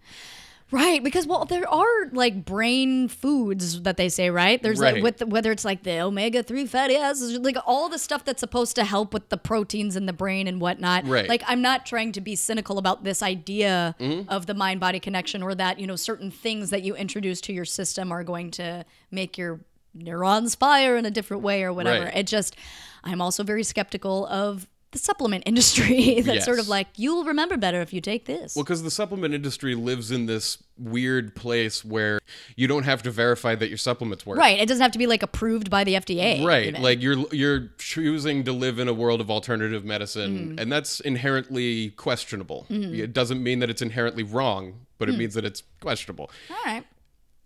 Right, 0.72 1.04
because 1.04 1.26
well, 1.26 1.44
there 1.44 1.68
are 1.68 2.06
like 2.12 2.44
brain 2.44 3.06
foods 3.08 3.82
that 3.82 3.96
they 3.98 4.08
say, 4.08 4.30
right? 4.30 4.60
There's 4.62 4.80
Right. 4.80 4.94
like 4.94 5.02
with 5.02 5.18
the, 5.18 5.26
whether 5.26 5.52
it's 5.52 5.64
like 5.66 5.82
the 5.82 6.00
omega 6.00 6.42
three 6.42 6.64
fatty 6.66 6.96
acids, 6.96 7.38
like 7.38 7.56
all 7.66 7.88
the 7.90 7.98
stuff 7.98 8.24
that's 8.24 8.40
supposed 8.40 8.74
to 8.76 8.84
help 8.84 9.12
with 9.12 9.28
the 9.28 9.36
proteins 9.36 9.96
in 9.96 10.06
the 10.06 10.12
brain 10.14 10.46
and 10.48 10.60
whatnot. 10.60 11.06
Right. 11.06 11.28
Like 11.28 11.42
I'm 11.46 11.60
not 11.60 11.84
trying 11.84 12.12
to 12.12 12.20
be 12.20 12.34
cynical 12.36 12.78
about 12.78 13.04
this 13.04 13.22
idea 13.22 13.94
Mm-hmm. 14.00 14.28
of 14.30 14.46
the 14.46 14.54
mind 14.54 14.80
body 14.80 14.98
connection 14.98 15.42
or 15.42 15.54
that 15.54 15.78
you 15.78 15.86
know 15.86 15.96
certain 15.96 16.30
things 16.30 16.70
that 16.70 16.82
you 16.82 16.96
introduce 16.96 17.40
to 17.42 17.52
your 17.52 17.64
system 17.66 18.10
are 18.10 18.24
going 18.24 18.50
to 18.52 18.84
make 19.10 19.36
your 19.36 19.60
neurons 19.94 20.54
fire 20.54 20.96
in 20.96 21.04
a 21.04 21.10
different 21.10 21.42
way 21.42 21.62
or 21.62 21.72
whatever. 21.72 22.06
Right. 22.06 22.16
It 22.16 22.26
just 22.26 22.56
I'm 23.04 23.20
also 23.20 23.42
very 23.44 23.62
skeptical 23.62 24.26
of 24.26 24.66
the 24.92 24.98
supplement 24.98 25.42
industry 25.46 26.20
that's 26.24 26.44
sort 26.44 26.58
of 26.58 26.68
like 26.68 26.86
you'll 26.96 27.24
remember 27.24 27.56
better 27.56 27.80
if 27.80 27.92
you 27.92 28.00
take 28.00 28.26
this. 28.26 28.54
Well, 28.54 28.62
because 28.62 28.82
the 28.82 28.90
supplement 28.90 29.34
industry 29.34 29.74
lives 29.74 30.10
in 30.10 30.26
this 30.26 30.62
weird 30.78 31.34
place 31.34 31.84
where 31.84 32.20
you 32.56 32.68
don't 32.68 32.84
have 32.84 33.02
to 33.02 33.10
verify 33.10 33.54
that 33.54 33.68
your 33.68 33.78
supplements 33.78 34.24
work. 34.26 34.38
Right. 34.38 34.58
It 34.58 34.68
doesn't 34.68 34.82
have 34.82 34.92
to 34.92 34.98
be 34.98 35.06
like 35.06 35.22
approved 35.22 35.70
by 35.70 35.84
the 35.84 35.94
FDA. 35.94 36.44
Right. 36.44 36.66
even. 36.68 36.82
Like 36.82 37.02
you're 37.02 37.26
you're 37.32 37.70
choosing 37.78 38.44
to 38.44 38.52
live 38.52 38.78
in 38.78 38.86
a 38.86 38.92
world 38.92 39.20
of 39.20 39.30
alternative 39.30 39.84
medicine, 39.84 40.38
mm-hmm. 40.38 40.58
and 40.58 40.70
that's 40.70 41.00
inherently 41.00 41.90
questionable. 41.90 42.66
Mm-hmm. 42.70 42.94
It 42.94 43.12
doesn't 43.12 43.42
mean 43.42 43.60
that 43.60 43.70
it's 43.70 43.82
inherently 43.82 44.22
wrong, 44.22 44.86
but 44.98 45.08
it 45.08 45.12
hmm. 45.12 45.18
means 45.18 45.34
that 45.34 45.44
it's 45.44 45.62
questionable. 45.80 46.30
all 46.50 46.56
right. 46.64 46.84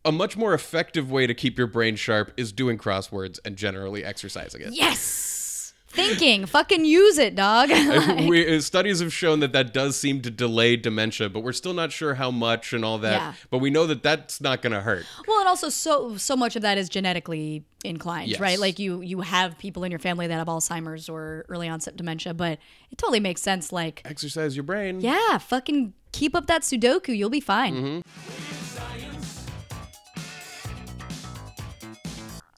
A 0.04 0.12
much 0.12 0.36
more 0.36 0.54
effective 0.54 1.10
way 1.10 1.26
to 1.26 1.34
keep 1.34 1.58
your 1.58 1.66
brain 1.66 1.96
sharp 1.96 2.32
is 2.36 2.52
doing 2.52 2.78
crosswords 2.78 3.40
and 3.44 3.56
generally 3.56 4.04
exercising 4.04 4.60
it. 4.60 4.72
Yes. 4.72 5.45
Thinking. 5.96 6.46
Fucking 6.46 6.84
use 6.84 7.18
it, 7.18 7.34
dog. 7.34 7.70
we, 8.28 8.56
uh, 8.56 8.60
studies 8.60 9.00
have 9.00 9.12
shown 9.12 9.40
that 9.40 9.52
that 9.52 9.72
does 9.74 9.96
seem 9.96 10.20
to 10.22 10.30
delay 10.30 10.76
dementia, 10.76 11.28
but 11.28 11.40
we're 11.40 11.52
still 11.52 11.72
not 11.74 11.90
sure 11.90 12.14
how 12.14 12.30
much 12.30 12.72
and 12.72 12.84
all 12.84 12.98
that. 12.98 13.12
Yeah. 13.18 13.32
But 13.50 13.58
we 13.58 13.70
know 13.70 13.86
that 13.86 14.02
that's 14.02 14.40
not 14.40 14.62
going 14.62 14.72
to 14.72 14.80
hurt. 14.82 15.06
well, 15.26 15.40
and 15.40 15.48
also 15.48 15.68
so 15.68 16.16
so 16.16 16.36
much 16.36 16.54
of 16.56 16.62
that 16.62 16.78
is 16.78 16.88
genetically 16.88 17.64
inclined, 17.84 18.28
Yes. 18.30 18.40
right? 18.40 18.58
Like 18.58 18.78
you 18.78 19.00
you 19.00 19.20
have 19.22 19.58
people 19.58 19.84
in 19.84 19.90
your 19.90 19.98
family 19.98 20.26
that 20.26 20.34
have 20.34 20.46
Alzheimer's 20.48 21.08
or 21.08 21.44
early 21.48 21.68
onset 21.68 21.96
dementia, 21.96 22.34
but 22.34 22.58
it 22.90 22.98
totally 22.98 23.20
makes 23.20 23.40
sense. 23.42 23.72
Like, 23.72 24.02
Exercise 24.04 24.54
your 24.56 24.62
brain. 24.64 25.00
yeah, 25.00 25.38
fucking 25.38 25.94
keep 26.12 26.34
up 26.34 26.46
that 26.46 26.62
Sudoku, 26.62 27.16
you'll 27.16 27.30
be 27.30 27.40
fine. 27.40 27.74
Mm-hmm. 27.74 28.00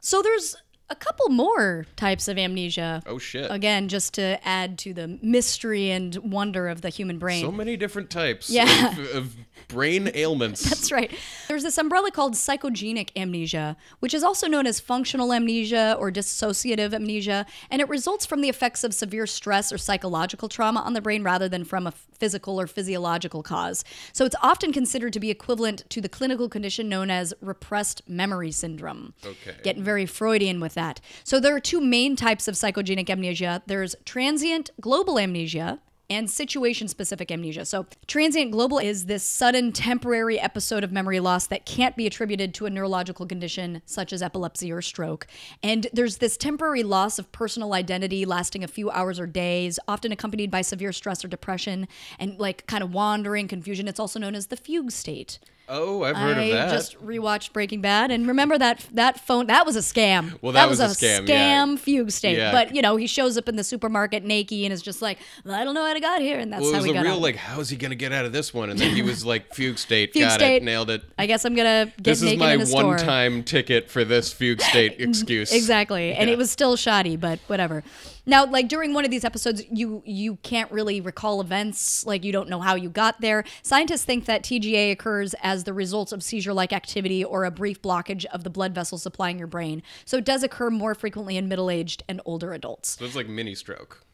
So 0.00 0.22
there's 0.22 0.56
a 0.90 0.94
couple 0.96 1.28
more 1.28 1.86
types 1.96 2.28
of 2.28 2.38
amnesia. 2.38 3.02
Oh 3.06 3.18
shit. 3.18 3.50
Again, 3.50 3.88
just 3.88 4.14
to 4.14 4.38
add 4.46 4.78
to 4.78 4.94
the 4.94 5.18
mystery 5.20 5.90
and 5.90 6.16
wonder 6.16 6.66
of 6.68 6.80
the 6.80 6.88
human 6.88 7.18
brain. 7.18 7.44
So 7.44 7.52
many 7.52 7.76
different 7.76 8.08
types 8.10 8.48
Yeah. 8.48 8.92
of, 8.92 8.98
of 9.14 9.36
brain 9.68 10.10
ailments. 10.14 10.62
That's 10.62 10.90
right. 10.90 11.10
There's 11.46 11.62
this 11.62 11.76
umbrella 11.76 12.10
called 12.10 12.34
psychogenic 12.34 13.10
amnesia, 13.16 13.76
which 14.00 14.14
is 14.14 14.22
also 14.22 14.46
known 14.46 14.66
as 14.66 14.80
functional 14.80 15.32
amnesia 15.32 15.94
or 15.98 16.10
dissociative 16.10 16.94
amnesia, 16.94 17.44
and 17.70 17.82
it 17.82 17.88
results 17.90 18.24
from 18.24 18.40
the 18.40 18.48
effects 18.48 18.82
of 18.82 18.94
severe 18.94 19.26
stress 19.26 19.70
or 19.70 19.76
psychological 19.76 20.48
trauma 20.48 20.80
on 20.80 20.94
the 20.94 21.02
brain 21.02 21.22
rather 21.22 21.50
than 21.50 21.64
from 21.64 21.86
a 21.86 21.92
physical 21.92 22.58
or 22.58 22.66
physiological 22.66 23.42
cause. 23.42 23.84
So 24.14 24.24
it's 24.24 24.36
often 24.42 24.72
considered 24.72 25.12
to 25.12 25.20
be 25.20 25.30
equivalent 25.30 25.88
to 25.90 26.00
the 26.00 26.08
clinical 26.08 26.48
condition 26.48 26.88
known 26.88 27.10
as 27.10 27.34
repressed 27.42 28.08
memory 28.08 28.50
syndrome. 28.52 29.12
Okay. 29.24 29.54
Getting 29.62 29.84
very 29.84 30.06
Freudian 30.06 30.60
with 30.60 30.77
that. 30.78 31.00
So 31.24 31.40
there 31.40 31.54
are 31.54 31.60
two 31.60 31.80
main 31.80 32.16
types 32.16 32.48
of 32.48 32.54
psychogenic 32.54 33.10
amnesia. 33.10 33.62
There's 33.66 33.96
transient 34.04 34.70
global 34.80 35.18
amnesia, 35.18 35.80
and 36.10 36.30
situation 36.30 36.88
specific 36.88 37.30
amnesia. 37.30 37.64
So, 37.64 37.86
transient 38.06 38.50
global 38.50 38.78
is 38.78 39.06
this 39.06 39.22
sudden 39.22 39.72
temporary 39.72 40.40
episode 40.40 40.82
of 40.82 40.90
memory 40.90 41.20
loss 41.20 41.46
that 41.48 41.66
can't 41.66 41.96
be 41.96 42.06
attributed 42.06 42.54
to 42.54 42.66
a 42.66 42.70
neurological 42.70 43.26
condition 43.26 43.82
such 43.84 44.12
as 44.12 44.22
epilepsy 44.22 44.72
or 44.72 44.80
stroke. 44.80 45.26
And 45.62 45.86
there's 45.92 46.18
this 46.18 46.36
temporary 46.36 46.82
loss 46.82 47.18
of 47.18 47.30
personal 47.32 47.74
identity 47.74 48.24
lasting 48.24 48.64
a 48.64 48.68
few 48.68 48.90
hours 48.90 49.20
or 49.20 49.26
days, 49.26 49.78
often 49.86 50.12
accompanied 50.12 50.50
by 50.50 50.62
severe 50.62 50.92
stress 50.92 51.24
or 51.24 51.28
depression 51.28 51.86
and 52.18 52.38
like 52.38 52.66
kind 52.66 52.82
of 52.82 52.94
wandering, 52.94 53.48
confusion. 53.48 53.86
It's 53.86 54.00
also 54.00 54.18
known 54.18 54.34
as 54.34 54.46
the 54.46 54.56
fugue 54.56 54.90
state. 54.90 55.38
Oh, 55.68 56.02
I've 56.02 56.16
heard 56.16 56.38
I 56.38 56.44
of 56.44 56.52
that. 56.52 56.68
I 56.68 56.72
just 56.72 56.98
rewatched 57.04 57.52
Breaking 57.52 57.80
Bad 57.80 58.10
and 58.10 58.26
remember 58.26 58.56
that 58.58 58.86
that 58.92 59.20
phone 59.20 59.46
that 59.48 59.66
was 59.66 59.76
a 59.76 59.80
scam. 59.80 60.38
Well, 60.40 60.52
that 60.52 60.68
was, 60.68 60.78
was 60.78 61.00
a 61.00 61.04
scam, 61.04 61.28
yeah. 61.28 61.64
scam 61.64 61.78
fugue 61.78 62.10
state. 62.10 62.38
Yeah. 62.38 62.52
But 62.52 62.74
you 62.74 62.82
know, 62.82 62.96
he 62.96 63.06
shows 63.06 63.36
up 63.36 63.48
in 63.48 63.56
the 63.56 63.64
supermarket 63.64 64.24
naked 64.24 64.64
and 64.64 64.72
is 64.72 64.82
just 64.82 65.02
like, 65.02 65.18
I 65.46 65.64
don't 65.64 65.74
know 65.74 65.84
how 65.84 65.92
to 65.92 66.00
got 66.00 66.20
here, 66.20 66.38
and 66.38 66.52
that's 66.52 66.62
well, 66.62 66.70
it 66.70 66.74
how 66.74 66.78
was 66.78 66.86
we 66.86 66.90
a 66.90 66.94
got 66.94 67.04
real 67.04 67.14
out. 67.14 67.20
like, 67.20 67.36
how's 67.36 67.68
he 67.68 67.76
gonna 67.76 67.94
get 67.94 68.12
out 68.12 68.24
of 68.24 68.32
this 68.32 68.54
one? 68.54 68.70
And 68.70 68.78
then 68.78 68.94
he 68.94 69.02
was 69.02 69.24
like, 69.24 69.54
fugue 69.54 69.78
state, 69.78 70.12
Fugue 70.12 70.22
got 70.22 70.32
state. 70.32 70.56
it, 70.56 70.62
nailed 70.62 70.90
it. 70.90 71.02
I 71.18 71.26
guess 71.26 71.44
I'm 71.44 71.54
gonna 71.54 71.86
get 71.86 72.04
This 72.04 72.18
is 72.18 72.24
naked 72.24 72.38
my 72.40 72.54
in 72.54 72.60
a 72.60 72.66
store. 72.66 72.92
This 72.92 73.02
is 73.02 73.06
my 73.06 73.18
one-time 73.24 73.44
ticket 73.44 73.90
for 73.90 74.04
this 74.04 74.32
fugue 74.32 74.62
state 74.62 74.96
excuse. 74.98 75.52
Exactly. 75.52 76.12
And 76.14 76.30
it 76.30 76.38
was 76.38 76.50
still 76.50 76.76
shoddy, 76.76 77.16
but 77.16 77.38
whatever. 77.46 77.84
Now, 78.28 78.44
like 78.44 78.68
during 78.68 78.92
one 78.92 79.06
of 79.06 79.10
these 79.10 79.24
episodes, 79.24 79.64
you 79.70 80.02
you 80.04 80.36
can't 80.42 80.70
really 80.70 81.00
recall 81.00 81.40
events, 81.40 82.04
like 82.04 82.24
you 82.24 82.30
don't 82.30 82.48
know 82.50 82.60
how 82.60 82.74
you 82.74 82.90
got 82.90 83.22
there. 83.22 83.42
Scientists 83.62 84.04
think 84.04 84.26
that 84.26 84.42
TGA 84.42 84.92
occurs 84.92 85.34
as 85.42 85.64
the 85.64 85.72
result 85.72 86.12
of 86.12 86.22
seizure-like 86.22 86.72
activity 86.74 87.24
or 87.24 87.44
a 87.44 87.50
brief 87.50 87.80
blockage 87.80 88.26
of 88.26 88.44
the 88.44 88.50
blood 88.50 88.74
vessels 88.74 89.02
supplying 89.02 89.38
your 89.38 89.46
brain. 89.48 89.82
So 90.04 90.18
it 90.18 90.26
does 90.26 90.42
occur 90.42 90.68
more 90.68 90.94
frequently 90.94 91.38
in 91.38 91.48
middle-aged 91.48 92.02
and 92.06 92.20
older 92.26 92.52
adults. 92.52 92.98
So 92.98 93.06
it's 93.06 93.16
like 93.16 93.28
mini 93.28 93.54
stroke. 93.54 94.04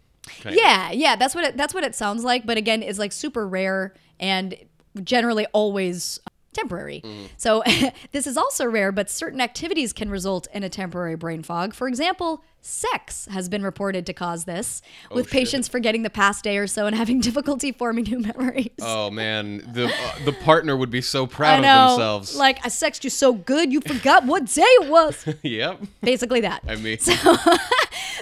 kind 0.41 0.55
of. 0.55 0.63
Yeah, 0.63 0.93
yeah, 0.93 1.17
that's 1.17 1.35
what 1.35 1.45
it, 1.45 1.57
that's 1.57 1.75
what 1.75 1.83
it 1.83 1.97
sounds 1.97 2.23
like, 2.23 2.47
but 2.47 2.57
again, 2.57 2.85
it's 2.85 3.01
like 3.01 3.11
super 3.11 3.49
rare 3.49 3.95
and 4.21 4.55
generally 5.03 5.47
always 5.53 6.21
temporary. 6.55 7.03
Mm-hmm. 7.05 7.27
So 7.37 7.63
this 8.13 8.27
is 8.27 8.37
also 8.37 8.65
rare, 8.67 8.93
but 8.93 9.11
certain 9.11 9.41
activities 9.41 9.93
can 9.93 10.11
result 10.11 10.47
in 10.53 10.63
a 10.63 10.69
temporary 10.69 11.17
brain 11.17 11.43
fog. 11.43 11.75
For 11.75 11.89
example, 11.89 12.43
sex 12.61 13.27
has 13.27 13.49
been 13.49 13.63
reported 13.63 14.07
to 14.07 14.13
cause 14.15 14.45
this, 14.45 14.81
Oh, 15.11 15.17
with 15.17 15.31
patients 15.31 15.69
forgetting 15.69 16.03
the 16.03 16.11
past 16.11 16.45
day 16.45 16.57
or 16.57 16.67
so 16.67 16.87
and 16.87 16.97
having 16.97 17.21
difficulty 17.29 17.73
forming 17.73 18.05
new 18.05 18.21
memories. 18.21 18.71
Oh 18.81 19.11
man, 19.11 19.59
the 19.73 19.87
uh, 19.87 20.25
the 20.25 20.33
partner 20.33 20.77
would 20.77 20.91
be 20.91 21.03
so 21.03 21.27
proud 21.27 21.63
know. 21.63 21.69
of 21.69 21.91
themselves. 21.91 22.37
Like 22.37 22.65
I 22.65 22.69
sexed 22.69 23.05
you 23.05 23.11
so 23.11 23.35
good, 23.35 23.73
you 23.73 23.81
forgot 23.81 24.25
what 24.25 24.47
day 24.47 24.63
it 24.63 24.89
was. 24.89 25.29
yep. 25.43 25.81
Basically 26.03 26.41
that. 26.41 26.63
I 26.67 26.77
mean, 26.77 26.99
so 26.99 27.13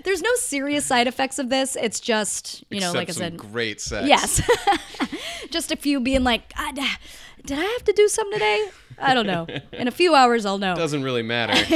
There's 0.04 0.22
no 0.22 0.34
serious 0.36 0.84
side 0.84 1.06
effects 1.06 1.38
of 1.38 1.48
this. 1.48 1.76
It's 1.76 2.00
just, 2.00 2.64
you 2.70 2.80
know, 2.80 2.92
except 2.92 2.96
like 2.96 3.08
I 3.10 3.12
said, 3.12 3.36
great 3.36 3.80
sex. 3.80 4.08
yes. 4.08 4.40
just 5.50 5.70
a 5.70 5.76
few 5.76 6.00
being 6.00 6.24
like, 6.24 6.54
God, 6.56 6.78
did 7.44 7.58
I 7.58 7.64
have 7.64 7.84
to 7.84 7.92
do 7.92 8.08
something 8.08 8.38
today? 8.38 8.70
I 8.98 9.14
don't 9.14 9.26
know. 9.26 9.46
In 9.72 9.88
a 9.88 9.90
few 9.90 10.14
hours, 10.14 10.46
I'll 10.46 10.58
know 10.58 10.74
Doesn't 10.74 11.02
really 11.02 11.22
matter. 11.22 11.54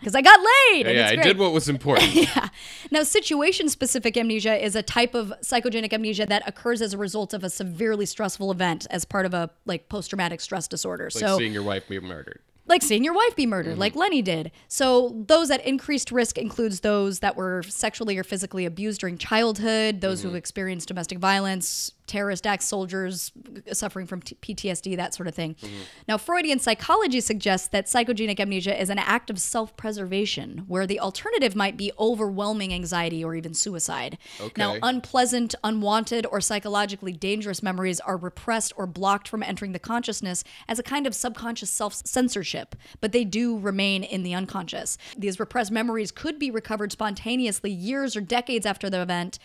because 0.00 0.14
I 0.14 0.22
got 0.22 0.38
laid. 0.72 0.86
and 0.86 0.96
yeah, 0.96 1.08
I 1.08 1.16
did 1.16 1.38
what 1.38 1.52
was 1.52 1.68
important. 1.68 2.14
yeah. 2.14 2.48
Now, 2.90 3.02
situation 3.02 3.68
specific 3.68 4.16
amnesia 4.16 4.62
is 4.62 4.76
a 4.76 4.82
type 4.82 5.14
of 5.14 5.32
psychogenic 5.42 5.92
amnesia 5.92 6.26
that 6.26 6.46
occurs 6.46 6.82
as 6.82 6.94
a 6.94 6.98
result 6.98 7.34
of 7.34 7.44
a 7.44 7.50
severely 7.50 8.06
stressful 8.06 8.50
event 8.50 8.86
as 8.90 9.04
part 9.04 9.26
of 9.26 9.34
a 9.34 9.50
like 9.66 9.88
post 9.88 10.10
traumatic 10.10 10.40
stress 10.40 10.68
disorder. 10.68 11.04
Like 11.04 11.12
so, 11.12 11.38
seeing 11.38 11.52
your 11.52 11.62
wife 11.62 11.88
be 11.88 11.98
murdered. 12.00 12.40
like 12.66 12.82
seeing 12.82 13.04
your 13.04 13.14
wife 13.14 13.34
be 13.34 13.46
murdered, 13.46 13.72
mm-hmm. 13.72 13.80
like 13.80 13.96
Lenny 13.96 14.22
did. 14.22 14.50
So, 14.68 15.24
those 15.26 15.50
at 15.50 15.64
increased 15.66 16.12
risk 16.12 16.38
includes 16.38 16.80
those 16.80 17.20
that 17.20 17.36
were 17.36 17.62
sexually 17.62 18.18
or 18.18 18.24
physically 18.24 18.66
abused 18.66 19.00
during 19.00 19.16
childhood, 19.18 20.00
those 20.00 20.22
who've 20.22 20.30
mm-hmm. 20.30 20.38
experienced 20.38 20.88
domestic 20.88 21.18
violence, 21.18 21.92
terrorist 22.08 22.46
acts, 22.46 22.66
soldiers 22.66 23.32
suffering 23.72 24.06
from 24.06 24.22
t- 24.22 24.36
PTSD, 24.42 24.96
that 24.96 25.14
sort 25.14 25.28
of 25.28 25.34
thing. 25.34 25.54
Mm-hmm. 25.54 25.82
Now, 26.08 26.18
Freudian 26.18 26.58
psychology 26.58 27.20
suggests 27.20 27.68
that 27.68 27.86
psychogenic 27.86 28.40
amnesia 28.40 28.80
is 28.80 28.90
an 28.90 28.98
act 28.98 29.30
of 29.30 29.38
self 29.38 29.76
preservation, 29.76 30.64
where 30.66 30.86
the 30.86 31.00
alternative 31.00 31.54
might 31.54 31.76
be 31.76 31.92
overwhelming 31.98 32.72
anxiety 32.72 33.22
or 33.22 33.34
even 33.34 33.54
suicide. 33.54 34.18
Now, 34.56 34.76
unpleasant, 34.82 35.54
unwanted, 35.62 36.26
or 36.26 36.40
psychologically 36.40 37.12
dangerous 37.12 37.62
memories 37.62 38.00
are 38.00 38.16
repressed 38.16 38.72
or 38.76 38.86
blocked 38.86 39.28
from 39.28 39.42
entering 39.42 39.72
the 39.72 39.78
consciousness 39.78 40.44
as 40.66 40.78
a 40.78 40.82
kind 40.82 41.06
of 41.06 41.14
subconscious 41.14 41.70
self 41.70 41.94
censorship, 41.94 42.74
but 43.00 43.12
they 43.12 43.24
do 43.24 43.58
remain 43.58 44.02
in 44.02 44.22
the 44.22 44.34
unconscious. 44.34 44.98
These 45.16 45.38
repressed 45.38 45.70
memories 45.70 46.10
could 46.10 46.38
be 46.38 46.50
recovered 46.50 46.92
spontaneously 46.92 47.70
years 47.70 48.16
or 48.16 48.20
decades 48.20 48.66
after 48.66 48.88
the 48.88 49.02
event. 49.02 49.38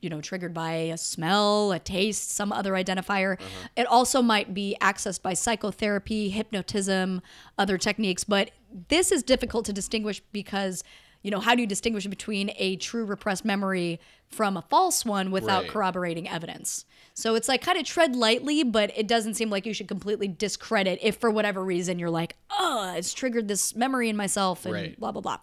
You 0.00 0.08
know, 0.10 0.20
triggered 0.20 0.54
by 0.54 0.72
a 0.72 0.96
smell, 0.98 1.72
a 1.72 1.78
taste, 1.78 2.30
some 2.30 2.52
other 2.52 2.72
identifier. 2.72 3.38
Uh-huh. 3.40 3.68
It 3.76 3.86
also 3.86 4.22
might 4.22 4.54
be 4.54 4.76
accessed 4.80 5.22
by 5.22 5.34
psychotherapy, 5.34 6.30
hypnotism, 6.30 7.22
other 7.58 7.76
techniques, 7.78 8.24
but 8.24 8.50
this 8.88 9.10
is 9.12 9.22
difficult 9.22 9.64
to 9.66 9.72
distinguish 9.72 10.20
because 10.32 10.84
you 11.22 11.30
know, 11.30 11.38
how 11.40 11.54
do 11.54 11.60
you 11.60 11.66
distinguish 11.66 12.06
between 12.06 12.50
a 12.56 12.76
true 12.76 13.04
repressed 13.04 13.44
memory 13.44 14.00
from 14.28 14.56
a 14.56 14.62
false 14.62 15.04
one 15.04 15.30
without 15.30 15.64
Right. 15.64 15.70
corroborating 15.70 16.26
evidence? 16.26 16.86
So 17.12 17.34
it's 17.34 17.46
like 17.46 17.60
kind 17.60 17.76
of 17.76 17.84
tread 17.84 18.16
lightly, 18.16 18.62
but 18.64 18.90
it 18.96 19.06
doesn't 19.06 19.34
seem 19.34 19.50
like 19.50 19.66
you 19.66 19.74
should 19.74 19.86
completely 19.86 20.28
discredit 20.28 20.98
if 21.02 21.16
for 21.16 21.30
whatever 21.30 21.62
reason 21.62 21.98
you're 21.98 22.08
like, 22.08 22.36
oh, 22.58 22.94
it's 22.96 23.12
triggered 23.12 23.48
this 23.48 23.76
memory 23.76 24.08
in 24.08 24.16
myself 24.16 24.64
and 24.64 24.72
Right. 24.72 24.98
blah, 24.98 25.12
blah, 25.12 25.20
blah. 25.20 25.38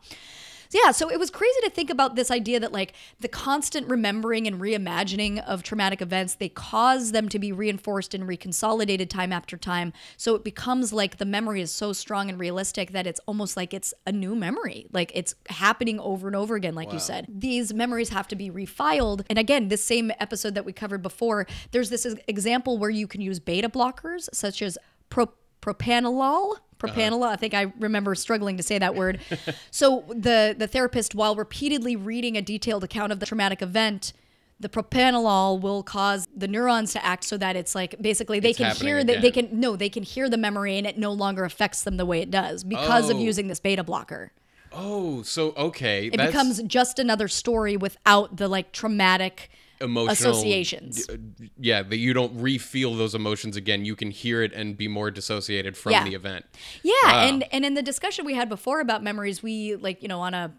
So 0.70 0.80
yeah, 0.84 0.92
so 0.92 1.10
it 1.10 1.20
was 1.20 1.30
crazy 1.30 1.60
to 1.64 1.70
think 1.70 1.90
about 1.90 2.16
this 2.16 2.32
idea 2.32 2.60
that 2.60 2.72
like 2.72 2.94
the 3.20 3.28
constant 3.28 3.88
remembering 3.88 4.48
and 4.48 4.60
reimagining 4.60 5.44
of 5.46 5.64
traumatic 5.64 6.02
events, 6.02 6.36
they 6.36 6.50
cause 6.50 7.12
them 7.12 7.30
to 7.30 7.40
be 7.40 7.52
reinforced 7.52 8.14
and 8.14 8.24
reconsolidated 8.26 9.10
time 9.10 9.32
after 9.32 9.58
time. 9.58 9.94
So 10.18 10.36
it 10.36 10.44
becomes 10.44 10.94
like 10.94 11.18
the 11.18 11.26
memory 11.26 11.62
is 11.62 11.72
so 11.72 11.94
strong 11.94 12.30
and 12.30 12.40
realistic 12.40 12.92
that 12.92 13.08
it's 13.08 13.20
almost 13.26 13.58
like 13.58 13.74
it's 13.74 13.94
a 14.06 14.12
new 14.12 14.36
memory. 14.36 14.88
Like 14.92 15.12
it's 15.16 15.36
happening 15.50 16.00
over 16.00 16.28
and 16.28 16.36
over 16.36 16.56
again, 16.56 16.76
like 16.76 16.92
you 16.94 17.00
said. 17.00 17.26
These 17.30 17.74
memories 17.74 18.10
have 18.10 18.28
to 18.30 18.36
be 18.36 18.50
refiled. 18.50 19.26
And 19.30 19.40
again, 19.40 19.68
this 19.68 19.84
same 19.84 20.12
episode 20.20 20.56
that 20.56 20.66
we 20.66 20.74
covered 20.74 21.02
before, 21.02 21.48
there's 21.72 21.90
this 21.90 22.06
example 22.28 22.78
where 22.78 22.90
you 22.90 23.08
can 23.08 23.22
use 23.22 23.40
beta 23.40 23.70
blockers 23.70 24.30
such 24.34 24.62
as 24.62 24.78
pro- 25.10 25.32
propanolol 25.74 26.58
propanolol. 26.80 27.28
I 27.28 27.36
think 27.36 27.54
I 27.56 27.74
remember 27.80 28.14
struggling 28.16 28.58
to 28.58 28.64
say 28.64 28.78
that 28.78 28.94
word. 28.96 29.20
so 29.72 30.06
the 30.10 30.56
the 30.58 30.68
therapist, 30.68 31.16
while 31.16 31.36
repeatedly 31.36 31.96
reading 31.96 32.38
a 32.38 32.42
detailed 32.42 32.84
account 32.84 33.12
of 33.12 33.20
the 33.20 33.26
traumatic 33.26 33.62
event, 33.64 34.14
the 34.60 34.70
propanolol 34.70 35.60
will 35.60 35.82
cause 35.84 36.28
the 36.36 36.48
neurons 36.48 36.94
to 36.94 37.04
act 37.04 37.24
so 37.24 37.38
that 37.38 37.56
it's 37.56 37.74
like 37.74 38.00
basically 38.00 38.40
they 38.40 38.50
It's 38.52 38.60
can 38.60 38.76
hear 38.76 39.04
that 39.04 39.22
they 39.22 39.32
can 39.32 39.50
no 39.60 39.76
they 39.76 39.90
can 39.90 40.04
hear 40.04 40.30
the 40.30 40.38
memory 40.38 40.78
and 40.78 40.86
it 40.86 40.98
no 41.00 41.12
longer 41.12 41.46
affects 41.46 41.82
them 41.84 41.98
the 41.98 42.06
way 42.06 42.22
it 42.22 42.30
does 42.30 42.64
because 42.64 43.10
of 43.10 43.18
Oh. 43.18 43.22
using 43.22 43.48
this 43.48 43.60
beta 43.60 43.84
blocker. 43.84 44.32
Oh, 44.72 45.24
so 45.24 45.54
okay, 45.58 46.08
It 46.08 46.18
becomes 46.18 46.62
just 46.64 47.00
another 47.00 47.28
story 47.28 47.76
without 47.78 48.38
the 48.38 48.48
like 48.48 48.72
traumatic 48.72 49.50
emotional 49.82 50.32
associations. 50.32 51.06
d- 51.08 51.52
Yeah, 51.60 51.84
that 51.84 51.98
you 51.98 52.14
don't 52.14 52.40
re-feel 52.40 52.96
those 52.96 53.14
emotions 53.16 53.56
again. 53.56 53.86
You 53.86 53.96
can 53.96 54.12
hear 54.12 54.42
it 54.44 54.54
and 54.54 54.76
be 54.78 54.88
more 54.88 55.12
dissociated 55.12 55.76
from 55.78 55.92
Yeah. 55.94 56.04
the 56.04 56.16
event. 56.16 56.46
Yeah, 56.84 56.94
Wow. 57.04 57.28
and 57.28 57.44
and 57.54 57.66
in 57.66 57.74
the 57.76 57.82
discussion 57.84 58.26
we 58.26 58.34
had 58.34 58.50
before 58.50 58.80
about 58.80 59.04
memories, 59.04 59.42
we 59.44 59.76
like 59.76 60.02
you 60.02 60.08
know 60.08 60.20
on 60.22 60.34
a 60.34 60.54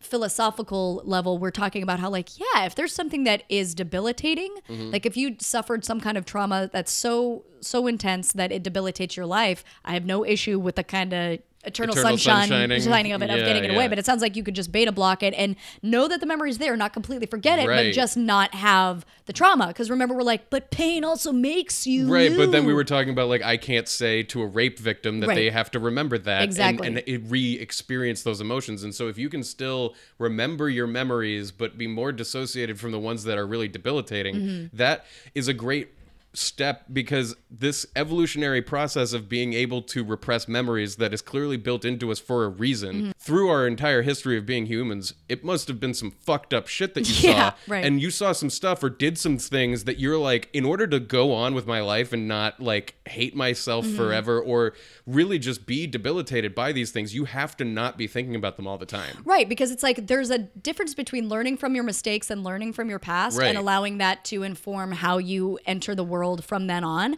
philosophical 0.00 1.02
level, 1.04 1.36
we're 1.38 1.50
talking 1.50 1.82
about 1.82 2.00
how 2.00 2.08
like 2.08 2.38
yeah, 2.38 2.64
if 2.64 2.74
there's 2.74 2.94
something 2.94 3.24
that 3.24 3.42
is 3.48 3.74
debilitating, 3.74 4.50
Mm-hmm. 4.68 4.90
like 4.90 5.04
if 5.04 5.16
you 5.16 5.36
suffered 5.40 5.84
some 5.84 6.00
kind 6.00 6.16
of 6.16 6.24
trauma 6.24 6.70
that's 6.72 6.92
so 6.92 7.44
so 7.60 7.86
intense 7.86 8.32
that 8.32 8.50
it 8.52 8.62
debilitates 8.62 9.16
your 9.16 9.26
life, 9.26 9.62
I 9.84 9.92
have 9.92 10.04
no 10.06 10.24
issue 10.24 10.58
with 10.58 10.76
the 10.76 10.84
kind 10.84 11.12
of 11.12 11.38
eternal, 11.64 11.94
Eternal 11.94 12.16
sunshine 12.18 12.48
sunshining. 12.70 12.84
shining 12.84 13.12
of 13.12 13.22
it 13.22 13.30
of 13.30 13.36
getting 13.38 13.64
it 13.64 13.70
away. 13.74 13.86
But 13.88 13.98
it 13.98 14.06
sounds 14.06 14.22
like 14.22 14.36
you 14.36 14.42
could 14.42 14.54
just 14.54 14.72
beta 14.72 14.92
block 14.92 15.22
it 15.22 15.34
and 15.34 15.56
know 15.82 16.08
that 16.08 16.20
the 16.20 16.26
memory's 16.26 16.58
there, 16.58 16.76
not 16.76 16.92
completely 16.92 17.26
forget 17.26 17.58
it, 17.58 17.66
but 17.66 17.92
just 17.92 18.16
not 18.16 18.54
have 18.54 19.04
the 19.26 19.32
trauma. 19.32 19.68
Because 19.68 19.90
remember, 19.90 20.14
we're 20.14 20.22
like, 20.22 20.50
but 20.50 20.70
pain 20.70 21.04
also 21.04 21.32
makes 21.32 21.86
you 21.86 22.08
Right, 22.12 22.34
but 22.36 22.50
then 22.52 22.64
we 22.64 22.72
were 22.74 22.84
talking 22.84 23.10
about 23.10 23.28
like 23.28 23.42
I 23.42 23.56
can't 23.56 23.88
say 23.88 24.22
to 24.24 24.42
a 24.42 24.46
rape 24.46 24.78
victim 24.78 25.20
that 25.20 25.28
Right. 25.28 25.34
they 25.34 25.50
have 25.50 25.70
to 25.72 25.78
remember 25.78 26.18
that 26.18 26.42
and- 26.42 26.50
Exactly. 26.50 26.86
and, 26.86 27.02
it 27.06 27.22
re-experience 27.26 28.22
those 28.22 28.40
emotions. 28.40 28.82
And 28.82 28.94
so 28.94 29.08
if 29.08 29.18
you 29.18 29.28
can 29.28 29.42
still 29.42 29.94
remember 30.18 30.68
your 30.68 30.86
memories 30.86 31.50
but 31.52 31.76
be 31.78 31.86
more 31.86 32.12
dissociated 32.12 32.78
from 32.80 32.92
the 32.92 32.98
ones 32.98 33.24
that 33.24 33.38
are 33.38 33.46
really 33.46 33.68
debilitating, 33.68 34.34
Mm-hmm. 34.34 34.76
that 34.76 35.04
is 35.34 35.48
a 35.48 35.54
great 35.54 35.88
step 36.32 36.84
because 36.92 37.34
this 37.50 37.84
evolutionary 37.96 38.62
process 38.62 39.12
of 39.12 39.28
being 39.28 39.52
able 39.52 39.82
to 39.82 40.04
repress 40.04 40.46
memories 40.46 40.96
that 40.96 41.12
is 41.12 41.20
clearly 41.22 41.56
built 41.56 41.84
into 41.84 42.10
us 42.12 42.18
for 42.20 42.44
a 42.44 42.48
reason 42.48 42.80
Mm-hmm. 42.90 43.10
through 43.18 43.48
our 43.50 43.66
entire 43.66 44.02
history 44.02 44.38
of 44.38 44.46
being 44.46 44.66
humans 44.66 45.12
it 45.28 45.44
must 45.44 45.66
have 45.68 45.78
been 45.80 45.92
some 45.94 46.10
fucked 46.12 46.54
up 46.54 46.66
shit 46.68 46.94
that 46.94 47.08
you 47.08 47.28
Yeah, 47.30 47.50
saw 47.50 47.56
right. 47.68 47.84
and 47.84 48.00
you 48.00 48.10
saw 48.10 48.32
some 48.32 48.48
stuff 48.48 48.82
or 48.82 48.90
did 48.90 49.18
some 49.18 49.38
things 49.38 49.84
that 49.84 49.98
you're 49.98 50.18
like 50.18 50.48
in 50.52 50.64
order 50.64 50.86
to 50.86 51.00
go 51.00 51.32
on 51.32 51.52
with 51.54 51.66
my 51.66 51.80
life 51.80 52.12
and 52.12 52.28
not 52.28 52.60
like 52.60 52.94
hate 53.06 53.34
myself 53.34 53.84
Mm-hmm. 53.84 53.96
forever 53.96 54.40
or 54.40 54.74
really 55.06 55.38
just 55.38 55.66
be 55.66 55.86
debilitated 55.86 56.54
by 56.54 56.70
these 56.72 56.90
things 56.92 57.14
you 57.14 57.24
have 57.24 57.56
to 57.56 57.64
not 57.64 57.98
be 57.98 58.06
thinking 58.06 58.36
about 58.36 58.56
them 58.56 58.66
all 58.68 58.78
the 58.78 58.86
time 58.86 59.16
Right, 59.24 59.48
because 59.48 59.70
it's 59.70 59.82
like 59.82 60.06
there's 60.06 60.30
a 60.30 60.38
difference 60.38 60.94
between 60.94 61.28
learning 61.28 61.56
from 61.56 61.74
your 61.74 61.84
mistakes 61.84 62.30
and 62.30 62.44
learning 62.44 62.72
from 62.74 62.88
your 62.88 62.98
past 63.00 63.36
Right. 63.38 63.48
and 63.48 63.58
allowing 63.58 63.98
that 63.98 64.24
to 64.26 64.42
inform 64.44 64.92
how 64.92 65.18
you 65.18 65.58
enter 65.66 65.94
the 65.94 66.04
world 66.04 66.19
from 66.44 66.66
then 66.66 66.84
on. 66.84 67.16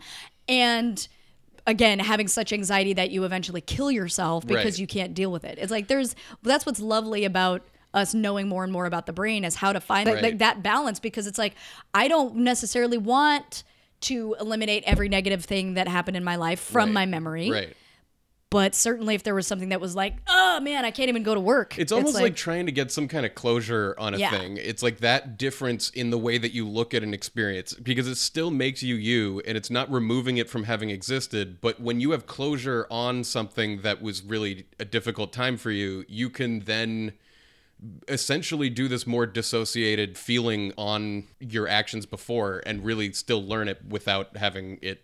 And 0.48 1.06
again, 1.66 1.98
having 1.98 2.28
such 2.28 2.52
anxiety 2.52 2.92
that 2.94 3.10
you 3.10 3.24
eventually 3.24 3.60
kill 3.60 3.90
yourself 3.90 4.46
because 4.46 4.64
Right. 4.74 4.78
you 4.78 4.86
can't 4.86 5.14
deal 5.14 5.30
with 5.30 5.44
it. 5.44 5.58
It's 5.60 5.70
like 5.70 5.88
there's 5.88 6.14
that's 6.42 6.66
what's 6.66 6.80
lovely 6.80 7.24
about 7.24 7.62
us 7.94 8.14
knowing 8.14 8.48
more 8.48 8.64
and 8.64 8.72
more 8.72 8.86
about 8.86 9.06
the 9.06 9.12
brain 9.12 9.44
is 9.44 9.54
how 9.56 9.72
to 9.72 9.80
find 9.80 10.08
Right. 10.08 10.22
like 10.22 10.38
that 10.38 10.62
balance 10.62 10.98
because 10.98 11.26
it's 11.26 11.38
like 11.38 11.54
I 11.94 12.08
don't 12.08 12.36
necessarily 12.36 12.98
want 12.98 13.64
to 14.02 14.34
eliminate 14.40 14.82
every 14.86 15.08
negative 15.08 15.44
thing 15.44 15.74
that 15.74 15.86
happened 15.86 16.16
in 16.16 16.24
my 16.24 16.36
life 16.36 16.58
from 16.58 16.88
Right. 16.88 16.94
my 16.94 17.06
memory. 17.06 17.50
right 17.50 17.76
But 18.52 18.74
certainly 18.74 19.14
if 19.14 19.22
there 19.22 19.34
was 19.34 19.46
something 19.46 19.70
that 19.70 19.80
was 19.80 19.96
like, 19.96 20.16
oh 20.28 20.60
man, 20.60 20.84
I 20.84 20.90
can't 20.90 21.08
even 21.08 21.22
go 21.22 21.34
to 21.34 21.40
work. 21.40 21.78
It's 21.78 21.90
almost 21.90 22.14
like, 22.14 22.36
trying 22.36 22.66
to 22.66 22.72
get 22.72 22.92
some 22.92 23.08
kind 23.08 23.24
of 23.24 23.34
closure 23.34 23.94
on 23.98 24.12
a 24.12 24.18
Yeah. 24.18 24.30
thing. 24.30 24.58
It's 24.58 24.82
like 24.82 24.98
that 24.98 25.38
difference 25.38 25.88
in 25.88 26.10
the 26.10 26.18
way 26.18 26.36
that 26.36 26.52
you 26.52 26.68
look 26.68 26.92
at 26.92 27.02
an 27.02 27.14
experience 27.14 27.72
because 27.72 28.06
it 28.06 28.16
still 28.16 28.50
makes 28.50 28.82
you 28.82 28.94
you 28.94 29.40
and 29.46 29.56
it's 29.56 29.70
not 29.70 29.90
removing 29.90 30.36
it 30.36 30.50
from 30.50 30.64
having 30.64 30.90
existed. 30.90 31.62
But 31.62 31.80
when 31.80 32.00
you 32.00 32.10
have 32.10 32.26
closure 32.26 32.86
on 32.90 33.24
something 33.24 33.80
that 33.80 34.02
was 34.02 34.22
really 34.22 34.66
a 34.78 34.84
difficult 34.84 35.32
time 35.32 35.56
for 35.56 35.70
you, 35.70 36.04
you 36.06 36.28
can 36.28 36.60
then 36.60 37.14
essentially 38.06 38.70
do 38.70 38.86
this 38.86 39.06
more 39.06 39.26
dissociated 39.26 40.16
feeling 40.16 40.72
on 40.76 41.24
your 41.40 41.66
actions 41.66 42.06
before 42.06 42.62
and 42.66 42.84
really 42.84 43.12
still 43.12 43.44
learn 43.44 43.66
it 43.66 43.80
without 43.88 44.36
having 44.36 44.78
it 44.82 45.02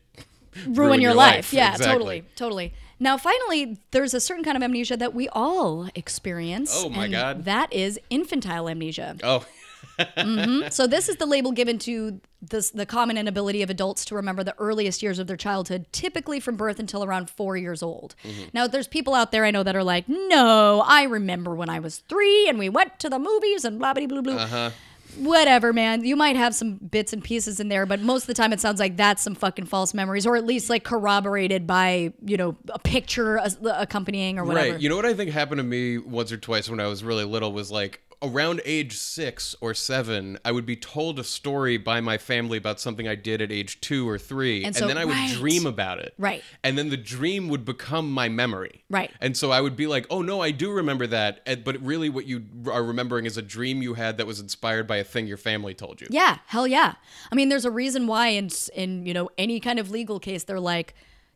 ruin, 0.66 1.01
your, 1.01 1.14
life. 1.14 1.53
Yeah, 1.53 1.73
Exactly. 1.73 1.92
totally, 1.92 2.25
totally. 2.37 2.75
Now, 3.01 3.16
finally, 3.16 3.79
there's 3.92 4.14
a 4.14 4.21
certain 4.21 4.44
kind 4.44 4.57
of 4.57 4.62
amnesia 4.62 4.97
that 4.97 5.14
we 5.14 5.29
all 5.29 5.88
experience. 5.94 6.73
Oh, 6.75 6.88
my 6.88 7.05
and 7.05 7.12
God. 7.12 7.44
That 7.44 7.73
is 7.73 7.99
infantile 8.11 8.68
amnesia. 8.68 9.16
Oh, 9.23 9.47
mm-hmm. 9.99 10.68
So 10.71 10.87
this 10.87 11.09
is 11.09 11.16
the 11.16 11.27
label 11.27 11.53
given 11.53 11.79
to 11.81 12.21
this, 12.40 12.71
the 12.71 12.87
common 12.87 13.16
inability 13.16 13.62
of 13.62 13.71
adults 13.71 14.05
to 14.07 14.14
remember 14.14 14.44
the 14.44 14.55
earliest 14.59 15.03
years 15.03 15.18
of 15.18 15.27
their 15.27 15.37
childhood, 15.37 15.87
typically 15.92 16.40
from 16.40 16.57
birth 16.57 16.79
until 16.79 17.05
around 17.05 17.31
four 17.31 17.57
years 17.57 17.83
old. 17.83 18.14
Mm-hmm. 18.25 18.44
Now, 18.53 18.66
there's 18.66 18.88
people 18.88 19.14
out 19.14 19.33
there 19.33 19.44
I 19.44 19.51
know 19.51 19.62
that 19.62 19.77
are 19.77 19.85
like, 19.85 20.09
no, 20.09 20.83
I 20.87 21.05
remember 21.05 21.55
when 21.55 21.68
I 21.68 21.81
was 21.81 21.99
three 22.09 22.49
and 22.49 22.59
we 22.59 22.68
went 22.68 22.99
to 23.01 23.09
the 23.09 23.18
movies 23.18 23.64
and 23.64 23.79
blah, 23.79 23.94
blah, 23.94 24.07
blah, 24.07 24.21
blah. 24.21 24.35
Uh-huh. 24.35 24.71
Whatever, 25.18 25.72
man. 25.72 26.04
You 26.04 26.16
might 26.16 26.37
have 26.37 26.54
some 26.54 26.76
bits 26.76 27.12
and 27.12 27.22
pieces 27.22 27.61
in 27.61 27.68
there, 27.68 27.87
but 27.87 28.00
most 28.00 28.22
of 28.22 28.26
the 28.28 28.35
time 28.35 28.52
it 28.52 28.61
sounds 28.61 28.81
like 28.81 28.96
that's 28.96 29.22
some 29.22 29.35
fucking 29.35 29.66
false 29.66 29.93
memories, 29.93 30.26
or 30.26 30.36
at 30.36 30.47
least 30.47 30.70
like 30.70 30.84
corroborated 30.84 31.66
by, 31.66 32.12
you 32.24 32.36
know, 32.36 32.57
a 32.70 32.78
picture 32.78 33.40
accompanying 33.64 34.38
or 34.38 34.45
whatever. 34.45 34.72
Right. 34.72 34.80
You 34.80 34.88
know 34.88 34.97
what 34.97 35.07
I 35.07 35.14
think 35.14 35.30
happened 35.30 35.59
to 35.59 35.64
me 35.64 35.99
once 35.99 36.32
or 36.32 36.36
twice 36.36 36.68
when 36.70 36.80
I 36.80 36.86
was 36.86 37.03
really 37.03 37.24
little 37.24 37.53
was 37.53 37.70
like 37.70 38.01
around 38.23 38.61
age 38.64 38.97
six 38.97 39.55
or 39.61 39.75
seven, 39.75 40.39
I 40.45 40.51
would 40.53 40.66
be 40.66 40.75
told 40.77 41.19
a 41.19 41.25
story 41.25 41.77
by 41.77 42.01
my 42.01 42.19
family 42.19 42.59
about 42.59 42.81
something 42.81 43.07
I 43.07 43.14
did 43.14 43.41
at 43.41 43.53
age 43.53 43.81
two 43.81 44.09
or 44.09 44.19
three, 44.19 44.64
And 44.64 44.77
and, 44.77 44.91
then 44.91 44.99
I 44.99 45.05
would 45.05 45.14
right. 45.14 45.33
dream 45.35 45.66
about 45.66 46.01
it. 46.01 46.14
Right. 46.19 46.43
And 46.64 46.77
then 46.77 46.89
the 46.91 46.97
dream 46.97 47.49
would 47.49 47.64
become 47.64 48.11
my 48.11 48.29
memory. 48.29 48.85
Right. 48.91 49.11
And 49.21 49.37
so 49.37 49.51
I 49.53 49.61
would 49.61 49.77
be 49.77 49.87
like, 49.87 50.07
oh 50.11 50.23
no, 50.23 50.41
I 50.41 50.51
do 50.51 50.71
remember 50.73 51.07
that. 51.07 51.41
and- 51.47 51.62
But 51.62 51.81
really, 51.81 52.09
what 52.09 52.27
you 52.27 52.45
are 52.71 52.83
remembering 52.83 53.25
is 53.27 53.37
a 53.37 53.43
dream 53.43 53.83
you 53.83 53.95
had 53.95 54.19
that 54.19 54.27
was 54.27 54.41
inspired 54.41 54.87
by 54.87 54.97
a 54.97 55.05
thing 55.05 55.27
your 55.27 55.37
family 55.37 55.75
told 55.75 56.01
you. 56.01 56.09
Yeah, 56.11 56.39
hell 56.47 56.66
yeah. 56.66 56.95
I 57.31 57.35
mean, 57.35 57.49
there's 57.51 57.64
a 57.64 57.71
reason 57.71 58.07
why 58.07 58.29
in 58.29 58.49
in 58.75 59.07
you 59.07 59.14
know 59.14 59.29
any 59.39 59.61
kind 59.61 59.79
of 59.79 59.91
legal 59.91 60.19
case 60.19 60.45
they're 60.45 60.59
like 60.61 60.95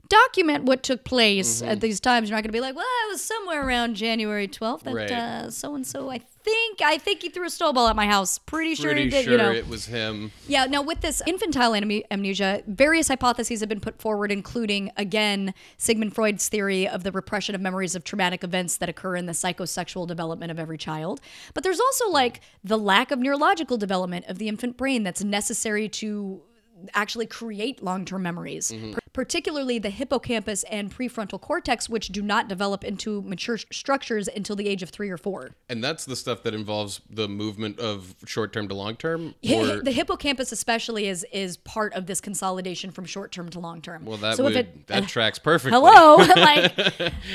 document 0.09 0.65
what 0.65 0.83
took 0.83 1.05
place 1.05 1.61
Mm-hmm. 1.63 1.71
at 1.71 1.81
these 1.81 2.01
times. 2.01 2.29
You're 2.29 2.37
not 2.37 2.43
going 2.43 2.51
to 2.53 2.57
be 2.57 2.61
like, 2.61 2.75
well, 2.77 2.85
it 3.07 3.13
was 3.13 3.21
somewhere 3.23 3.67
around 3.67 3.95
January 3.95 4.49
12th 4.49 4.83
that 5.09 5.53
so 5.53 5.75
and 5.75 5.87
so. 5.87 6.11
I 6.11 6.21
think 6.45 6.81
I 6.83 6.99
think 6.99 7.23
he 7.23 7.29
threw 7.29 7.47
a 7.47 7.51
snowball 7.51 7.89
at 7.89 7.97
my 7.97 8.07
house. 8.07 8.39
Pretty 8.39 8.75
sure 8.75 8.91
Pretty 8.93 9.05
he 9.05 9.11
did. 9.11 9.25
sure 9.25 9.33
you 9.33 9.39
know, 9.39 9.51
it 9.53 9.69
was 9.69 9.87
him. 9.87 10.33
yeah, 10.49 10.67
now 10.67 10.83
with 10.83 11.01
this 11.01 11.23
infantile 11.27 11.75
am- 11.75 12.03
amnesia, 12.11 12.63
various 12.67 13.09
hypotheses 13.09 13.61
have 13.61 13.69
been 13.69 13.81
put 13.81 14.01
forward, 14.01 14.33
including, 14.33 14.91
again, 14.97 15.55
Sigmund 15.77 16.15
Freud's 16.15 16.49
theory 16.49 16.87
of 16.89 17.05
the 17.05 17.13
repression 17.13 17.55
of 17.55 17.61
memories 17.61 17.95
of 17.95 18.05
traumatic 18.05 18.43
events 18.45 18.77
that 18.79 18.89
occur 18.89 19.17
in 19.17 19.27
the 19.27 19.33
psychosexual 19.33 20.07
development 20.07 20.51
of 20.51 20.59
every 20.59 20.79
child. 20.79 21.21
But 21.55 21.65
there's 21.65 21.81
also 21.81 22.09
like 22.11 22.41
the 22.65 22.79
lack 22.79 23.11
of 23.11 23.19
neurological 23.19 23.77
development 23.79 24.27
of 24.29 24.39
the 24.39 24.49
infant 24.49 24.77
brain 24.77 25.03
that's 25.03 25.23
necessary 25.25 25.89
to 25.89 26.43
actually 26.95 27.27
create 27.27 27.83
long-term 27.83 28.23
memories 28.23 28.73
Mm-hmm. 28.73 28.95
Par- 29.13 29.23
particularly 29.33 29.79
the 29.79 29.89
hippocampus 29.91 30.63
and 30.65 30.95
prefrontal 30.95 31.41
cortex 31.41 31.89
which 31.89 32.09
do 32.09 32.21
not 32.23 32.49
develop 32.49 32.85
into 32.85 33.23
mature 33.23 33.57
sh- 33.57 33.65
structures 33.73 34.29
until 34.29 34.55
the 34.57 34.69
age 34.69 34.83
of 34.83 34.91
3 34.91 35.09
or 35.09 35.17
4 35.17 35.51
And 35.71 35.83
that's 35.83 36.05
the 36.05 36.17
stuff 36.17 36.43
that 36.43 36.53
involves 36.55 37.01
the 37.09 37.29
movement 37.29 37.79
of 37.79 38.15
short 38.27 38.53
term 38.53 38.69
to 38.69 38.75
long 38.75 38.97
term. 38.97 39.35
Hi- 39.47 39.81
the 39.83 39.91
hippocampus 39.93 40.53
especially 40.53 41.07
is 41.09 41.25
is 41.33 41.57
part 41.57 41.95
of 41.95 42.07
this 42.07 42.21
consolidation 42.21 42.91
from 42.91 43.05
short 43.07 43.33
term 43.33 43.49
to 43.51 43.59
long 43.61 43.81
term. 43.81 44.05
well, 44.05 44.19
that 44.19 44.37
so 44.37 44.45
would 44.45 44.53
if 44.53 44.67
it 44.67 44.87
that 44.89 45.05
uh, 45.05 45.07
tracks 45.07 45.39
perfectly. 45.51 45.79
hello, 45.79 46.17
like 46.37 46.73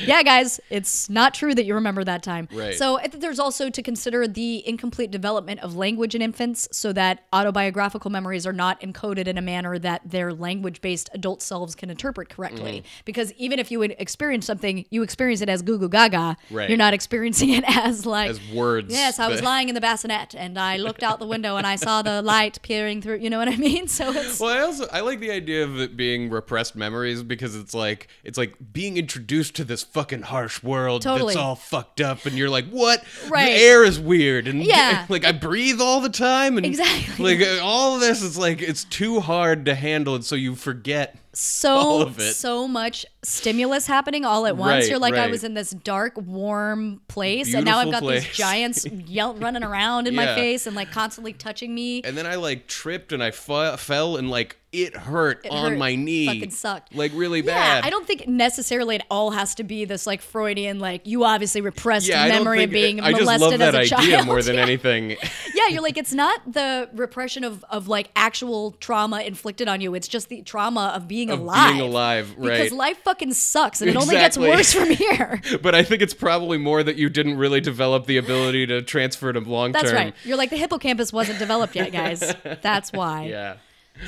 yeah, 0.05 0.21
guys, 0.23 0.59
it's 0.69 1.09
not 1.09 1.33
true 1.33 1.55
that 1.55 1.65
you 1.65 1.73
remember 1.73 2.03
that 2.03 2.21
time. 2.21 2.47
Right. 2.51 2.75
So 2.75 2.99
there's 3.11 3.39
also 3.39 3.69
to 3.69 3.81
consider 3.81 4.27
the 4.27 4.67
incomplete 4.67 5.09
development 5.09 5.61
of 5.61 5.75
language 5.75 6.13
in 6.13 6.21
infants, 6.21 6.67
so 6.71 6.93
that 6.93 7.23
autobiographical 7.33 8.11
memories 8.11 8.45
are 8.45 8.53
not 8.53 8.79
encoded 8.81 9.27
in 9.27 9.37
a 9.37 9.41
manner 9.41 9.79
that 9.79 10.01
their 10.05 10.31
language 10.33 10.79
based 10.81 11.09
adult 11.13 11.41
selves 11.41 11.66
can 11.75 11.89
interpret 11.89 12.29
correctly. 12.29 12.79
Mm-hmm. 12.79 12.87
Because 13.05 13.33
even 13.33 13.59
if 13.59 13.71
you 13.71 13.79
would 13.79 13.95
experience 13.99 14.45
something, 14.45 14.85
you 14.89 15.03
experience 15.03 15.41
it 15.41 15.49
as 15.49 15.61
goo 15.61 15.77
goo 15.77 15.89
gaga. 15.89 16.37
Right. 16.51 16.69
You're 16.69 16.77
not 16.77 16.93
experiencing 16.93 17.49
it 17.49 17.63
as 17.67 18.05
like 18.05 18.29
As 18.31 18.39
words 18.51 18.93
Yes, 18.93 19.19
I 19.19 19.27
was 19.27 19.41
lying 19.51 19.69
in 19.69 19.75
the 19.75 19.81
bassinet 19.81 20.35
and 20.35 20.57
I 20.57 20.77
looked 20.77 21.03
out 21.03 21.19
the 21.19 21.27
window 21.27 21.57
and 21.57 21.65
I 21.67 21.75
saw 21.75 22.01
the 22.01 22.21
light 22.21 22.59
peering 22.61 23.01
through. 23.01 23.17
You 23.17 23.29
know 23.29 23.37
what 23.37 23.47
I 23.49 23.55
mean? 23.55 23.87
So 23.97 24.11
it's 24.11 24.39
Well, 24.39 24.55
I 24.55 24.61
also 24.61 24.87
I 24.91 24.99
like 25.01 25.19
the 25.19 25.31
idea 25.31 25.63
of 25.63 25.79
it 25.79 25.97
being 25.97 26.29
repressed 26.29 26.75
memories 26.75 27.23
because 27.23 27.55
it's 27.55 27.73
like 27.73 28.07
it's 28.23 28.37
like 28.37 28.55
being 28.73 28.97
introduced 28.97 29.55
to 29.55 29.63
this 29.63 29.81
fucking 29.83 30.23
harsh 30.23 30.61
world 30.61 31.01
Totally. 31.01 31.33
that's 31.33 31.43
all 31.43 31.55
fucked 31.55 32.01
up, 32.01 32.25
and 32.25 32.37
you're 32.37 32.49
like, 32.49 32.65
what? 32.69 33.03
Right. 33.29 33.45
The 33.45 33.51
air 33.51 33.83
is 33.83 33.99
weird, 33.99 34.47
and 34.47 34.63
Yeah. 34.63 35.05
like 35.09 35.25
I 35.25 35.31
breathe 35.31 35.81
all 35.81 36.01
the 36.01 36.09
time, 36.09 36.57
and 36.57 36.65
Exactly. 36.65 37.37
like 37.37 37.47
uh, 37.47 37.63
all 37.63 37.95
of 37.95 38.01
this 38.01 38.21
is 38.21 38.37
like 38.37 38.61
it's 38.61 38.83
too 38.83 39.19
hard 39.19 39.65
to 39.65 39.75
handle, 39.75 40.15
and 40.15 40.23
so 40.25 40.35
you 40.35 40.55
forget. 40.55 41.15
So 41.37 42.11
so 42.19 42.67
much 42.67 43.05
stimulus 43.27 43.87
happening 43.87 44.25
all 44.25 44.45
at 44.45 44.55
once. 44.57 44.83
Right, 44.83 44.89
You're 44.89 44.99
like, 44.99 45.15
I 45.15 45.27
was 45.27 45.43
in 45.43 45.53
this 45.53 45.71
dark, 45.71 46.13
warm 46.17 47.01
place, 47.07 47.53
and 47.53 47.65
now 47.65 47.79
I've 47.79 47.91
got 47.91 48.01
Beautiful 48.01 48.09
these 48.27 48.37
giants 48.37 48.85
yell, 49.07 49.33
running 49.35 49.63
around 49.63 50.07
in 50.07 50.15
my 50.15 50.25
face 50.35 50.65
and 50.67 50.75
like 50.75 50.91
constantly 50.91 51.33
touching 51.33 51.73
me. 51.75 52.01
And 52.03 52.17
then 52.17 52.25
I 52.25 52.35
like 52.35 52.67
tripped 52.67 53.11
and 53.11 53.21
I 53.23 53.31
fu- 53.31 53.75
fell 53.77 54.17
and 54.17 54.29
like 54.29 54.57
it 54.73 54.95
hurt 54.95 55.45
It 55.45 55.51
on 55.51 55.71
hurt. 55.71 55.77
my 55.77 55.95
knee, 55.95 56.25
Fucking 56.27 56.51
sucked. 56.51 56.93
like 56.93 57.11
really 57.15 57.39
Yeah, 57.39 57.53
bad. 57.53 57.85
I 57.85 57.89
don't 57.89 58.05
think 58.05 58.27
necessarily 58.27 58.97
it 58.97 59.01
all 59.09 59.31
has 59.31 59.55
to 59.55 59.63
be 59.63 59.85
this 59.85 60.05
like 60.05 60.21
Freudian, 60.21 60.79
like 60.79 61.07
you 61.07 61.23
obviously 61.23 61.61
repressed 61.61 62.07
Yeah, 62.07 62.27
memory 62.27 62.63
of 62.63 62.69
being 62.69 62.99
I 62.99 63.11
molested 63.11 63.27
just 63.29 63.41
love 63.41 63.61
as 63.61 63.73
a 63.91 63.95
idea 63.95 64.11
child. 64.17 64.25
more 64.27 64.41
than 64.41 64.55
Yeah. 64.57 64.61
anything. 64.63 65.11
yeah, 65.55 65.67
you're 65.69 65.81
like 65.81 65.97
it's 65.97 66.13
not 66.13 66.51
the 66.51 66.89
repression 66.93 67.45
of 67.45 67.63
of 67.69 67.87
like 67.87 68.09
actual 68.15 68.71
trauma 68.73 69.21
inflicted 69.21 69.69
on 69.69 69.79
you. 69.79 69.95
It's 69.95 70.07
just 70.07 70.27
the 70.27 70.41
trauma 70.41 70.91
of 70.93 71.07
being 71.07 71.29
Of 71.31 71.39
alive. 71.39 71.69
being 71.73 71.81
alive, 71.81 72.35
right? 72.37 72.57
Because 72.57 72.71
life 72.73 72.97
fucking 73.03 73.16
sucks, 73.33 73.81
and 73.81 73.89
it 73.89 73.95
only 73.95 74.15
gets 74.15 74.37
worse 74.37 74.73
from 74.73 74.89
here. 74.89 75.41
but 75.61 75.75
I 75.75 75.83
think 75.83 76.01
it's 76.01 76.13
probably 76.13 76.57
more 76.57 76.83
that 76.83 76.95
you 76.95 77.09
didn't 77.09 77.37
really 77.37 77.61
develop 77.61 78.05
the 78.05 78.17
ability 78.17 78.67
to 78.67 78.81
transfer 78.81 79.31
to 79.33 79.39
long 79.39 79.73
term. 79.73 79.81
That's 79.81 79.93
right. 79.93 80.13
You're 80.23 80.37
like 80.37 80.49
the 80.49 80.57
hippocampus 80.57 81.11
wasn't 81.11 81.39
developed 81.39 81.75
yet, 81.75 81.91
guys. 81.91 82.35
That's 82.61 82.91
why. 82.91 83.25
Yeah. 83.25 83.57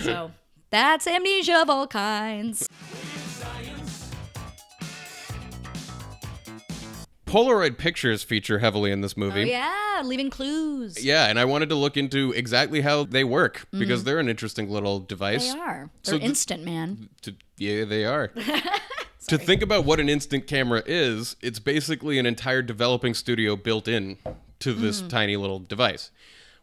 So 0.02 0.32
that's 0.70 1.08
amnesia 1.08 1.62
of 1.62 1.70
all 1.70 1.88
kinds. 1.88 2.70
Polaroid 7.30 7.78
pictures 7.78 8.24
feature 8.24 8.60
heavily 8.60 8.92
in 8.92 9.02
this 9.02 9.16
movie. 9.16 9.30
Oh 9.32 9.44
movie. 9.44 9.52
yeah, 9.52 10.02
leaving 10.04 10.30
clues. 10.30 11.04
Yeah, 11.04 11.28
and 11.28 11.40
I 11.40 11.46
wanted 11.46 11.70
to 11.70 11.76
look 11.76 11.98
into 11.98 12.32
exactly 12.32 12.82
how 12.82 13.04
they 13.04 13.24
work 13.24 13.68
because 13.72 14.04
they're 14.04 14.20
an 14.20 14.30
interesting 14.30 14.70
little 14.70 15.00
device. 15.00 15.48
Mm. 15.50 15.54
They 15.54 15.60
are. 15.60 15.90
They're 16.04 16.20
the- 16.20 16.26
instant, 16.26 16.66
man. 16.66 17.10
To, 17.22 17.36
yeah, 17.58 17.86
they 17.86 18.06
are. 18.06 18.28
to 19.28 19.38
think 19.38 19.62
about 19.62 19.86
what 19.86 20.00
an 20.00 20.10
instant 20.10 20.48
camera 20.48 20.82
is, 20.86 21.36
it's 21.42 21.60
basically 21.60 22.18
an 22.18 22.26
entire 22.26 22.62
developing 22.62 23.14
studio 23.14 23.56
built 23.56 23.88
in 23.88 24.18
to 24.60 24.74
this 24.74 25.02
tiny 25.02 25.38
little 25.38 25.60
device. 25.60 26.12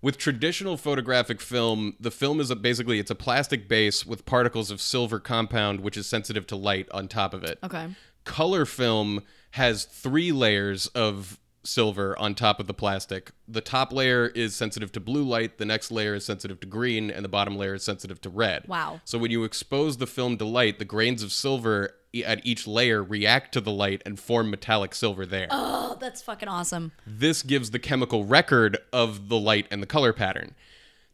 With 0.03 0.19
traditional 0.19 0.77
photographic 0.77 1.41
film, 1.41 1.97
the 1.99 2.11
film 2.11 2.39
is 2.39 2.51
a, 2.51 2.57
basically 2.57 2.99
it's 2.99 3.11
a 3.11 3.15
plastic 3.15 3.67
base 3.67 4.05
with 4.05 4.27
particles 4.27 4.71
of 4.71 4.81
silver 4.81 5.19
compound 5.19 5.81
which 5.81 5.97
is 5.97 6.07
sensitive 6.07 6.47
to 6.49 6.57
light 6.57 6.89
on 6.93 7.09
top 7.09 7.33
of 7.33 7.43
it. 7.43 7.59
Okay. 7.65 7.89
Color 8.25 8.67
film 8.67 9.23
has 9.57 9.85
three 9.87 10.33
layers 10.33 10.87
of 10.89 11.41
silver 11.65 12.17
on 12.19 12.35
top 12.35 12.61
of 12.61 12.67
the 12.67 12.75
plastic. 12.75 13.31
The 13.49 13.63
top 13.63 13.91
layer 13.91 14.29
is 14.29 14.55
sensitive 14.55 14.93
to 14.93 15.01
blue 15.01 15.25
light, 15.25 15.57
the 15.57 15.65
next 15.65 15.91
layer 15.91 16.15
is 16.15 16.27
sensitive 16.27 16.61
to 16.61 16.67
green, 16.67 17.11
and 17.11 17.25
the 17.25 17.29
bottom 17.29 17.57
layer 17.57 17.75
is 17.75 17.83
sensitive 17.83 18.21
to 18.21 18.29
red. 18.29 18.69
Wow. 18.69 19.01
So 19.05 19.17
when 19.17 19.31
you 19.31 19.45
expose 19.45 19.97
the 19.97 20.07
film 20.07 20.37
to 20.39 20.45
light, 20.45 20.79
the 20.79 20.85
grains 20.85 21.23
of 21.23 21.33
silver 21.33 21.95
at 22.25 22.45
each 22.47 22.67
layer 22.67 23.03
react 23.03 23.53
to 23.53 23.63
the 23.63 23.73
light 23.73 24.03
and 24.05 24.21
form 24.21 24.51
metallic 24.51 24.95
silver 24.95 25.25
there. 25.25 25.49
Oh, 25.51 25.97
that's 25.99 26.21
fucking 26.21 26.49
awesome. 26.49 26.93
This 27.07 27.43
gives 27.43 27.71
the 27.71 27.79
chemical 27.79 28.25
record 28.25 28.77
of 28.93 29.29
the 29.29 29.39
light 29.39 29.67
and 29.71 29.83
the 29.83 29.87
color 29.87 30.13
pattern. 30.13 30.55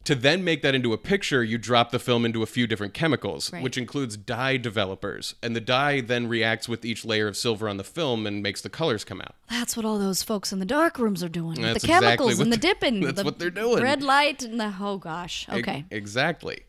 To 0.04 0.14
then 0.16 0.42
make 0.42 0.62
that 0.62 0.74
into 0.74 0.92
a 0.92 0.98
picture, 0.98 1.44
you 1.44 1.58
drop 1.58 1.92
the 1.92 1.98
film 2.00 2.24
into 2.24 2.42
a 2.42 2.46
few 2.46 2.66
different 2.66 2.92
chemicals, 2.92 3.52
Right. 3.52 3.62
which 3.62 3.78
includes 3.78 4.16
dye 4.16 4.56
developers. 4.56 5.36
And 5.42 5.54
the 5.54 5.60
dye 5.60 6.00
then 6.00 6.26
reacts 6.28 6.68
with 6.68 6.84
each 6.84 7.04
layer 7.04 7.28
of 7.28 7.36
silver 7.36 7.68
on 7.68 7.76
the 7.76 7.84
film 7.84 8.26
and 8.26 8.42
makes 8.42 8.60
the 8.62 8.68
colors 8.68 9.04
come 9.04 9.20
out. 9.20 9.36
That's 9.48 9.76
what 9.76 9.86
all 9.86 9.98
those 10.00 10.22
folks 10.24 10.52
in 10.52 10.58
the 10.58 10.64
dark 10.66 10.98
rooms 10.98 11.22
are 11.22 11.28
doing. 11.28 11.60
with 11.62 11.80
the 11.80 11.86
chemicals 11.86 12.32
exactly 12.32 12.42
and 12.44 12.52
the 12.52 12.56
they're- 12.56 12.74
dipping. 12.74 13.00
that's 13.04 13.18
the 13.18 13.24
what 13.24 13.38
they're 13.38 13.50
doing. 13.50 13.82
Red 13.82 14.02
light 14.02 14.42
and 14.42 14.58
the 14.58 14.74
oh 14.80 14.98
gosh. 14.98 15.46
E- 15.48 15.58
Okay. 15.60 15.84
exactly. 15.90 16.62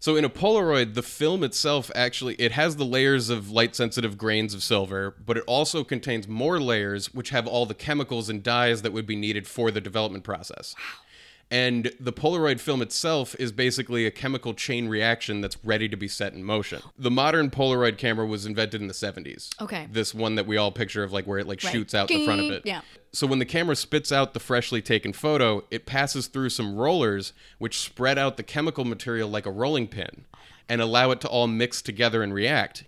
So 0.00 0.14
in 0.14 0.24
a 0.24 0.30
Polaroid, 0.30 0.94
the 0.94 1.02
film 1.02 1.42
itself 1.42 1.90
actually 1.96 2.36
it 2.36 2.52
has 2.52 2.76
the 2.76 2.84
layers 2.84 3.28
of 3.30 3.50
light 3.50 3.74
sensitive 3.74 4.16
grains 4.16 4.54
of 4.54 4.62
silver, 4.62 5.16
but 5.26 5.36
it 5.36 5.42
also 5.48 5.82
contains 5.82 6.28
more 6.28 6.60
layers 6.60 7.12
which 7.12 7.30
have 7.30 7.48
all 7.48 7.66
the 7.66 7.74
chemicals 7.74 8.28
and 8.28 8.40
dyes 8.40 8.82
that 8.82 8.92
would 8.92 9.06
be 9.06 9.16
needed 9.16 9.48
for 9.48 9.72
the 9.72 9.80
development 9.80 10.22
process. 10.22 10.76
And 11.50 11.90
the 11.98 12.12
Polaroid 12.12 12.60
film 12.60 12.82
itself 12.82 13.34
is 13.38 13.52
basically 13.52 14.04
a 14.04 14.10
chemical 14.10 14.52
chain 14.52 14.86
reaction 14.86 15.40
that's 15.40 15.56
ready 15.64 15.88
to 15.88 15.96
be 15.96 16.06
set 16.06 16.34
in 16.34 16.44
motion. 16.44 16.82
The 16.98 17.10
modern 17.10 17.48
Polaroid 17.50 17.96
camera 17.96 18.26
was 18.26 18.44
invented 18.44 18.82
in 18.82 18.86
the 18.86 18.92
70s. 18.94 19.48
Okay. 19.60 19.88
This 19.90 20.14
one 20.14 20.34
that 20.34 20.46
we 20.46 20.58
all 20.58 20.70
picture 20.70 21.02
of 21.02 21.10
like 21.12 21.26
where 21.26 21.38
it 21.38 21.46
like 21.46 21.62
Right. 21.64 21.72
shoots 21.72 21.94
out 21.94 22.08
the 22.08 22.24
front 22.26 22.40
of 22.42 22.50
it. 22.52 22.62
Yeah. 22.66 22.82
So 23.12 23.26
when 23.26 23.38
the 23.38 23.46
camera 23.46 23.76
spits 23.76 24.12
out 24.12 24.34
the 24.34 24.40
freshly 24.40 24.82
taken 24.82 25.14
photo, 25.14 25.64
it 25.70 25.86
passes 25.86 26.26
through 26.26 26.50
some 26.50 26.76
rollers 26.76 27.32
which 27.56 27.78
spread 27.78 28.18
out 28.18 28.36
the 28.36 28.42
chemical 28.42 28.84
material 28.84 29.30
like 29.30 29.46
a 29.46 29.50
rolling 29.50 29.86
pin 29.88 30.26
and 30.68 30.82
allow 30.82 31.10
it 31.12 31.20
to 31.22 31.28
all 31.28 31.46
mix 31.46 31.80
together 31.80 32.22
and 32.22 32.34
react. 32.34 32.84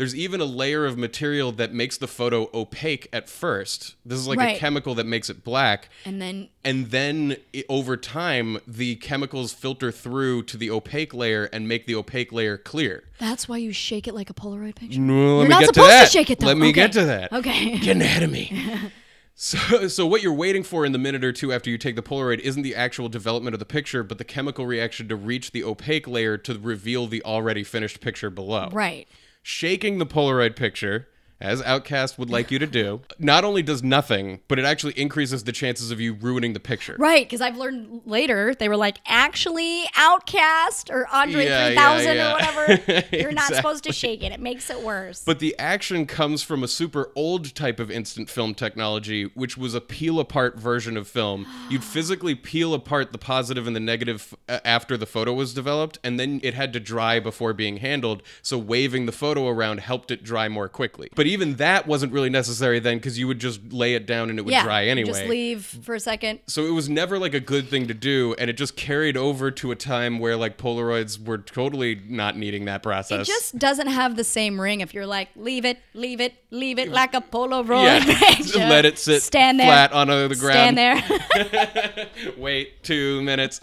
There's 0.00 0.16
even 0.16 0.40
a 0.40 0.46
layer 0.46 0.86
of 0.86 0.96
material 0.96 1.52
that 1.52 1.74
makes 1.74 1.98
the 1.98 2.06
photo 2.06 2.48
opaque 2.54 3.06
at 3.12 3.28
first. 3.28 3.96
This 4.06 4.18
is 4.18 4.26
like 4.26 4.40
a 4.40 4.58
chemical 4.58 4.94
that 4.94 5.04
makes 5.04 5.28
it 5.28 5.44
black. 5.44 5.90
And 6.06 6.22
then 6.22 6.48
And 6.64 6.90
then 6.90 7.36
i 7.54 7.64
over 7.68 7.98
time, 7.98 8.56
the 8.66 8.96
chemicals 8.96 9.52
filter 9.52 9.92
through 9.92 10.44
to 10.44 10.56
the 10.56 10.70
opaque 10.70 11.12
layer 11.12 11.50
and 11.52 11.68
make 11.68 11.84
the 11.84 11.94
opaque 11.96 12.32
layer 12.32 12.56
clear. 12.56 13.04
that's 13.18 13.46
why 13.46 13.58
you 13.58 13.74
shake 13.74 14.08
it 14.08 14.14
like 14.14 14.30
a 14.30 14.32
Polaroid 14.32 14.76
picture. 14.76 14.98
No, 14.98 15.36
let 15.36 15.40
You're 15.40 15.42
me 15.42 15.48
not 15.50 15.60
get 15.60 15.66
supposed 15.74 15.90
to 15.90 15.92
to 15.96 15.98
that. 16.04 16.10
shake 16.10 16.30
it, 16.30 16.38
though. 16.38 16.46
Let 16.46 16.56
me 16.56 16.68
Okay. 16.68 16.72
get 16.72 16.92
to 16.92 17.04
that. 17.04 17.32
Okay. 17.34 17.76
Getting 17.80 18.00
ahead 18.00 18.22
of 18.22 18.30
me. 18.32 18.90
So, 19.42 19.88
so 19.88 20.06
what 20.06 20.22
you're 20.22 20.34
waiting 20.34 20.62
for 20.62 20.84
in 20.84 20.92
the 20.92 20.98
minute 20.98 21.24
or 21.24 21.32
two 21.32 21.50
after 21.50 21.70
you 21.70 21.78
take 21.78 21.96
the 21.96 22.02
Polaroid 22.02 22.40
isn't 22.40 22.60
the 22.60 22.74
actual 22.74 23.08
development 23.08 23.54
of 23.54 23.58
the 23.58 23.64
picture, 23.64 24.02
but 24.02 24.18
the 24.18 24.24
chemical 24.24 24.66
reaction 24.66 25.08
to 25.08 25.16
reach 25.16 25.52
the 25.52 25.64
opaque 25.64 26.06
layer 26.06 26.36
to 26.36 26.58
reveal 26.58 27.06
the 27.06 27.22
already 27.24 27.64
finished 27.64 28.02
picture 28.02 28.28
below. 28.28 28.68
Right. 28.70 29.08
Shaking 29.42 29.98
the 29.98 30.06
Polaroid 30.06 30.56
picture, 30.56 31.08
as 31.40 31.62
OutKast 31.62 32.18
would 32.18 32.28
like 32.28 32.50
you 32.50 32.58
to 32.58 32.66
do, 32.66 33.00
not 33.18 33.44
only 33.44 33.62
does 33.62 33.82
nothing, 33.82 34.40
but 34.46 34.58
it 34.58 34.64
actually 34.64 34.92
increases 34.92 35.44
the 35.44 35.52
chances 35.52 35.90
of 35.90 36.00
you 36.00 36.12
ruining 36.12 36.52
the 36.52 36.60
picture. 36.60 36.96
Right, 36.98 37.24
because 37.24 37.40
I've 37.40 37.56
learned 37.56 38.02
later 38.04 38.54
they 38.54 38.68
were 38.68 38.76
like, 38.76 38.98
actually, 39.06 39.84
OutKast 39.96 40.90
or 40.90 41.06
Andre 41.08 41.46
Yeah, 41.46 41.68
3000 41.68 42.16
yeah, 42.16 42.30
or 42.30 42.34
whatever. 42.34 43.06
You're 43.16 43.32
not 43.32 43.54
supposed 43.54 43.84
to 43.84 43.92
shake 43.92 44.22
it. 44.22 44.32
It 44.32 44.40
makes 44.40 44.68
it 44.68 44.82
worse. 44.82 45.24
But 45.24 45.38
the 45.38 45.58
action 45.58 46.04
comes 46.06 46.42
from 46.42 46.62
a 46.62 46.68
super 46.68 47.10
old 47.16 47.54
type 47.54 47.80
of 47.80 47.90
instant 47.90 48.28
film 48.28 48.54
technology, 48.54 49.24
which 49.34 49.56
was 49.56 49.74
a 49.74 49.80
peel 49.80 50.20
apart 50.20 50.58
version 50.58 50.96
of 50.96 51.08
film. 51.08 51.46
You'd 51.70 51.84
physically 51.90 52.34
peel 52.34 52.74
apart 52.74 53.12
the 53.12 53.18
positive 53.18 53.66
and 53.66 53.74
the 53.74 53.80
negative 53.80 54.34
uh, 54.48 54.60
after 54.64 54.96
the 54.96 55.06
photo 55.06 55.32
was 55.32 55.54
developed, 55.54 55.98
and 56.04 56.20
then 56.20 56.40
it 56.42 56.52
had 56.52 56.72
to 56.74 56.80
dry 56.80 57.18
before 57.18 57.54
being 57.54 57.78
handled. 57.78 58.22
So 58.42 58.58
waving 58.58 59.06
the 59.06 59.12
photo 59.12 59.48
around 59.48 59.80
helped 59.80 60.10
it 60.10 60.22
dry 60.22 60.48
more 60.48 60.68
quickly. 60.68 61.08
But 61.14 61.29
even 61.30 61.56
that 61.56 61.86
wasn't 61.86 62.12
really 62.12 62.30
necessary 62.30 62.78
then 62.78 62.98
because 62.98 63.18
you 63.18 63.26
would 63.26 63.38
just 63.38 63.72
lay 63.72 63.94
it 63.94 64.06
down 64.06 64.30
and 64.30 64.38
it 64.38 64.42
would 64.42 64.52
yeah, 64.52 64.62
dry 64.62 64.86
anyway. 64.86 65.08
Just 65.08 65.26
leave 65.26 65.64
for 65.64 65.94
a 65.94 66.00
second. 66.00 66.40
so 66.46 66.64
it 66.66 66.70
was 66.70 66.88
never 66.88 67.18
like 67.18 67.34
a 67.34 67.40
good 67.40 67.68
thing 67.68 67.86
to 67.88 67.94
do, 67.94 68.34
and 68.38 68.50
it 68.50 68.54
just 68.54 68.76
carried 68.76 69.16
over 69.16 69.50
to 69.50 69.70
a 69.70 69.76
time 69.76 70.18
where 70.18 70.36
like 70.36 70.58
Polaroids 70.58 71.24
were 71.24 71.38
totally 71.38 72.00
not 72.08 72.36
needing 72.36 72.66
that 72.66 72.82
process. 72.82 73.28
It 73.28 73.32
just 73.32 73.58
doesn't 73.58 73.88
have 73.88 74.16
the 74.16 74.24
same 74.24 74.60
ring 74.60 74.80
if 74.80 74.92
you're 74.94 75.06
like, 75.06 75.28
leave 75.36 75.64
it, 75.64 75.78
leave 75.94 76.20
it, 76.20 76.34
leave 76.50 76.78
it 76.78 76.90
like 76.90 77.14
a 77.14 77.20
Polaroid 77.20 78.06
yeah, 78.06 78.18
picture. 78.36 78.58
let 78.58 78.84
it 78.84 78.98
sit 78.98 79.22
Stand 79.22 79.58
there. 79.60 79.66
flat 79.66 79.92
on 79.92 80.08
the 80.08 80.36
ground. 80.38 80.76
Stand 80.76 80.78
there. 80.78 82.08
Wait 82.36 82.82
two 82.82 83.22
minutes. 83.22 83.60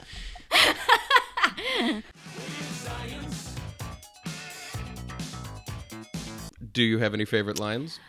Do 6.77 6.83
you 6.83 6.99
have 6.99 7.15
any 7.15 7.25
favorite 7.25 7.57
lines? 7.57 7.99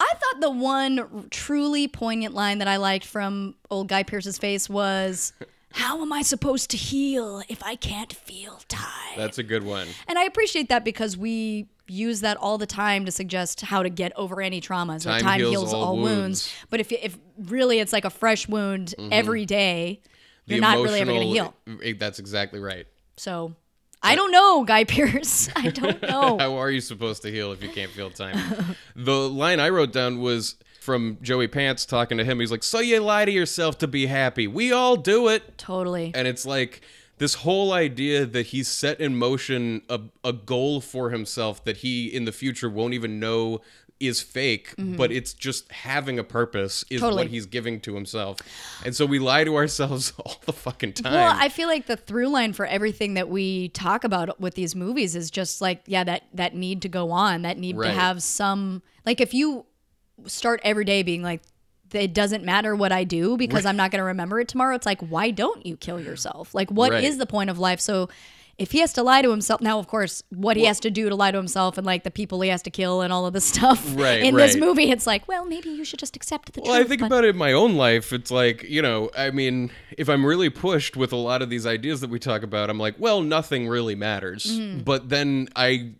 I 0.00 0.12
thought 0.12 0.40
the 0.40 0.50
one 0.50 1.28
truly 1.30 1.86
poignant 1.86 2.34
line 2.34 2.58
that 2.58 2.66
I 2.66 2.78
liked 2.78 3.06
from 3.06 3.54
old 3.70 3.86
Guy 3.86 4.02
Pearce's 4.02 4.38
face 4.38 4.68
was, 4.68 5.32
How 5.70 6.02
am 6.02 6.12
I 6.12 6.22
supposed 6.22 6.68
to 6.72 6.76
heal 6.76 7.44
if 7.48 7.62
I 7.62 7.76
can't 7.76 8.12
feel 8.12 8.58
time? 8.66 9.16
That's 9.16 9.38
a 9.38 9.44
good 9.44 9.62
one. 9.62 9.86
And 10.08 10.18
I 10.18 10.24
appreciate 10.24 10.68
that 10.70 10.84
because 10.84 11.16
we 11.16 11.68
use 11.86 12.22
that 12.22 12.36
all 12.38 12.58
the 12.58 12.66
time 12.66 13.04
to 13.04 13.12
suggest 13.12 13.60
how 13.60 13.84
to 13.84 13.88
get 13.88 14.10
over 14.16 14.42
any 14.42 14.60
traumas. 14.60 15.04
Time 15.04 15.20
time 15.20 15.38
heals 15.38 15.52
heals, 15.52 15.72
all 15.72 15.84
all, 15.84 15.96
wounds. 15.96 16.10
wounds. 16.10 16.52
But 16.70 16.80
if 16.80 16.90
if 16.90 17.16
really 17.38 17.78
it's 17.78 17.92
like 17.92 18.04
a 18.04 18.10
fresh 18.10 18.48
wound 18.48 18.96
mm-hmm. 18.98 19.12
every 19.12 19.46
day, 19.46 20.00
The 20.48 20.54
you're 20.54 20.60
not 20.60 20.78
really 20.78 20.98
ever 20.98 21.12
going 21.12 21.22
to 21.22 21.78
heal. 21.78 21.94
That's 22.00 22.18
exactly 22.18 22.58
right. 22.58 22.88
So 23.16 23.54
I 24.02 24.14
don't 24.16 24.30
know, 24.32 24.64
Guy 24.64 24.84
Pearce. 24.84 25.48
I 25.56 25.68
don't 25.68 26.02
know. 26.10 26.38
How 26.38 26.56
are 26.56 26.70
you 26.70 26.80
supposed 26.80 27.22
to 27.22 27.30
heal 27.30 27.52
if 27.52 27.62
you 27.62 27.68
can't 27.68 27.90
feel 27.90 28.10
time? 28.10 28.36
the 28.96 29.28
line 29.28 29.60
I 29.60 29.68
wrote 29.68 29.92
down 29.92 30.20
was 30.20 30.56
from 30.80 31.18
Joey 31.22 31.46
Pants 31.48 31.86
talking 31.86 32.18
to 32.18 32.24
him. 32.24 32.40
He's 32.40 32.50
like, 32.50 32.64
"So 32.64 32.80
you 32.80 32.98
lie 33.00 33.24
to 33.24 33.30
yourself 33.30 33.78
to 33.78 33.86
be 33.86 34.06
happy? 34.06 34.46
We 34.48 34.72
all 34.72 34.96
do 34.96 35.28
it." 35.28 35.56
totally. 35.58 36.10
and 36.14 36.26
it's 36.26 36.44
like 36.44 36.80
this 37.18 37.34
whole 37.34 37.72
idea 37.72 38.26
that 38.26 38.46
he's 38.46 38.66
set 38.66 39.00
in 39.00 39.16
motion 39.16 39.82
a, 39.88 40.00
a 40.24 40.32
goal 40.32 40.80
for 40.80 41.10
himself 41.10 41.62
that 41.64 41.76
he 41.78 42.08
in 42.08 42.24
the 42.24 42.32
future 42.32 42.68
won't 42.68 42.94
even 42.94 43.20
know 43.20 43.60
is 44.02 44.20
fake 44.20 44.74
but 44.76 45.10
it's 45.12 45.32
just 45.32 45.70
having 45.72 46.18
a 46.18 46.24
purpose 46.24 46.84
is 46.90 47.00
Mm-hmm. 47.00 47.04
Totally. 47.06 47.22
what 47.24 47.30
he's 47.30 47.46
giving 47.46 47.80
to 47.80 47.94
himself 47.94 48.38
and 48.84 48.94
so 48.94 49.06
we 49.06 49.18
lie 49.18 49.44
to 49.44 49.56
ourselves 49.56 50.12
all 50.18 50.36
the 50.44 50.52
fucking 50.52 50.92
time 50.94 51.12
Well, 51.14 51.34
I 51.38 51.48
feel 51.48 51.68
like 51.68 51.86
the 51.86 51.96
through 51.96 52.28
line 52.28 52.52
for 52.52 52.66
everything 52.66 53.14
that 53.14 53.28
we 53.28 53.68
talk 53.70 54.04
about 54.04 54.40
with 54.40 54.54
these 54.54 54.74
movies 54.74 55.14
is 55.16 55.30
just 55.30 55.60
like, 55.60 55.82
yeah, 55.86 56.04
that 56.04 56.24
that 56.34 56.54
need 56.54 56.82
to 56.82 56.88
go 56.88 57.10
on, 57.12 57.42
that 57.42 57.56
need 57.58 57.76
Right. 57.76 57.88
to 57.88 57.94
have 57.94 58.22
some 58.22 58.82
like 59.06 59.20
if 59.20 59.32
you 59.32 59.66
start 60.26 60.60
every 60.64 60.84
day 60.84 61.02
being 61.02 61.22
like 61.22 61.40
it 61.92 62.14
doesn't 62.14 62.42
matter 62.44 62.74
what 62.74 62.90
I 62.90 63.04
do 63.04 63.36
because 63.36 63.66
I'm 63.66 63.76
not 63.76 63.90
going 63.90 63.98
to 63.98 64.04
remember 64.04 64.40
it 64.40 64.48
tomorrow. 64.48 64.74
It's 64.74 64.86
like, 64.86 65.02
why 65.02 65.30
don't 65.30 65.66
you 65.66 65.76
kill 65.76 66.00
yourself? 66.00 66.54
Like, 66.54 66.70
what 66.70 66.94
is 66.94 67.10
Right. 67.12 67.18
the 67.18 67.26
point 67.26 67.50
of 67.50 67.58
life? 67.58 67.80
So, 67.80 68.08
if 68.62 68.70
he 68.70 68.78
has 68.78 68.92
to 68.92 69.02
lie 69.02 69.22
to 69.22 69.30
himself, 69.30 69.60
now, 69.60 69.80
of 69.80 69.88
course, 69.88 70.22
what 70.30 70.56
he 70.56 70.66
has 70.66 70.78
to 70.78 70.90
do 70.90 71.08
to 71.08 71.16
lie 71.16 71.32
to 71.32 71.36
himself 71.36 71.76
and 71.78 71.84
like 71.84 72.04
the 72.04 72.12
people 72.12 72.40
he 72.42 72.48
has 72.48 72.62
to 72.62 72.70
kill 72.70 73.00
and 73.00 73.12
all 73.12 73.26
of 73.26 73.32
this 73.32 73.44
stuff 73.52 73.84
Right, 73.96 74.22
in 74.22 74.36
this 74.36 74.56
movie, 74.56 74.92
it's 74.92 75.04
like, 75.04 75.26
well, 75.26 75.44
maybe 75.44 75.68
you 75.68 75.84
should 75.84 75.98
just 75.98 76.14
accept 76.14 76.52
the 76.52 76.60
Well, 76.60 76.72
truth. 76.72 76.86
I 76.86 76.88
think 76.88 77.00
but- 77.00 77.06
about 77.06 77.24
it 77.24 77.30
in 77.30 77.36
my 77.36 77.52
own 77.52 77.74
life. 77.74 78.12
It's 78.12 78.30
like, 78.30 78.62
you 78.62 78.80
know, 78.80 79.10
I 79.18 79.32
mean, 79.32 79.72
if 79.98 80.08
I'm 80.08 80.24
really 80.24 80.48
pushed 80.48 80.96
with 80.96 81.12
a 81.12 81.16
lot 81.16 81.42
of 81.42 81.50
these 81.50 81.66
ideas 81.66 82.00
that 82.02 82.08
we 82.10 82.20
talk 82.20 82.44
about, 82.44 82.70
I'm 82.70 82.78
like, 82.78 82.94
well, 83.00 83.20
nothing 83.20 83.66
really 83.66 83.96
matters. 83.96 84.44
Mm-hmm. 84.44 84.84
But 84.84 85.08
then 85.08 85.48
i 85.56 85.90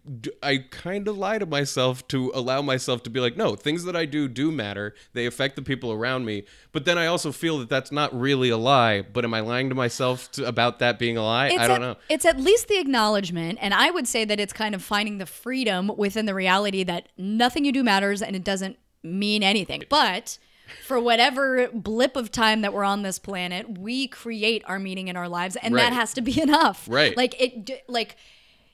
i 0.40 0.58
kind 0.70 1.08
of 1.08 1.18
lie 1.18 1.38
to 1.38 1.46
myself 1.46 2.06
to 2.08 2.30
allow 2.32 2.62
myself 2.62 3.02
to 3.02 3.10
be 3.10 3.18
like, 3.18 3.36
no, 3.36 3.56
things 3.56 3.82
that 3.84 3.96
I 3.96 4.04
do 4.04 4.28
do 4.28 4.52
matter. 4.52 4.94
They 5.14 5.26
affect 5.26 5.56
the 5.56 5.62
people 5.62 5.90
around 5.90 6.26
me. 6.26 6.44
But 6.70 6.84
then 6.84 6.96
I 6.96 7.06
also 7.06 7.32
feel 7.32 7.58
that 7.58 7.68
that's 7.68 7.90
not 7.90 8.18
really 8.18 8.50
a 8.50 8.56
lie. 8.56 9.02
But 9.02 9.24
am 9.24 9.34
I 9.34 9.40
lying 9.40 9.68
to 9.70 9.74
myself 9.74 10.30
to, 10.32 10.46
about 10.46 10.78
that 10.78 11.00
being 11.00 11.16
a 11.16 11.24
lie? 11.24 11.48
it's 11.48 11.58
I 11.58 11.66
don't 11.66 11.82
at, 11.82 11.86
know. 11.86 11.96
It's 12.08 12.24
at 12.24 12.38
least 12.38 12.51
the 12.64 12.78
acknowledgement, 12.78 13.58
and 13.62 13.72
I 13.74 13.90
would 13.90 14.06
say 14.06 14.24
that 14.24 14.38
it's 14.40 14.52
kind 14.52 14.74
of 14.74 14.82
finding 14.82 15.18
the 15.18 15.26
freedom 15.26 15.90
within 15.96 16.26
the 16.26 16.34
reality 16.34 16.84
that 16.84 17.08
nothing 17.16 17.64
you 17.64 17.72
do 17.72 17.82
matters 17.82 18.22
and 18.22 18.36
it 18.36 18.44
doesn't 18.44 18.78
mean 19.02 19.42
anything. 19.42 19.82
But 19.88 20.38
for 20.86 20.98
whatever 21.00 21.68
blip 21.72 22.16
of 22.16 22.30
time 22.32 22.60
that 22.62 22.72
we're 22.72 22.84
on 22.84 23.02
this 23.02 23.18
planet, 23.18 23.78
we 23.78 24.06
create 24.08 24.62
our 24.66 24.78
meaning 24.78 25.08
in 25.08 25.16
our 25.16 25.28
lives, 25.28 25.56
and 25.56 25.74
Right. 25.74 25.82
that 25.82 25.92
has 25.92 26.14
to 26.14 26.20
be 26.22 26.40
enough. 26.48 26.86
Right. 26.88 27.16
Like 27.16 27.34
it, 27.40 27.84
like 27.88 28.16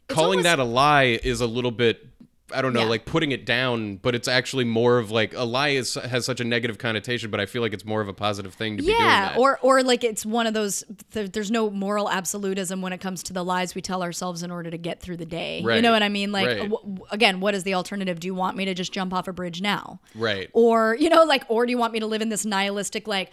Calling 0.08 0.38
almost- 0.38 0.44
that 0.44 0.58
a 0.58 0.64
lie 0.64 1.18
is 1.22 1.40
a 1.40 1.46
little 1.46 1.70
bit. 1.70 2.06
I 2.52 2.62
don't 2.62 2.72
know, 2.72 2.80
Yeah. 2.80 2.86
like 2.88 3.04
putting 3.04 3.30
it 3.32 3.44
down, 3.44 3.96
but 3.96 4.14
it's 4.14 4.26
actually 4.28 4.64
more 4.64 4.98
of 4.98 5.10
like 5.10 5.34
a 5.34 5.44
lie 5.44 5.68
is 5.70 5.94
has 5.94 6.24
such 6.24 6.40
a 6.40 6.44
negative 6.44 6.78
connotation, 6.78 7.30
but 7.30 7.40
I 7.40 7.46
feel 7.46 7.60
like 7.60 7.72
it's 7.74 7.84
more 7.84 8.00
of 8.00 8.08
a 8.08 8.14
positive 8.14 8.54
thing 8.54 8.76
to 8.78 8.82
be 8.82 8.88
doing 8.88 8.98
yeah, 9.00 9.34
or 9.36 9.58
or 9.60 9.82
like 9.82 10.02
it's 10.04 10.24
one 10.24 10.46
of 10.46 10.54
those. 10.54 10.82
There, 11.12 11.28
there's 11.28 11.50
no 11.50 11.68
moral 11.70 12.08
absolutism 12.10 12.80
when 12.80 12.92
it 12.92 13.00
comes 13.00 13.22
to 13.24 13.32
the 13.32 13.44
lies 13.44 13.74
we 13.74 13.82
tell 13.82 14.02
ourselves 14.02 14.42
in 14.42 14.50
order 14.50 14.70
to 14.70 14.78
get 14.78 15.00
through 15.00 15.18
the 15.18 15.26
day. 15.26 15.60
You 15.60 15.82
know 15.82 15.92
what 15.92 16.02
I 16.02 16.08
mean? 16.08 16.32
Like 16.32 16.46
right. 16.46 16.70
w- 16.70 16.98
again, 17.10 17.40
what 17.40 17.54
is 17.54 17.64
the 17.64 17.74
alternative? 17.74 18.18
Do 18.20 18.26
you 18.26 18.34
want 18.34 18.56
me 18.56 18.64
to 18.64 18.74
just 18.74 18.92
jump 18.92 19.12
off 19.12 19.28
a 19.28 19.32
bridge 19.32 19.60
now? 19.60 20.00
Right. 20.14 20.48
Or 20.54 20.96
you 20.98 21.10
know, 21.10 21.24
like, 21.24 21.44
or 21.48 21.66
do 21.66 21.70
you 21.70 21.78
want 21.78 21.92
me 21.92 22.00
to 22.00 22.06
live 22.06 22.22
in 22.22 22.30
this 22.30 22.46
nihilistic, 22.46 23.06
like, 23.06 23.30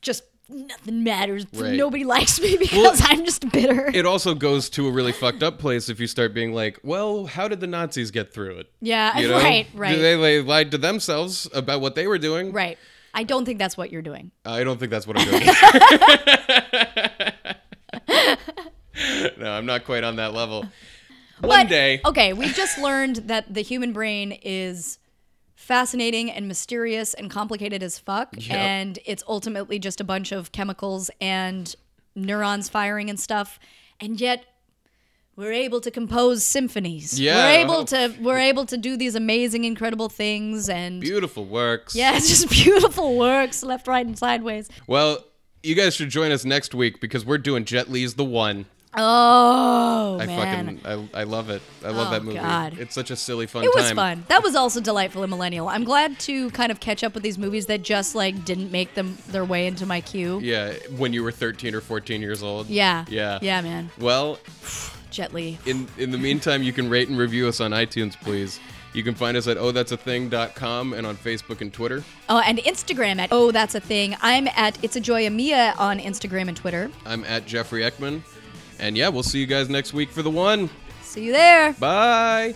just 0.00 0.24
nothing 0.48 1.02
matters, 1.04 1.46
Right. 1.52 1.74
nobody 1.74 2.04
likes 2.04 2.40
me 2.40 2.56
because 2.58 3.00
I'm 3.04 3.24
just 3.24 3.50
bitter. 3.52 3.90
it 3.92 4.06
also 4.06 4.34
goes 4.34 4.70
to 4.70 4.88
a 4.88 4.90
really 4.90 5.12
fucked 5.12 5.42
up 5.42 5.58
place 5.58 5.88
if 5.88 6.00
you 6.00 6.06
start 6.06 6.34
being 6.34 6.52
like, 6.52 6.78
well, 6.82 7.26
how 7.26 7.48
did 7.48 7.60
the 7.60 7.66
Nazis 7.66 8.10
get 8.10 8.32
through 8.32 8.58
it? 8.58 8.70
yeah, 8.80 9.18
You 9.18 9.28
know? 9.32 9.36
right, 9.38 9.66
right, 9.74 9.96
They, 9.96 10.16
they 10.16 10.42
lied 10.42 10.70
to 10.72 10.78
themselves 10.78 11.48
about 11.54 11.80
what 11.80 11.94
they 11.94 12.06
were 12.06 12.18
doing. 12.18 12.52
right. 12.52 12.78
I 13.14 13.24
don't 13.24 13.44
think 13.46 13.58
that's 13.58 13.76
what 13.76 13.90
you're 13.90 14.02
doing. 14.02 14.30
I 14.44 14.62
don't 14.64 14.78
think 14.78 14.90
that's 14.90 15.06
what 15.06 15.18
I'm 15.18 15.28
doing. 15.28 15.42
no, 19.38 19.50
I'm 19.52 19.66
not 19.66 19.84
quite 19.84 20.04
on 20.04 20.16
that 20.16 20.34
level. 20.34 20.62
One 21.40 21.64
But, 21.64 21.68
day. 21.68 22.00
Okay, 22.04 22.32
we've 22.32 22.54
just 22.54 22.78
learned 22.78 23.16
that 23.28 23.52
the 23.52 23.62
human 23.62 23.92
brain 23.92 24.32
is 24.42 24.98
fascinating 25.58 26.30
and 26.30 26.46
mysterious 26.46 27.14
and 27.14 27.28
complicated 27.28 27.82
as 27.82 27.98
fuck. 27.98 28.28
Yep. 28.38 28.56
And 28.56 28.98
it's 29.04 29.24
ultimately 29.26 29.80
just 29.80 30.00
a 30.00 30.04
bunch 30.04 30.30
of 30.30 30.52
chemicals 30.52 31.10
and 31.20 31.74
neurons 32.14 32.68
firing 32.68 33.10
and 33.10 33.18
stuff. 33.18 33.58
And 34.00 34.20
yet 34.20 34.44
we're 35.34 35.52
able 35.52 35.80
to 35.80 35.90
compose 35.90 36.44
symphonies. 36.44 37.18
Yeah. 37.20 37.36
We're 37.36 37.64
able 37.64 37.84
to 37.86 38.14
we're 38.20 38.38
able 38.38 38.66
to 38.66 38.76
do 38.76 38.96
these 38.96 39.16
amazing, 39.16 39.64
incredible 39.64 40.08
things 40.08 40.68
and 40.68 41.00
Beautiful 41.00 41.44
works. 41.44 41.94
yeah, 41.96 42.12
it's 42.16 42.28
just 42.28 42.48
beautiful 42.50 43.18
works, 43.18 43.64
left, 43.64 43.88
right, 43.88 44.06
and 44.06 44.16
sideways. 44.16 44.68
Well, 44.86 45.24
you 45.64 45.74
guys 45.74 45.96
should 45.96 46.08
join 46.08 46.30
us 46.30 46.44
next 46.44 46.72
week 46.72 47.00
because 47.00 47.26
we're 47.26 47.38
doing 47.38 47.64
Jet 47.64 47.90
Li's 47.90 48.14
The 48.14 48.24
One. 48.24 48.66
Oh 49.00 50.18
I 50.20 50.26
man, 50.26 50.78
fucking 50.78 51.08
I, 51.14 51.20
I 51.20 51.22
love 51.24 51.50
it. 51.50 51.62
I 51.84 51.90
love 51.90 52.08
Oh, 52.08 52.10
that 52.10 52.24
movie. 52.24 52.36
God. 52.38 52.78
It's 52.78 52.94
such 52.94 53.10
a 53.10 53.16
silly 53.16 53.46
fun 53.46 53.64
it 53.64 53.72
time. 53.74 53.82
was 53.82 53.92
fun. 53.92 54.24
That 54.28 54.42
was 54.42 54.54
also 54.54 54.80
delightful 54.80 55.22
and 55.22 55.30
millennial. 55.30 55.68
I'm 55.68 55.84
glad 55.84 56.18
to 56.20 56.50
kind 56.50 56.70
of 56.72 56.80
catch 56.80 57.02
up 57.04 57.14
with 57.14 57.22
these 57.22 57.38
movies 57.38 57.66
that 57.66 57.82
just 57.82 58.14
like 58.14 58.44
didn't 58.44 58.70
make 58.72 58.94
them 58.94 59.16
their 59.28 59.44
way 59.44 59.66
into 59.66 59.86
my 59.86 60.00
queue. 60.00 60.40
Yeah, 60.40 60.72
when 60.96 61.12
you 61.12 61.22
were 61.22 61.32
13 61.32 61.74
or 61.74 61.80
14 61.80 62.20
years 62.20 62.42
old. 62.42 62.68
Yeah. 62.68 63.04
Yeah. 63.08 63.38
Yeah, 63.42 63.60
man. 63.60 63.90
Well, 63.98 64.38
Jet 65.10 65.32
Li. 65.32 65.58
in 65.64 65.88
in 65.96 66.10
the 66.10 66.18
meantime, 66.18 66.62
you 66.62 66.72
can 66.72 66.88
rate 66.90 67.08
and 67.08 67.16
review 67.18 67.48
us 67.48 67.60
on 67.60 67.70
iTunes, 67.70 68.14
please. 68.20 68.60
You 68.94 69.02
can 69.04 69.14
find 69.14 69.36
us 69.36 69.46
at 69.46 69.58
ohthat'sathing.com 69.58 70.92
and 70.94 71.06
on 71.06 71.16
Facebook 71.16 71.60
and 71.60 71.72
Twitter. 71.72 72.02
Oh, 72.28 72.38
and 72.38 72.58
Instagram 72.58 73.18
at 73.18 73.28
oh 73.32 73.50
that's 73.52 73.74
a 73.74 73.80
thing. 73.80 74.16
I'm 74.22 74.48
at 74.48 74.82
it's 74.82 74.96
a 74.96 75.00
joy 75.00 75.24
Amia 75.26 75.78
on 75.78 75.98
Instagram 75.98 76.48
and 76.48 76.56
Twitter. 76.56 76.90
I'm 77.06 77.24
at 77.24 77.46
Jeffrey 77.46 77.82
Ekman. 77.82 78.22
And 78.78 78.96
yeah, 78.96 79.08
we'll 79.08 79.22
see 79.22 79.40
you 79.40 79.46
guys 79.46 79.68
next 79.68 79.92
week 79.92 80.10
for 80.10 80.22
the 80.22 80.30
one. 80.30 80.70
See 81.02 81.24
you 81.24 81.32
there. 81.32 81.72
Bye. 81.74 82.54